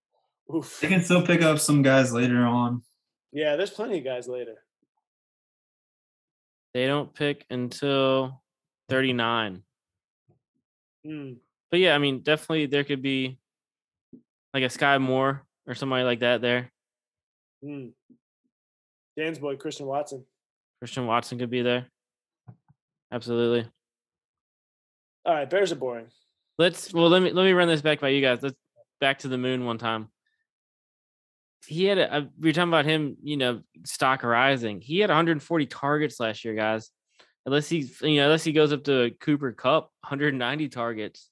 [0.54, 0.80] Oof.
[0.80, 2.82] They can still pick up some guys later on.
[3.32, 4.54] Yeah, there's plenty of guys later.
[6.74, 8.42] They don't pick until
[8.88, 9.62] 39.
[11.04, 11.32] Hmm.
[11.70, 13.38] But yeah, I mean, definitely there could be
[14.54, 16.72] like a Skyy Moore or somebody like that there.
[17.62, 17.88] Hmm.
[19.16, 20.24] Dan's boy, Christian Watson.
[20.80, 21.86] Christian Watson could be there.
[23.12, 23.68] Absolutely.
[25.26, 26.06] All right, Bears are boring.
[26.58, 28.40] Let's well let me let me run this back by you guys.
[28.42, 28.56] Let's
[29.00, 30.08] back to the moon one time.
[31.66, 34.80] He had a, a we were talking about him, you know, stock rising.
[34.80, 36.90] He had 140 targets last year, guys.
[37.46, 41.30] Unless he you know, unless he goes up to Cooper Kupp, 190 targets.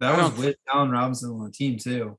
[0.00, 2.18] That was don't- with Allen Robinson on the team too,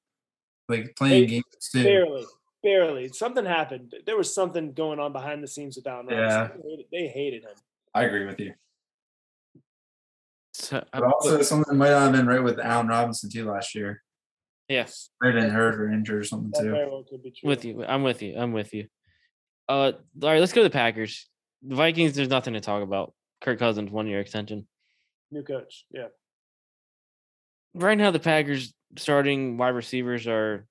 [0.70, 1.84] like playing They- games too.
[1.84, 2.26] Barely,
[2.64, 3.08] barely.
[3.10, 3.94] Something happened.
[4.06, 6.44] There was something going on behind the scenes with Allen Yeah.
[6.44, 6.62] Robinson.
[6.64, 7.56] They hated, they hated him.
[7.94, 8.54] I agree with you.
[10.62, 14.02] So, But also, something might not have been right with Allen Robinson too last year.
[14.70, 15.10] yes.
[15.22, 16.72] Might have been hurt or injured or something That too.
[16.74, 17.48] well could be true.
[17.50, 17.84] With you.
[17.84, 18.36] I'm with you.
[18.38, 18.88] I'm with you.
[19.68, 19.94] Uh
[20.24, 21.28] all right, let's go to the Packers.
[21.64, 23.14] The Vikings, there's nothing to talk about.
[23.42, 24.68] Kirk Cousins, one year extension.
[25.32, 25.86] New coach.
[25.92, 26.08] Yeah.
[27.74, 30.66] right now the Packers starting wide receivers are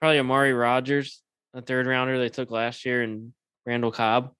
[0.00, 1.20] probably Amari Rodgers,
[1.54, 3.32] a third rounder they took last year, and
[3.66, 4.32] Randall Cobb.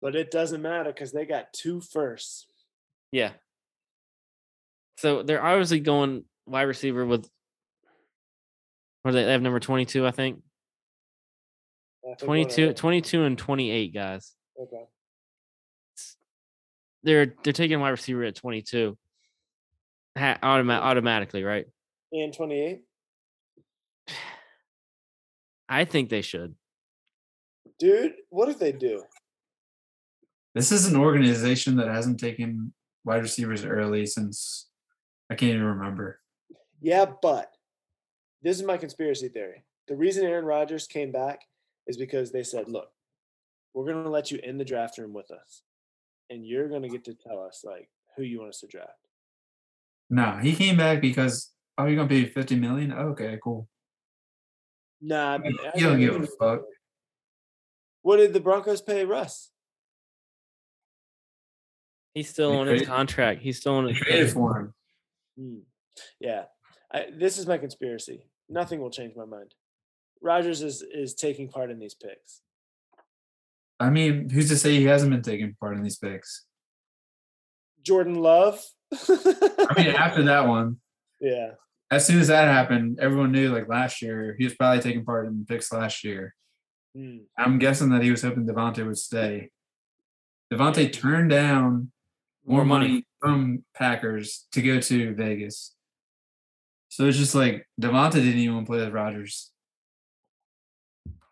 [0.00, 2.46] But it doesn't matter because they got two firsts.
[3.10, 3.32] Yeah.
[4.98, 7.28] So they're obviously going wide receiver with
[9.02, 10.42] what do they, they have number 22, I think.
[12.04, 14.34] I think 22, 22 and 28 guys.
[14.60, 14.84] Okay.
[17.02, 18.96] They're they're taking wide receiver at 22.
[20.16, 21.66] Ha- automa- automatically, right?
[22.12, 22.80] And 28.
[25.68, 26.54] I think they should.
[27.78, 29.04] Dude, what if they do?
[30.58, 32.72] This is an organization that hasn't taken
[33.04, 34.68] wide receivers early since
[35.30, 36.20] I can't even remember.
[36.80, 37.54] Yeah, but
[38.42, 39.64] this is my conspiracy theory.
[39.86, 41.42] The reason Aaron Rodgers came back
[41.86, 42.88] is because they said, look,
[43.72, 45.62] we're going to let you in the draft room with us.
[46.28, 48.98] And you're going to get to tell us, like, who you want us to draft.
[50.10, 52.92] No, he came back because oh, you're gonna pay fifty million.
[52.92, 53.68] Oh, okay, cool.
[55.00, 56.62] Nah, I you don't give a fuck.
[58.02, 59.52] What did the Broncos pay Russ?
[62.18, 63.42] He's still on his contract.
[63.42, 64.74] He's still on his traded for him.
[65.38, 65.58] Hmm.
[66.18, 66.46] Yeah,
[66.92, 68.24] I, this is my conspiracy.
[68.48, 69.54] Nothing will change my mind.
[70.20, 72.40] Rodgers is is taking part in these picks.
[73.78, 76.44] I mean, who's to say he hasn't been taking part in these picks?
[77.82, 78.60] Jordan Love.
[78.92, 80.78] I mean, after that one,
[81.20, 81.52] yeah,
[81.88, 85.28] as soon as that happened, everyone knew like last year he was probably taking part
[85.28, 86.34] in the picks last year.
[86.96, 87.18] Hmm.
[87.38, 89.50] I'm guessing that he was hoping Davante would stay.
[90.52, 91.92] Davante turned down
[92.48, 95.74] more money from Packers to go to Vegas.
[96.88, 99.50] So it's just like Davante didn't even play with Rodgers.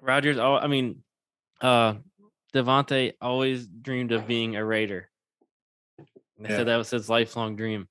[0.00, 1.02] Rogers, oh, I mean,
[1.62, 1.94] uh,
[2.54, 5.08] Davante always dreamed of being a Raider.
[6.38, 6.56] They Yeah.
[6.58, 7.88] said that was his lifelong dream.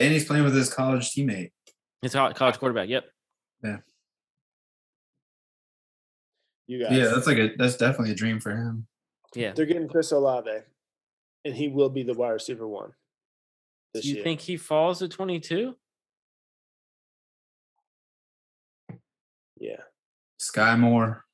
[0.00, 1.52] And he's playing with his college teammate.
[2.02, 2.88] His college quarterback.
[2.88, 3.04] Yep.
[3.62, 3.78] Yeah.
[6.66, 6.92] You guys.
[6.96, 8.86] Yeah, that's like a that's definitely a dream for him.
[9.34, 9.52] Yeah.
[9.52, 10.50] they're getting Chris Olave.
[11.44, 12.92] And he will be the wide receiver one
[13.94, 14.24] Do you year.
[14.24, 15.74] think he falls to 22?
[19.58, 19.76] yeah.
[20.40, 21.24] Skyy Moore.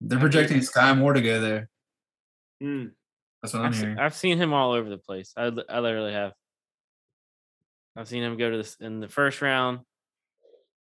[0.00, 1.68] They're projecting Skyy Moore to go there.
[2.62, 2.90] Mm.
[3.42, 3.98] That's what I'm I've, se- hearing.
[3.98, 5.32] I've seen him all over the place.
[5.36, 6.32] I, I literally have.
[7.96, 9.80] I've seen him go to this in the first round.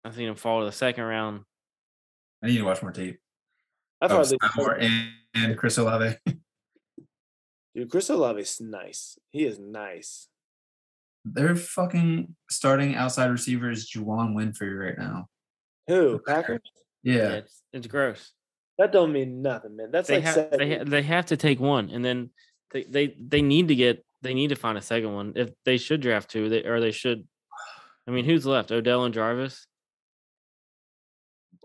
[0.03, 1.43] I've seen him fall to the second round.
[2.43, 3.19] I need to watch more tape.
[4.01, 6.15] I Oh, thought Sky they, Moore and, and Chris Olave.
[7.75, 9.17] dude, Chris Olave is nice.
[9.31, 10.27] He is nice.
[11.25, 15.27] They're fucking starting outside receivers Juwann Winfree right now.
[15.87, 16.61] Who Packers?
[17.03, 17.29] Yeah.
[17.33, 18.31] it's, it's gross.
[18.77, 19.89] That don't mean nothing, man.
[19.91, 22.29] That's They like have they ha- they have to take one, and then
[22.71, 25.33] they, they they need to get they need to find a second one.
[25.35, 27.27] If they should draft two, they or they should.
[28.07, 28.71] I mean, who's left?
[28.71, 29.65] Odell and Jarvis.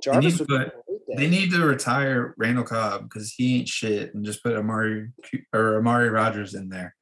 [0.02, 0.81] Jarvis need would to be put- great there.
[1.16, 5.42] They need to retire Randall Cobb because he ain't shit and just put Amari Cu-
[5.52, 6.94] or Amari Rodgers in there.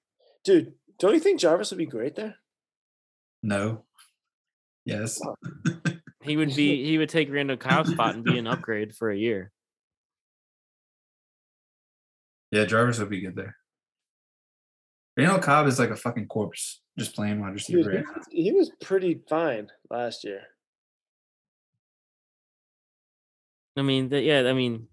[0.45, 0.73] dude.
[0.99, 2.37] Don't you think Jarvis would be great there?
[3.43, 3.85] No.
[4.85, 5.19] Yes.
[6.23, 9.17] He would be he would take Randall Cobb's spot and be an upgrade for a
[9.17, 9.51] year.
[12.51, 13.57] Yeah, Jarvis would be good there.
[15.17, 17.91] Randall Cobb is like a fucking corpse just playing wide Dude, receiver.
[17.93, 20.43] he, was- he was pretty fine last year.
[23.77, 24.89] I mean, they, yeah, I mean,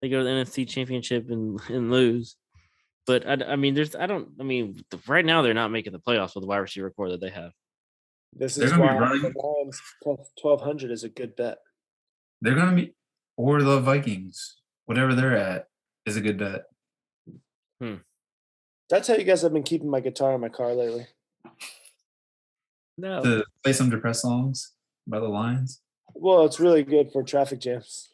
[0.00, 2.36] they go to the NFC Championship and and lose.
[3.06, 5.92] But I, I mean, there's I don't I mean, the- right now they're not making
[5.92, 7.52] the playoffs with the wide receiver core that they have.
[8.32, 11.58] This is why the Lions plus twelve hundred is a good bet.
[12.42, 12.94] They're gonna be
[13.36, 15.68] or the Vikings, whatever they're at,
[16.04, 16.64] is a good bet.
[17.80, 17.96] Hmm.
[18.88, 21.06] That's how you guys have been keeping my guitar in my car lately.
[22.98, 24.72] No, To play some depressed songs
[25.06, 25.82] by the Lions.
[26.18, 28.10] Well, it's really good for traffic jams.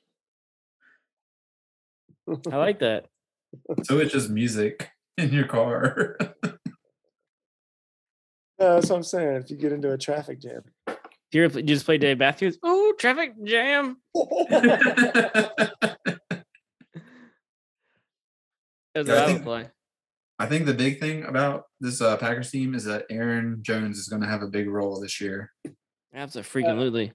[2.51, 3.07] I like that.
[3.85, 4.89] So it's just music
[5.19, 6.17] in your car.
[8.59, 9.37] Yeah, that's what I'm saying.
[9.43, 10.63] If you get into a traffic jam.
[10.87, 10.95] Do
[11.33, 12.59] you, ever, you just play Dave Matthews?
[12.63, 13.97] Oh, traffic jam.
[14.15, 14.79] That's
[18.95, 19.69] Yeah, I what I would think- play.
[20.39, 24.09] I think the big thing about this uh, Packers team is that Aaron Jones is
[24.09, 25.51] going to have a big role this year.
[26.15, 27.13] Absolutely.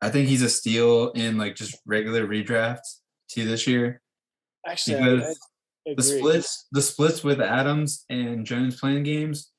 [0.00, 4.00] I think he's a steal in like just regular redrafts too this year.
[4.66, 5.36] Actually, I, I Because
[5.86, 5.94] agree.
[5.96, 9.50] The splits, the splits with Adams and Jones playing games,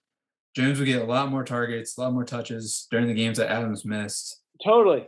[0.55, 3.51] Jones would get a lot more targets, a lot more touches during the games that
[3.51, 4.41] Adams missed.
[4.63, 5.07] Totally.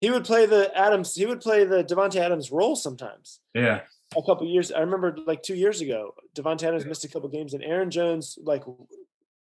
[0.00, 1.14] He would play the Adams.
[1.14, 3.40] He would play the Davante Adams role sometimes.
[3.54, 3.82] Yeah,
[4.16, 4.70] A couple years.
[4.70, 8.38] I remember like two years ago, Davante Adams missed a couple games, and Aaron Jones
[8.42, 8.64] like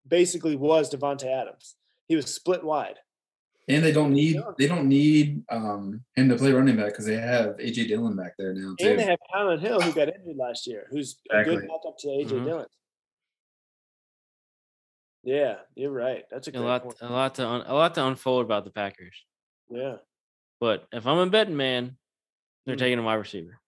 [0.07, 1.75] basically was Davante Adams.
[2.07, 2.95] He was split wide.
[3.69, 7.15] And they don't need they don't need um him to play running back because they
[7.17, 8.89] have AJ Dillon back there now too.
[8.89, 11.67] And they have Kylin Hill, who got injured last year, who's a good Exactly.
[11.67, 12.45] backup to AJ Mhm.
[12.45, 12.65] Dillon.
[15.23, 16.23] Yeah, you're right.
[16.31, 16.97] That's a A lot, point.
[17.01, 19.25] a lot to un, a lot to unfold about the Packers.
[19.69, 19.97] Yeah,
[20.59, 21.97] But if I'm a betting man,
[22.65, 22.79] they're Hmm.
[22.79, 23.59] taking a wide receiver.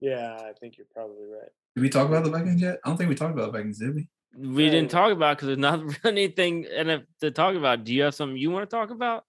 [0.00, 1.50] yeah, I think you're probably right.
[1.76, 2.80] Did we talk about the Vikings yet?
[2.84, 4.08] I don't think we talked about the Vikings, did we?
[4.36, 7.84] We didn't talk about because there's not really anything and if- to talk about.
[7.84, 9.24] Do you have something you want to talk about?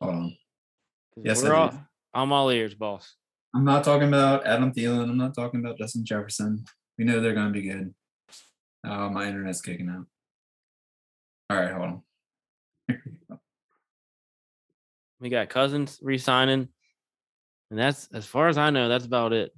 [0.00, 0.28] Hold on.
[1.14, 1.86] 'Cause Yes, we're I all.
[2.12, 3.14] I'm all ears, boss.
[3.54, 5.08] I'm not talking about Adam Thielen.
[5.10, 6.64] I'm not talking about Justin Jefferson.
[6.98, 7.94] We know they're going to be good.
[8.84, 10.06] Oh, my internet's kicking out.
[11.50, 12.02] All right, hold on.
[15.20, 16.68] We got Cousins re-signing,
[17.70, 18.90] and that's as far as I know.
[18.90, 19.52] That's about it.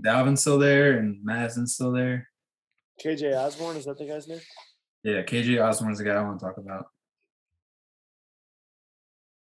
[0.00, 2.28] Dalvin's still there and Mattison's still there.
[3.02, 4.40] KJ Osborn is that the guy's name?
[5.02, 6.86] Yeah, KJ Osborn's the guy I want to talk about.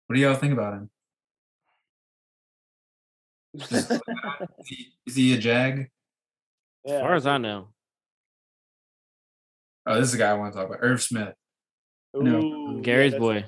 [0.07, 0.89] What do y'all think about him?
[3.59, 5.87] Is he, is he a Jag?
[6.85, 7.69] As far as I know,
[9.87, 10.79] Oh, this is the guy I want to talk about.
[10.83, 11.33] Irv Smith.
[12.13, 13.45] no, Ooh, yeah, Gary's that's- boy.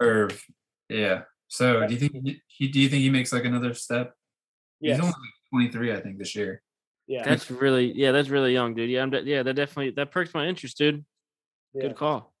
[0.00, 0.44] Irv.
[0.90, 1.22] Yeah.
[1.48, 4.12] So do you think he, he do you think he makes like another step?
[4.80, 6.60] Yes, He's only like 23, I think, this year.
[7.06, 8.12] Yeah, That's really yeah.
[8.12, 8.90] That's really young, dude.
[8.90, 9.10] Yeah, I'm.
[9.10, 11.04] de- Yeah, that definitely that perks my interest, dude.
[11.74, 11.82] yeah.
[11.82, 12.32] Good call.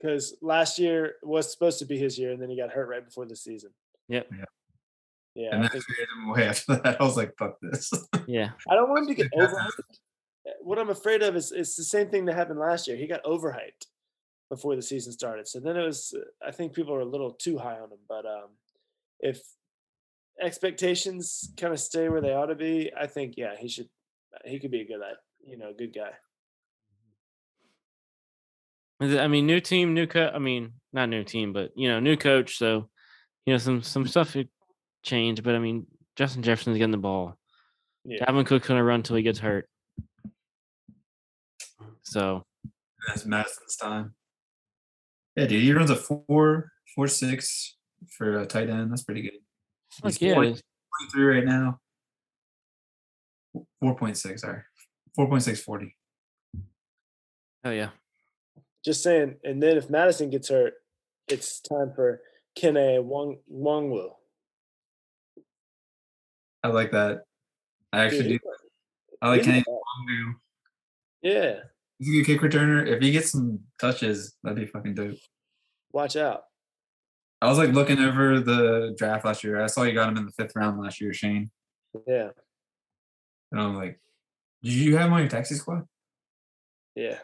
[0.00, 3.04] Because last year was supposed to be his year, and then he got hurt right
[3.04, 3.70] before the season.
[4.08, 4.28] Yep.
[4.36, 4.44] Yeah.
[5.34, 6.96] Yeah, and I, then think, traded him away after that.
[7.00, 7.90] I was like, fuck this.
[8.26, 8.50] Yeah.
[8.68, 9.46] I don't want him to get Yeah.
[9.46, 9.98] overhyped.
[10.60, 12.96] What I'm afraid of is it's the same thing that happened last year.
[12.96, 13.86] He got overhyped
[14.50, 15.46] before the season started.
[15.48, 16.14] So then it was.
[16.46, 17.98] I think people are a little too high on him.
[18.08, 18.48] But um,
[19.20, 19.40] if
[20.42, 23.88] expectations kind of stay where they ought to be, I think yeah, he should.
[24.44, 25.14] He could be a good, uh,
[25.44, 26.12] you know, good guy.
[29.00, 30.32] I mean, new team, new coach.
[30.34, 32.56] I mean, not new team, but you know, new coach.
[32.56, 32.88] So,
[33.44, 34.48] you know, some some stuff had
[35.02, 35.42] changed.
[35.42, 35.86] But I mean,
[36.16, 37.36] Justin Jefferson's getting the ball.
[38.04, 38.24] Yeah.
[38.24, 39.68] Dalvin Cook's gonna run until he gets hurt.
[42.02, 42.44] So
[43.06, 44.14] That's Mattison's time.
[45.36, 47.76] Yeah, dude, he runs a four, four, six
[48.16, 48.90] for a tight end.
[48.90, 49.38] That's pretty good.
[50.02, 50.62] Like, He's yeah, point- it is.
[51.14, 51.78] 0.3 right now.
[53.82, 54.62] 4.6, sorry.
[55.18, 55.90] 4.640.
[57.64, 57.90] oh yeah.
[58.84, 59.36] Just saying.
[59.44, 60.74] And then if Mattison gets hurt,
[61.28, 62.20] it's time for
[62.58, 64.10] Kene Wong Nwangwu.
[66.64, 67.22] I like that.
[67.92, 68.50] I actually Dude, do.
[69.20, 70.34] I like he- Kenny Wongu.
[71.22, 71.60] Yeah.
[71.98, 72.86] He's a good kick returner.
[72.86, 75.16] If he gets some touches, that'd be fucking dope.
[75.92, 76.44] Watch out.
[77.42, 79.60] I was like looking over the draft last year.
[79.60, 81.50] I saw you got him in the fifth round last year, Shane.
[82.06, 82.28] Yeah.
[83.50, 83.98] And I'm like,
[84.62, 85.82] did you have him on your taxi squad
[86.94, 87.18] Yeah.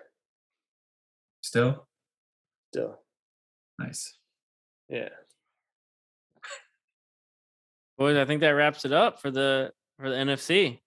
[1.41, 1.87] still?
[2.73, 2.99] Still.
[3.79, 4.19] Nice.
[4.89, 5.11] Yeah.
[7.97, 10.81] Boys, I think that wraps it up for the for the NFC.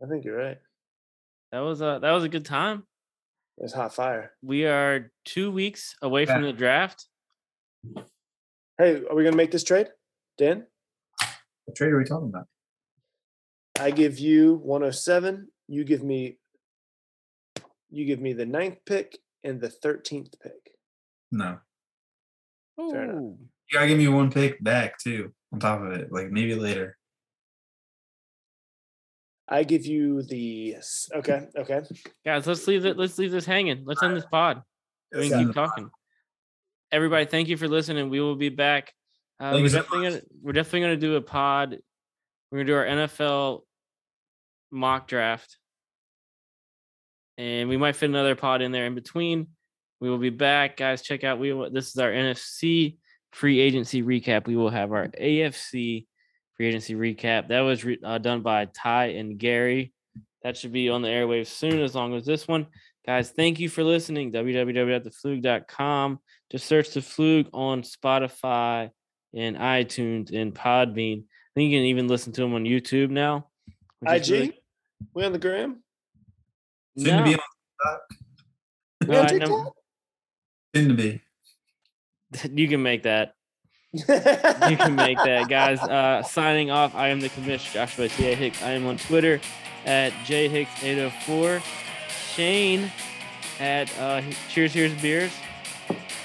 [0.00, 0.58] I think you're right.
[1.50, 2.84] That was a that was a good time.
[3.58, 4.34] It's hot fire.
[4.40, 7.06] We are two weeks away from the draft.
[8.78, 9.88] Hey, are we gonna make this trade?
[10.36, 10.64] Dan?
[11.64, 12.46] What trade are we talking about?
[13.78, 15.48] I give you 107.
[15.66, 16.38] You give me
[17.90, 20.52] you give me the ninth pick and the 13th pick.
[21.32, 21.58] No.
[22.76, 23.16] Fair enough.
[23.16, 26.12] You gotta give me one pick back too, on top of it.
[26.12, 26.96] Like maybe later.
[29.48, 30.76] I give you the
[31.14, 31.80] okay, okay.
[32.24, 32.96] Guys, let's leave it.
[32.96, 33.82] Let's leave this hanging.
[33.84, 34.62] Let's end this pod.
[35.12, 35.90] We can keep talking.
[36.90, 38.08] Everybody, thank you for listening.
[38.10, 38.92] We will be back.
[39.40, 41.78] Uh, we're definitely gonna we're definitely gonna do a pod.
[42.50, 43.60] We're gonna do our NFL
[44.70, 45.58] mock draft,
[47.36, 49.48] and we might fit another pod in there in between.
[50.00, 51.02] We will be back, guys.
[51.02, 52.96] Check out we will, this is our NFC
[53.32, 54.46] free agency recap.
[54.46, 56.06] We will have our AFC
[56.56, 57.48] free agency recap.
[57.48, 59.92] That was re- uh, done by Ty and Gary.
[60.42, 62.66] That should be on the airwaves soon, as long as this one.
[63.04, 64.32] Guys, thank you for listening.
[64.32, 66.20] www.thefloog.com.
[66.50, 68.90] Just search the FLOOG on Spotify
[69.34, 71.22] and iTunes and Podbean.
[71.24, 73.48] I think you can even listen to them on YouTube now.
[74.00, 74.34] which is IG?
[74.40, 74.60] really-
[75.14, 75.82] We on the gram?
[76.96, 77.40] Soon to be on
[79.02, 79.74] We no, on I never- TikTok?
[80.74, 81.20] soon to be.
[82.62, 83.34] you can make that.
[83.92, 85.80] You can make that, guys.
[85.80, 86.94] Uh, signing off.
[86.94, 88.26] I am the commish, Joshua T.
[88.28, 88.34] A.
[88.34, 88.62] Hicks.
[88.62, 89.40] I am on Twitter
[89.86, 91.62] at jhicks804.
[92.34, 92.90] Shane
[93.60, 95.32] at uh, Cheers Here's Beers.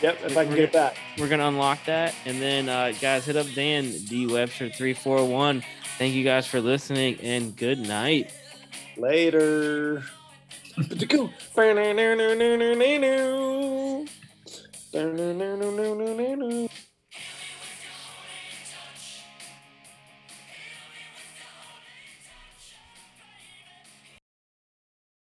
[0.04, 0.98] Yep, if I can get it back.
[1.18, 5.26] We're gonna unlock that, and then uh, guys, hit up Dan D Webster three four
[5.26, 5.64] one.
[5.98, 8.34] Thank you guys for listening, and good night.
[8.98, 10.04] Later.